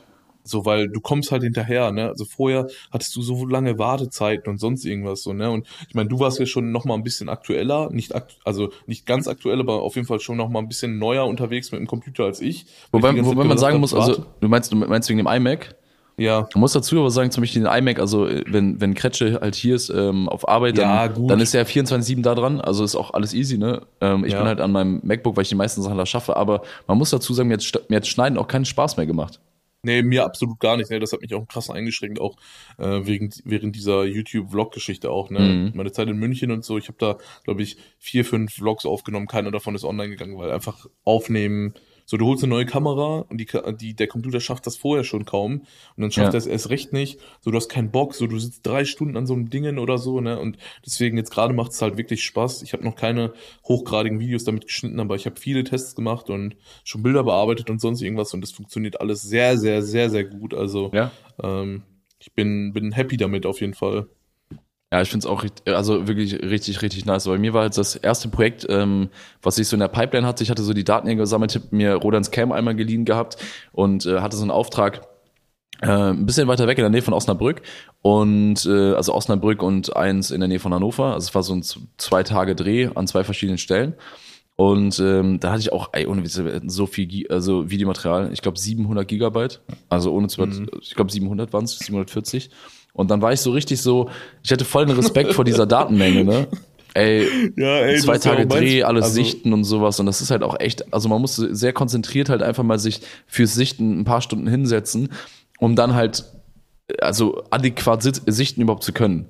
So, 0.45 0.65
weil 0.65 0.89
du 0.89 1.01
kommst 1.01 1.31
halt 1.31 1.43
hinterher, 1.43 1.93
ne? 1.93 2.09
Also 2.09 2.25
vorher 2.25 2.67
hattest 2.91 3.15
du 3.17 3.23
so 3.23 3.47
lange 3.47 3.79
Wartezeiten 3.79 4.51
und 4.51 4.59
sonst 4.59 4.85
irgendwas 4.85 5.23
so, 5.23 5.33
ne? 5.33 5.51
Und 5.51 5.67
ich 5.89 5.95
meine, 5.95 6.09
du 6.09 6.19
warst 6.19 6.39
ja 6.39 6.47
schon 6.47 6.73
noch 6.73 6.85
mal 6.85 6.95
ein 6.95 7.05
bisschen 7.05 7.29
aktueller, 7.29 7.91
nicht 7.91 8.15
akt 8.15 8.37
also 8.45 8.73
nicht 8.87 9.07
ganz 9.07 9.29
aktuell, 9.29 9.61
aber 9.61 9.83
auf 9.83 9.95
jeden 9.95 10.07
Fall 10.07 10.21
schon 10.21 10.37
noch 10.37 10.49
mal 10.49 10.59
ein 10.59 10.69
bisschen 10.69 10.99
neuer 10.99 11.27
unterwegs 11.27 11.71
mit 11.73 11.81
dem 11.81 11.87
Computer 11.87 12.25
als 12.25 12.41
ich. 12.41 12.67
Wobei, 12.91 13.25
wobei 13.25 13.45
man 13.45 13.59
sagen 13.59 13.79
muss, 13.81 13.95
also 13.95 14.25
du 14.41 14.49
meinst, 14.49 14.73
du 14.73 14.77
meinst 14.77 15.09
wegen 15.09 15.19
dem 15.19 15.27
iMac? 15.29 15.77
ja, 16.19 16.47
Man 16.55 16.61
muss 16.61 16.73
dazu 16.73 16.99
aber 16.99 17.11
sagen, 17.11 17.31
zum 17.31 17.43
Beispiel 17.43 17.63
den 17.63 17.73
iMac, 17.73 17.99
also 17.99 18.27
äh, 18.27 18.45
wenn, 18.47 18.81
wenn 18.81 18.95
Kretsche 18.95 19.39
halt 19.41 19.55
hier 19.55 19.75
ist 19.77 19.89
ähm, 19.91 20.29
auf 20.29 20.47
Arbeit, 20.49 20.77
dann, 20.77 20.89
Ja, 20.89 21.09
dann 21.09 21.41
ist 21.41 21.55
er 21.55 21.67
24-7 21.67 22.23
da 22.23 22.35
dran, 22.35 22.61
also 22.61 22.85
ist 22.85 22.97
auch 22.97 23.15
alles 23.15 23.33
easy, 23.33 23.57
ne? 23.59 23.83
Ähm, 24.01 24.25
ich 24.25 24.33
Ja. 24.33 24.39
bin 24.39 24.47
halt 24.47 24.61
an 24.61 24.73
meinem 24.73 25.01
MacBook, 25.05 25.37
weil 25.37 25.43
ich 25.43 25.49
die 25.49 25.55
meisten 25.55 25.81
Sachen 25.83 25.97
da 25.99 26.05
schaffe, 26.05 26.37
aber 26.37 26.63
man 26.87 26.99
muss 26.99 27.11
dazu 27.11 27.33
sagen, 27.33 27.49
mir 27.49 27.55
hat, 27.55 27.81
mir 27.89 27.97
hat 27.97 28.07
Schneiden 28.07 28.37
auch 28.39 28.49
keinen 28.49 28.65
Spaß 28.67 28.97
mehr 28.99 29.07
gemacht. 29.07 29.41
Nee, 29.85 30.03
mir 30.03 30.25
absolut 30.25 30.61
gar 30.61 30.77
nicht. 30.77 30.91
Ne? 30.91 31.01
Das 31.01 31.13
hat 31.13 31.23
mich 31.23 31.35
auch 31.35 31.47
krass 31.49 31.69
eingeschränkt, 31.69 32.21
auch 32.21 32.37
äh, 32.79 33.05
wegen, 33.05 33.31
während 33.45 33.75
dieser 33.75 34.05
YouTube-Vlog-Geschichte 34.05 35.11
auch. 35.11 35.29
Ne? 35.31 35.41
Mhm. 35.41 35.73
Meine 35.75 35.91
Zeit 35.91 36.09
in 36.09 36.19
München 36.19 36.53
und 36.53 36.65
so. 36.65 36.79
Ich 36.79 36.87
habe 36.87 36.99
da, 36.99 37.19
glaube 37.43 37.63
ich, 37.63 37.79
vier, 37.99 38.25
fünf 38.25 38.55
Vlogs 38.55 38.87
aufgenommen. 38.87 39.27
Keiner 39.27 39.51
davon 39.51 39.75
ist 39.75 39.85
online 39.85 40.11
gegangen, 40.11 40.39
weil 40.39 40.53
einfach 40.53 40.87
aufnehmen. 41.05 41.75
So, 42.05 42.17
du 42.17 42.27
holst 42.27 42.43
eine 42.43 42.51
neue 42.51 42.67
Kamera 42.67 43.25
und 43.29 43.39
die, 43.39 43.47
die, 43.81 43.95
der 43.95 44.07
Computer 44.07 44.41
schafft 44.41 44.67
das 44.67 44.77
vorher 44.77 45.05
schon 45.05 45.25
kaum. 45.25 45.61
Und 45.97 46.03
dann 46.03 46.11
schafft 46.11 46.29
Ja. 46.29 46.33
er 46.35 46.39
es 46.39 46.47
erst 46.47 46.71
recht 46.71 46.93
nicht. 46.93 47.19
So, 47.41 47.51
du 47.51 47.57
hast 47.57 47.69
keinen 47.69 47.91
Bock. 47.91 48.15
So, 48.15 48.27
du 48.27 48.39
sitzt 48.39 48.67
drei 48.67 48.85
Stunden 48.85 49.17
an 49.17 49.27
so 49.27 49.35
einem 49.35 49.51
Dingen 49.51 49.79
oder 49.79 49.99
so. 49.99 50.21
Ne? 50.21 50.39
Und 50.39 50.59
deswegen 50.85 51.17
jetzt 51.17 51.31
gerade 51.31 51.55
macht 51.55 51.73
es 51.73 51.81
halt 51.83 51.97
wirklich 51.97 52.25
Spaß. 52.25 52.63
Ich 52.63 52.73
habe 52.73 52.85
noch 52.85 52.97
keine 52.97 53.33
hochgradigen 53.67 54.21
Videos 54.21 54.45
damit 54.45 54.67
geschnitten, 54.67 55.01
aber 55.01 55.15
ich 55.17 55.27
habe 55.27 55.39
viele 55.41 55.65
Tests 55.65 55.95
gemacht 55.95 56.29
und 56.31 56.57
schon 56.85 57.03
Bilder 57.03 57.25
bearbeitet 57.25 57.71
und 57.71 57.81
sonst 57.81 58.03
irgendwas. 58.03 58.35
Und 58.35 58.41
das 58.41 58.53
funktioniert 58.53 59.01
alles 59.01 59.23
sehr, 59.23 59.57
sehr, 59.59 59.83
sehr, 59.83 60.11
sehr 60.11 60.25
gut. 60.25 60.55
Also 60.55 60.91
Ja. 60.93 61.11
ähm, 61.43 61.83
ich 62.19 62.33
bin, 62.35 62.73
bin 62.73 62.93
happy 62.93 63.17
damit 63.17 63.47
auf 63.47 63.61
jeden 63.61 63.75
Fall. 63.75 64.07
Ja, 64.93 65.01
ich 65.01 65.09
finde 65.09 65.27
es 65.27 65.27
auch 65.27 65.43
richtig, 65.43 65.75
also 65.75 66.07
wirklich 66.07 66.35
richtig, 66.43 66.83
richtig 66.83 67.07
nice. 67.07 67.25
Bei 67.25 67.39
mir 67.39 67.55
war 67.55 67.63
halt 67.63 67.79
das 67.79 67.97
erste 67.97 68.29
Projekt, 68.29 68.67
ähm, 68.69 69.09
was 69.41 69.57
ich 69.57 69.67
so 69.67 69.75
in 69.75 69.81
der 69.81 69.89
Pipeline 69.89 70.27
hatte. 70.27 70.45
Ich 70.45 70.51
hatte 70.51 70.63
so 70.63 70.75
die 70.75 70.85
Daten 70.85 71.07
hier 71.07 71.17
gesammelt, 71.17 71.73
mir 71.73 71.95
Rodans 71.95 72.31
Cam 72.31 72.53
einmal 72.53 72.75
geliehen 72.75 73.07
gehabt 73.07 73.39
und 73.73 74.05
äh, 74.05 74.21
hatte 74.21 74.37
so 74.37 74.43
einen 74.43 74.51
Auftrag 74.51 75.01
äh, 75.81 75.87
ein 75.87 76.27
bisschen 76.27 76.47
weiter 76.47 76.67
weg 76.67 76.77
in 76.77 76.83
der 76.83 76.91
Nähe 76.91 77.01
von 77.01 77.15
Osnabrück 77.15 77.63
und 78.03 78.67
äh, 78.67 78.93
also 78.93 79.15
Osnabrück 79.15 79.63
und 79.63 79.97
eins 79.97 80.31
in 80.31 80.41
der 80.41 80.49
Nähe 80.49 80.61
von 80.61 80.75
Hannover. 80.75 81.15
Also 81.15 81.27
es 81.27 81.35
war 81.35 81.43
so 81.43 81.55
ein 81.55 81.65
zwei 81.97 82.23
Tage 82.23 82.55
Dreh 82.55 82.91
an 82.95 83.07
zwei 83.07 83.25
verschiedenen 83.25 83.57
Stellen. 83.57 83.95
Und 84.57 85.01
ähm, 85.01 85.41
da 85.41 85.53
hatte 85.53 85.61
ich 85.61 85.73
auch, 85.73 85.89
ey, 85.93 86.07
ohne 86.07 86.23
so 86.27 86.87
viel 86.87 87.07
Gi 87.07 87.31
also 87.31 87.71
Videomaterial, 87.71 88.31
ich 88.31 88.43
glaube 88.43 88.59
700 88.59 89.09
Gigabyte, 89.09 89.63
also 89.89 90.13
ohne 90.13 90.29
zu, 90.29 90.47
ich 90.83 90.95
glaube 90.95 91.11
700 91.11 91.51
waren 91.55 91.65
es, 91.65 91.79
740. 91.79 92.51
Und 92.93 93.11
dann 93.11 93.23
war 93.23 93.33
ich 93.33 93.41
so 93.41 93.51
richtig 93.53 93.81
so, 93.81 94.11
ich 94.43 94.53
hatte 94.53 94.65
voll 94.65 94.87
den 94.87 94.97
Respekt 94.97 95.33
vor 95.33 95.45
dieser 95.45 95.67
Datenmenge, 95.67 96.25
ne? 96.25 96.47
Ey, 96.95 97.27
Ja, 97.57 97.79
ey, 97.79 97.99
zwei 97.99 98.19
Tage 98.19 98.45
auch. 98.45 98.49
Dreh, 98.59 98.83
alles 98.83 99.05
Also- 99.05 99.15
sichten 99.15 99.53
und 99.55 99.65
sowas. 99.65 99.99
Und 99.99 100.07
das 100.07 100.21
ist 100.21 100.31
halt 100.31 100.43
auch 100.43 100.61
echt, 100.61 100.93
also 100.93 101.09
man 101.09 101.21
muss 101.21 101.37
sehr 101.37 101.73
konzentriert 101.73 102.29
halt 102.29 102.43
einfach 102.43 102.65
mal 102.65 102.79
sich 102.79 103.01
fürs 103.27 103.55
Sichten 103.55 104.01
ein 104.01 104.05
paar 104.05 104.21
Stunden 104.21 104.47
hinsetzen, 104.47 105.09
um 105.59 105.75
dann 105.75 105.95
halt, 105.95 106.25
also 107.01 107.43
adäquat 107.51 108.03
sichten 108.27 108.61
überhaupt 108.61 108.83
zu 108.85 108.93
können. 108.93 109.27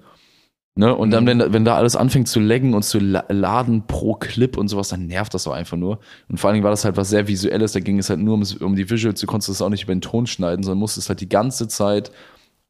Ne? 0.75 0.93
Und 0.97 1.09
Mhm. 1.09 1.13
dann, 1.13 1.27
wenn, 1.27 1.53
wenn 1.53 1.65
da 1.65 1.77
alles 1.77 1.95
anfängt 1.95 2.27
zu 2.29 2.41
laggen 2.41 2.75
und 2.75 2.83
zu 2.83 2.99
la 2.99 3.25
laden 3.29 3.87
pro 3.87 4.15
Clip 4.15 4.57
und 4.57 4.67
sowas, 4.69 4.89
dann 4.89 5.07
nervt 5.07 5.35
das 5.35 5.45
doch 5.45 5.53
einfach 5.53 5.77
nur. 5.77 6.01
Und 6.29 6.41
vor 6.41 6.49
allen 6.49 6.55
Dingen 6.55 6.65
war 6.65 6.71
das 6.73 6.85
halt 6.85 6.97
was 6.97 7.11
sehr 7.11 7.29
Visuelles, 7.29 7.73
da 7.73 7.81
ging 7.81 7.99
es 7.99 8.09
halt 8.11 8.19
nur 8.21 8.35
um, 8.35 8.43
um 8.61 8.75
die 8.75 8.89
Visuals, 8.91 9.21
du 9.21 9.27
konntest 9.27 9.51
das 9.51 9.63
auch 9.63 9.69
nicht 9.69 9.85
über 9.85 9.95
den 9.95 10.01
Ton 10.01 10.27
schneiden, 10.27 10.65
sondern 10.65 10.79
musstest 10.81 11.11
halt 11.11 11.21
die 11.21 11.29
ganze 11.29 11.69
Zeit 11.69 12.11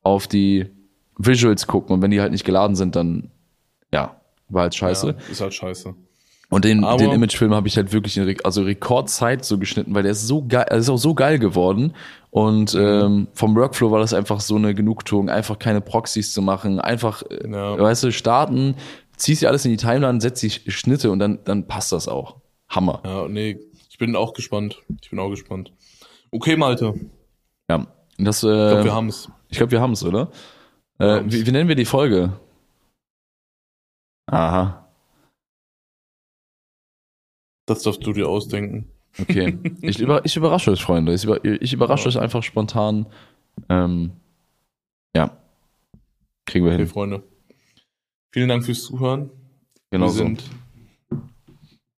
auf 0.03 0.26
die 0.26 0.66
Visuals 1.18 1.66
gucken. 1.66 1.94
Und 1.94 2.02
wenn 2.02 2.10
die 2.10 2.20
halt 2.20 2.32
nicht 2.32 2.44
geladen 2.44 2.76
sind, 2.76 2.96
dann, 2.96 3.30
ja, 3.92 4.16
war 4.48 4.62
halt 4.62 4.74
scheiße. 4.74 5.08
Ja, 5.08 5.30
ist 5.30 5.40
halt 5.40 5.54
scheiße. 5.54 5.94
Und 6.50 6.64
den, 6.66 6.84
Aber- 6.84 6.98
den 6.98 7.12
Imagefilm 7.12 7.54
habe 7.54 7.66
ich 7.68 7.76
halt 7.78 7.92
wirklich 7.92 8.16
in 8.18 8.36
also 8.44 8.62
Rekordzeit 8.62 9.42
so 9.44 9.56
geschnitten, 9.58 9.94
weil 9.94 10.02
der 10.02 10.12
ist 10.12 10.26
so 10.26 10.44
geil, 10.46 10.66
er 10.68 10.76
ist 10.76 10.90
auch 10.90 10.98
so 10.98 11.14
geil 11.14 11.38
geworden. 11.38 11.94
Und 12.30 12.74
ähm, 12.74 13.28
vom 13.32 13.54
Workflow 13.56 13.90
war 13.90 14.00
das 14.00 14.12
einfach 14.12 14.40
so 14.40 14.56
eine 14.56 14.74
Genugtuung, 14.74 15.30
einfach 15.30 15.58
keine 15.58 15.80
Proxys 15.80 16.32
zu 16.32 16.42
machen, 16.42 16.78
einfach, 16.80 17.22
äh, 17.30 17.48
Ja. 17.50 17.78
weißt 17.78 18.04
du, 18.04 18.12
starten, 18.12 18.74
ziehst 19.16 19.40
dir 19.42 19.48
alles 19.48 19.64
in 19.64 19.70
die 19.70 19.76
Timeline, 19.78 20.20
setzt 20.20 20.42
die 20.42 20.50
Schnitte 20.50 21.10
und 21.10 21.18
dann, 21.20 21.38
dann 21.44 21.66
passt 21.66 21.92
das 21.92 22.06
auch. 22.08 22.36
Hammer. 22.68 23.00
Ja, 23.04 23.28
nee, 23.28 23.58
ich 23.90 23.96
bin 23.98 24.14
auch 24.16 24.32
gespannt. 24.34 24.78
Ich 25.02 25.08
bin 25.10 25.18
auch 25.18 25.30
gespannt. 25.30 25.72
Okay, 26.30 26.56
Malte. 26.56 26.94
Ja. 27.70 27.86
Das, 28.18 28.42
äh, 28.42 28.46
Ich 28.48 28.70
glaube, 28.72 28.84
wir 28.84 28.94
haben 28.94 29.08
es. 29.08 29.28
ich 29.48 29.56
glaub, 29.58 29.70
wir 29.70 29.80
haben 29.80 29.92
es, 29.92 30.04
oder? 30.04 30.30
Äh, 31.03 31.22
wie, 31.26 31.44
wie 31.46 31.50
nennen 31.50 31.68
wir 31.68 31.74
die 31.74 31.84
Folge? 31.84 32.38
Aha. 34.30 34.88
Das 37.66 37.82
darfst 37.82 38.07
du 38.07 38.12
dir 38.12 38.28
ausdenken. 38.28 38.88
Okay. 39.20 39.59
Ich, 39.82 39.98
über, 39.98 40.24
ich 40.24 40.36
überrasche 40.36 40.70
euch, 40.70 40.82
Freunde. 40.82 41.12
Ich, 41.12 41.24
über, 41.24 41.44
ich 41.44 41.72
überrasche 41.72 42.05
Ja. 42.05 42.09
euch 42.11 42.18
einfach 42.20 42.42
spontan. 42.44 43.07
Ähm, 43.68 44.12
ja. 45.16 45.36
Kriegen 46.46 46.64
wir 46.66 46.72
Okay, 46.72 46.82
hin. 46.82 46.88
Freunde. 46.88 47.22
Vielen 48.32 48.48
Dank 48.48 48.64
fürs 48.64 48.82
Zuhören. 48.84 49.30
Genau 49.90 50.07
wir 50.07 50.11
so. 50.11 50.18
sind 50.18 50.44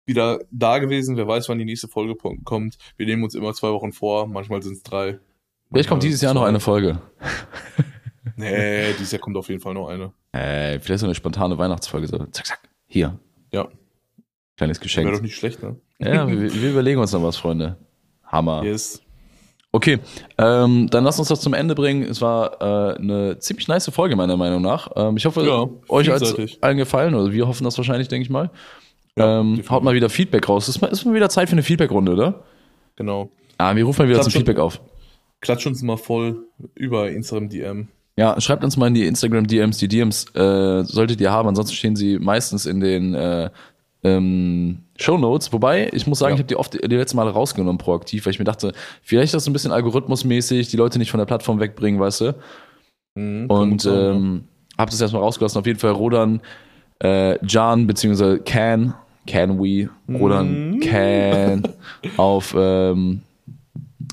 wieder 0.06 0.40
da 0.50 0.78
gewesen. 0.78 1.16
Wer 1.16 1.28
weiß, 1.28 1.48
wann 1.50 1.58
die 1.58 1.64
nächste 1.66 1.88
Folge 1.88 2.14
kommt. 2.16 2.78
Wir 2.96 3.06
nehmen 3.06 3.22
uns 3.22 3.34
immer 3.34 3.52
zwei 3.52 3.70
Wochen 3.70 3.92
vor. 3.92 4.26
Manchmal 4.26 4.62
sind 4.62 4.72
es 4.74 4.82
drei. 4.82 5.20
Vielleicht 5.70 5.88
kommt 5.90 6.02
dieses 6.02 6.20
Jahr 6.22 6.34
noch 6.34 6.42
eine 6.44 6.60
Folge. 6.60 7.00
Nee, 8.36 8.92
dieses 8.98 9.12
Jahr 9.12 9.20
kommt 9.20 9.36
auf 9.36 9.48
jeden 9.48 9.60
Fall 9.60 9.74
noch 9.74 9.88
eine. 9.88 10.12
Äh, 10.32 10.78
vielleicht 10.80 11.00
so 11.00 11.06
eine 11.06 11.14
spontane 11.14 11.56
Weihnachtsfolge. 11.58 12.06
So, 12.08 12.18
zack, 12.26 12.46
zack. 12.46 12.60
Hier. 12.86 13.18
Ja. 13.52 13.68
Kleines 14.56 14.78
Wäre 14.78 14.82
Geschenk. 14.84 15.12
doch 15.12 15.20
nicht 15.22 15.36
schlecht, 15.36 15.62
ne? 15.62 15.76
Ja, 15.98 16.28
wir, 16.28 16.52
wir 16.54 16.70
überlegen 16.70 17.00
uns 17.00 17.12
noch 17.12 17.22
was, 17.22 17.36
Freunde. 17.36 17.76
Hammer. 18.24 18.62
Yes. 18.64 19.00
Okay, 19.72 19.98
ähm, 20.38 20.88
dann 20.90 21.02
lasst 21.02 21.18
uns 21.18 21.28
das 21.28 21.40
zum 21.40 21.52
Ende 21.52 21.74
bringen. 21.74 22.02
Es 22.04 22.20
war 22.20 22.60
äh, 22.60 22.96
eine 22.96 23.38
ziemlich 23.40 23.66
nice 23.66 23.90
Folge, 23.92 24.14
meiner 24.14 24.36
Meinung 24.36 24.62
nach. 24.62 24.88
Ähm, 24.94 25.16
ich 25.16 25.26
hoffe, 25.26 25.44
Ja, 25.44 25.68
euch 25.88 26.08
hat 26.08 26.18
vielseitig. 26.18 26.58
allen 26.62 26.76
gefallen. 26.76 27.14
Oder 27.14 27.32
wir 27.32 27.48
hoffen 27.48 27.64
das 27.64 27.76
wahrscheinlich, 27.76 28.06
denke 28.06 28.22
ich 28.22 28.30
mal. 28.30 28.50
Ja, 29.18 29.40
ähm, 29.40 29.60
haut 29.68 29.82
mal 29.82 29.94
wieder 29.94 30.08
Feedback 30.10 30.48
raus. 30.48 30.68
Ist 30.68 30.80
mal, 30.80 30.88
ist 30.88 31.04
mal 31.04 31.14
wieder 31.14 31.28
Zeit 31.28 31.48
für 31.48 31.54
eine 31.54 31.64
Feedback-Runde, 31.64 32.12
oder? 32.12 32.44
Genau. 32.94 33.30
Ah, 33.58 33.74
wir 33.74 33.84
rufen 33.84 34.02
mal 34.02 34.08
wieder 34.08 34.18
Klappt 34.18 34.30
zum. 34.32 34.38
Feedback 34.40 34.58
auf. 34.60 34.80
Klatsch 35.40 35.66
uns 35.66 35.82
mal 35.82 35.96
voll 35.96 36.46
über 36.74 37.10
Instagram 37.10 37.48
DM. 37.48 37.88
Ja, 38.16 38.40
schreibt 38.40 38.62
uns 38.62 38.76
mal 38.76 38.86
in 38.86 38.94
die 38.94 39.06
Instagram 39.06 39.46
DMs. 39.46 39.78
Die 39.78 39.88
DMs 39.88 40.26
äh, 40.36 40.84
solltet 40.84 41.20
ihr 41.20 41.32
haben, 41.32 41.48
ansonsten 41.48 41.74
stehen 41.74 41.96
sie 41.96 42.18
meistens 42.18 42.64
in 42.64 42.78
den 42.80 43.14
äh, 43.14 43.50
ähm, 44.04 44.78
Show 44.96 45.18
Notes. 45.18 45.52
Wobei, 45.52 45.90
ich 45.92 46.06
muss 46.06 46.20
sagen, 46.20 46.32
Ja. 46.32 46.34
ich 46.36 46.40
habe 46.40 46.48
die 46.48 46.56
oft 46.56 46.74
die 46.74 46.94
letzten 46.94 47.16
Male 47.16 47.30
rausgenommen 47.30 47.78
proaktiv, 47.78 48.24
weil 48.26 48.32
ich 48.32 48.38
mir 48.38 48.44
dachte, 48.44 48.72
vielleicht 49.02 49.26
ist 49.26 49.34
das 49.34 49.44
so 49.44 49.50
ein 49.50 49.52
bisschen 49.52 49.72
algorithmusmäßig, 49.72 50.68
die 50.68 50.76
Leute 50.76 50.98
nicht 50.98 51.10
von 51.10 51.18
der 51.18 51.24
Plattform 51.26 51.58
wegbringen, 51.58 51.98
weißt 51.98 52.20
du? 52.20 52.34
Mhm, 53.16 53.46
Und 53.46 53.84
ähm, 53.86 54.44
hab 54.78 54.90
das 54.90 55.00
erstmal 55.00 55.22
rausgelassen. 55.22 55.58
Auf 55.58 55.66
jeden 55.66 55.78
Fall 55.80 55.92
Rodan, 55.92 56.40
äh, 57.02 57.44
Jan, 57.46 57.86
beziehungsweise 57.88 58.38
Can, 58.38 58.94
Can 59.26 59.58
We, 59.58 59.88
Rodan 60.08 60.70
Mhm. 60.72 60.80
Can 60.80 61.62
auf, 62.16 62.54
ähm, 62.56 63.22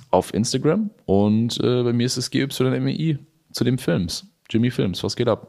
auf 0.09 0.33
Instagram. 0.33 0.89
Und 1.05 1.59
äh, 1.63 1.83
bei 1.83 1.93
mir 1.93 2.05
ist 2.07 2.17
es 2.17 2.31
GYMI 2.31 3.19
zu 3.51 3.63
dem 3.63 3.77
Films. 3.77 4.27
Jimmy 4.49 4.71
Films, 4.71 5.03
was 5.03 5.15
geht 5.15 5.27
ab? 5.27 5.47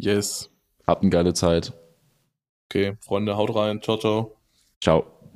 Yes. 0.00 0.50
Habt 0.86 1.02
eine 1.02 1.10
geile 1.10 1.34
Zeit. 1.34 1.72
Okay, 2.70 2.96
Freunde, 3.00 3.36
haut 3.36 3.54
rein. 3.54 3.80
Ciao, 3.82 3.98
ciao. 3.98 4.36
Ciao. 4.80 5.17